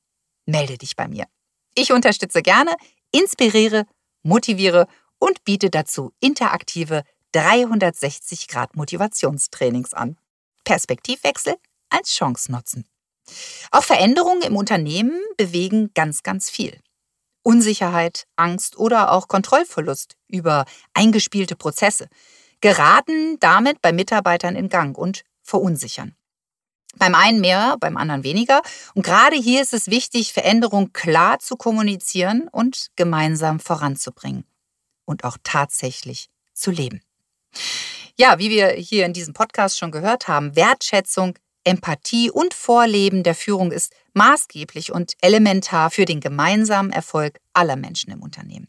melde 0.45 0.77
dich 0.77 0.97
bei 0.97 1.07
mir. 1.07 1.27
Ich 1.75 1.93
unterstütze 1.93 2.41
gerne, 2.41 2.75
inspiriere, 3.11 3.85
motiviere 4.21 4.87
und 5.17 5.45
biete 5.45 5.69
dazu 5.69 6.11
interaktive 6.19 7.03
360 7.31 8.49
Grad 8.49 8.75
Motivationstrainings 8.75 9.93
an. 9.93 10.17
Perspektivwechsel 10.65 11.55
als 11.89 12.11
Chance 12.11 12.51
nutzen. 12.51 12.85
Auch 13.71 13.83
Veränderungen 13.83 14.41
im 14.41 14.57
Unternehmen 14.57 15.21
bewegen 15.37 15.91
ganz, 15.93 16.21
ganz 16.21 16.49
viel. 16.49 16.81
Unsicherheit, 17.43 18.25
Angst 18.35 18.77
oder 18.77 19.11
auch 19.11 19.27
Kontrollverlust 19.27 20.15
über 20.27 20.65
eingespielte 20.93 21.55
Prozesse 21.55 22.07
geraten 22.61 23.37
damit 23.39 23.81
bei 23.81 23.91
Mitarbeitern 23.91 24.55
in 24.55 24.69
Gang 24.69 24.97
und 24.97 25.23
verunsichern. 25.41 26.15
Beim 26.97 27.15
einen 27.15 27.39
mehr, 27.39 27.77
beim 27.79 27.97
anderen 27.97 28.23
weniger. 28.23 28.61
Und 28.93 29.03
gerade 29.03 29.35
hier 29.35 29.61
ist 29.61 29.73
es 29.73 29.87
wichtig, 29.87 30.33
Veränderung 30.33 30.91
klar 30.91 31.39
zu 31.39 31.55
kommunizieren 31.55 32.47
und 32.51 32.87
gemeinsam 32.95 33.59
voranzubringen. 33.59 34.45
Und 35.05 35.23
auch 35.23 35.37
tatsächlich 35.43 36.29
zu 36.53 36.71
leben. 36.71 37.01
Ja, 38.15 38.37
wie 38.37 38.49
wir 38.49 38.69
hier 38.71 39.05
in 39.05 39.13
diesem 39.13 39.33
Podcast 39.33 39.77
schon 39.77 39.91
gehört 39.91 40.27
haben, 40.27 40.55
Wertschätzung 40.55 41.37
Empathie 41.63 42.31
und 42.31 42.53
Vorleben 42.53 43.23
der 43.23 43.35
Führung 43.35 43.71
ist 43.71 43.93
maßgeblich 44.13 44.91
und 44.91 45.13
elementar 45.21 45.91
für 45.91 46.05
den 46.05 46.19
gemeinsamen 46.19 46.91
Erfolg 46.91 47.39
aller 47.53 47.75
Menschen 47.75 48.11
im 48.11 48.21
Unternehmen. 48.21 48.67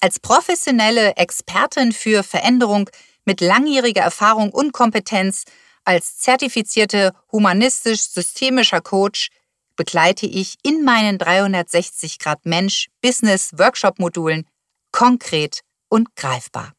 Als 0.00 0.18
professionelle 0.18 1.16
Expertin 1.16 1.92
für 1.92 2.22
Veränderung 2.22 2.90
mit 3.24 3.40
langjähriger 3.40 4.02
Erfahrung 4.02 4.50
und 4.50 4.72
Kompetenz, 4.72 5.44
als 5.84 6.18
zertifizierte 6.18 7.12
humanistisch-systemischer 7.30 8.80
Coach 8.80 9.30
begleite 9.76 10.26
ich 10.26 10.56
in 10.62 10.84
meinen 10.84 11.18
360 11.18 12.18
Grad 12.18 12.46
Mensch 12.46 12.88
Business 13.02 13.50
Workshop 13.56 13.98
Modulen 13.98 14.46
konkret 14.92 15.60
und 15.88 16.14
greifbar. 16.16 16.72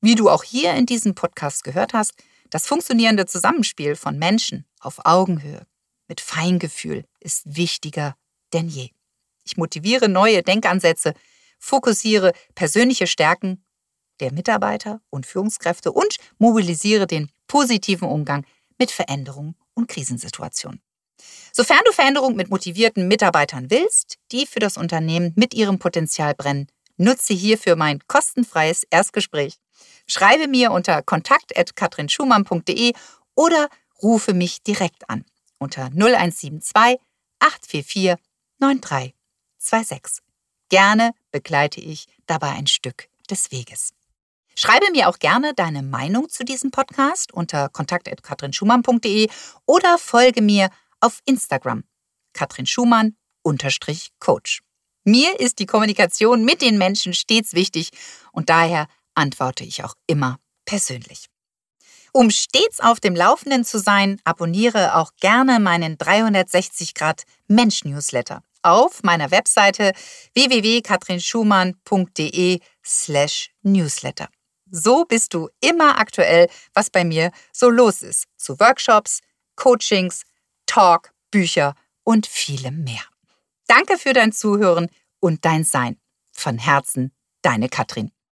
Wie 0.00 0.14
du 0.14 0.28
auch 0.28 0.42
hier 0.42 0.74
in 0.74 0.86
diesem 0.86 1.14
Podcast 1.14 1.64
gehört 1.64 1.94
hast, 1.94 2.12
das 2.50 2.66
funktionierende 2.66 3.26
Zusammenspiel 3.26 3.96
von 3.96 4.18
Menschen 4.18 4.66
auf 4.80 5.04
Augenhöhe 5.04 5.66
mit 6.08 6.20
Feingefühl 6.20 7.04
ist 7.20 7.42
wichtiger 7.56 8.16
denn 8.52 8.68
je. 8.68 8.90
Ich 9.44 9.56
motiviere 9.56 10.08
neue 10.08 10.42
Denkansätze, 10.42 11.14
fokussiere 11.58 12.32
persönliche 12.54 13.06
Stärken 13.06 13.64
der 14.20 14.32
Mitarbeiter 14.32 15.00
und 15.10 15.26
Führungskräfte 15.26 15.92
und 15.92 16.16
mobilisiere 16.38 17.06
den 17.06 17.30
positiven 17.46 18.08
Umgang 18.08 18.46
mit 18.78 18.90
Veränderungen 18.90 19.56
und 19.74 19.88
Krisensituationen. 19.88 20.80
Sofern 21.52 21.80
du 21.84 21.92
Veränderung 21.92 22.36
mit 22.36 22.50
motivierten 22.50 23.08
Mitarbeitern 23.08 23.70
willst, 23.70 24.18
die 24.32 24.46
für 24.46 24.60
das 24.60 24.76
Unternehmen 24.76 25.32
mit 25.36 25.54
ihrem 25.54 25.78
Potenzial 25.78 26.34
brennen, 26.34 26.68
nutze 26.96 27.34
hierfür 27.34 27.76
mein 27.76 28.00
kostenfreies 28.06 28.84
Erstgespräch. 28.90 29.58
Schreibe 30.06 30.48
mir 30.48 30.70
unter 30.72 31.02
kontakt.katrinschumann.de 31.02 32.92
oder 33.34 33.68
rufe 34.02 34.34
mich 34.34 34.62
direkt 34.62 35.08
an 35.08 35.24
unter 35.58 35.86
0172 35.86 37.00
844 37.38 38.16
9326. 38.58 40.24
Gerne 40.68 41.12
begleite 41.30 41.80
ich 41.80 42.06
dabei 42.26 42.50
ein 42.50 42.66
Stück 42.66 43.08
des 43.30 43.50
Weges. 43.52 43.92
Schreibe 44.56 44.90
mir 44.92 45.08
auch 45.08 45.18
gerne 45.18 45.52
deine 45.54 45.82
Meinung 45.82 46.28
zu 46.28 46.44
diesem 46.44 46.70
Podcast 46.70 47.32
unter 47.32 47.68
kontakt.katrinschumann.de 47.68 49.28
oder 49.66 49.98
folge 49.98 50.42
mir 50.42 50.70
auf 51.00 51.20
Instagram 51.24 51.84
Katrin 52.32 52.66
Schumann 52.66 53.16
Coach. 54.20 54.62
Mir 55.04 55.38
ist 55.38 55.58
die 55.58 55.66
Kommunikation 55.66 56.44
mit 56.44 56.62
den 56.62 56.78
Menschen 56.78 57.12
stets 57.12 57.54
wichtig 57.54 57.90
und 58.32 58.48
daher 58.48 58.86
antworte 59.14 59.64
ich 59.64 59.84
auch 59.84 59.94
immer 60.06 60.38
persönlich. 60.64 61.26
Um 62.12 62.30
stets 62.30 62.80
auf 62.80 63.00
dem 63.00 63.16
Laufenden 63.16 63.64
zu 63.64 63.78
sein, 63.78 64.20
abonniere 64.24 64.94
auch 64.94 65.10
gerne 65.20 65.58
meinen 65.58 65.98
360 65.98 66.94
Grad 66.94 67.24
Mensch 67.48 67.84
Newsletter 67.84 68.42
auf 68.64 69.02
meiner 69.02 69.30
Webseite 69.30 69.92
www.katrinschumann.de 70.34 72.60
slash 72.84 73.50
newsletter. 73.62 74.28
So 74.70 75.04
bist 75.04 75.34
du 75.34 75.50
immer 75.60 75.98
aktuell, 75.98 76.48
was 76.72 76.88
bei 76.90 77.04
mir 77.04 77.30
so 77.52 77.68
los 77.70 78.02
ist. 78.02 78.24
Zu 78.36 78.58
Workshops, 78.58 79.20
Coachings, 79.56 80.22
Talk, 80.66 81.12
Bücher 81.30 81.74
und 82.02 82.26
vielem 82.26 82.82
mehr. 82.84 83.04
Danke 83.66 83.98
für 83.98 84.14
dein 84.14 84.32
Zuhören 84.32 84.88
und 85.20 85.44
dein 85.44 85.64
Sein. 85.64 86.00
Von 86.32 86.58
Herzen, 86.58 87.12
deine 87.42 87.68
Katrin. 87.68 88.13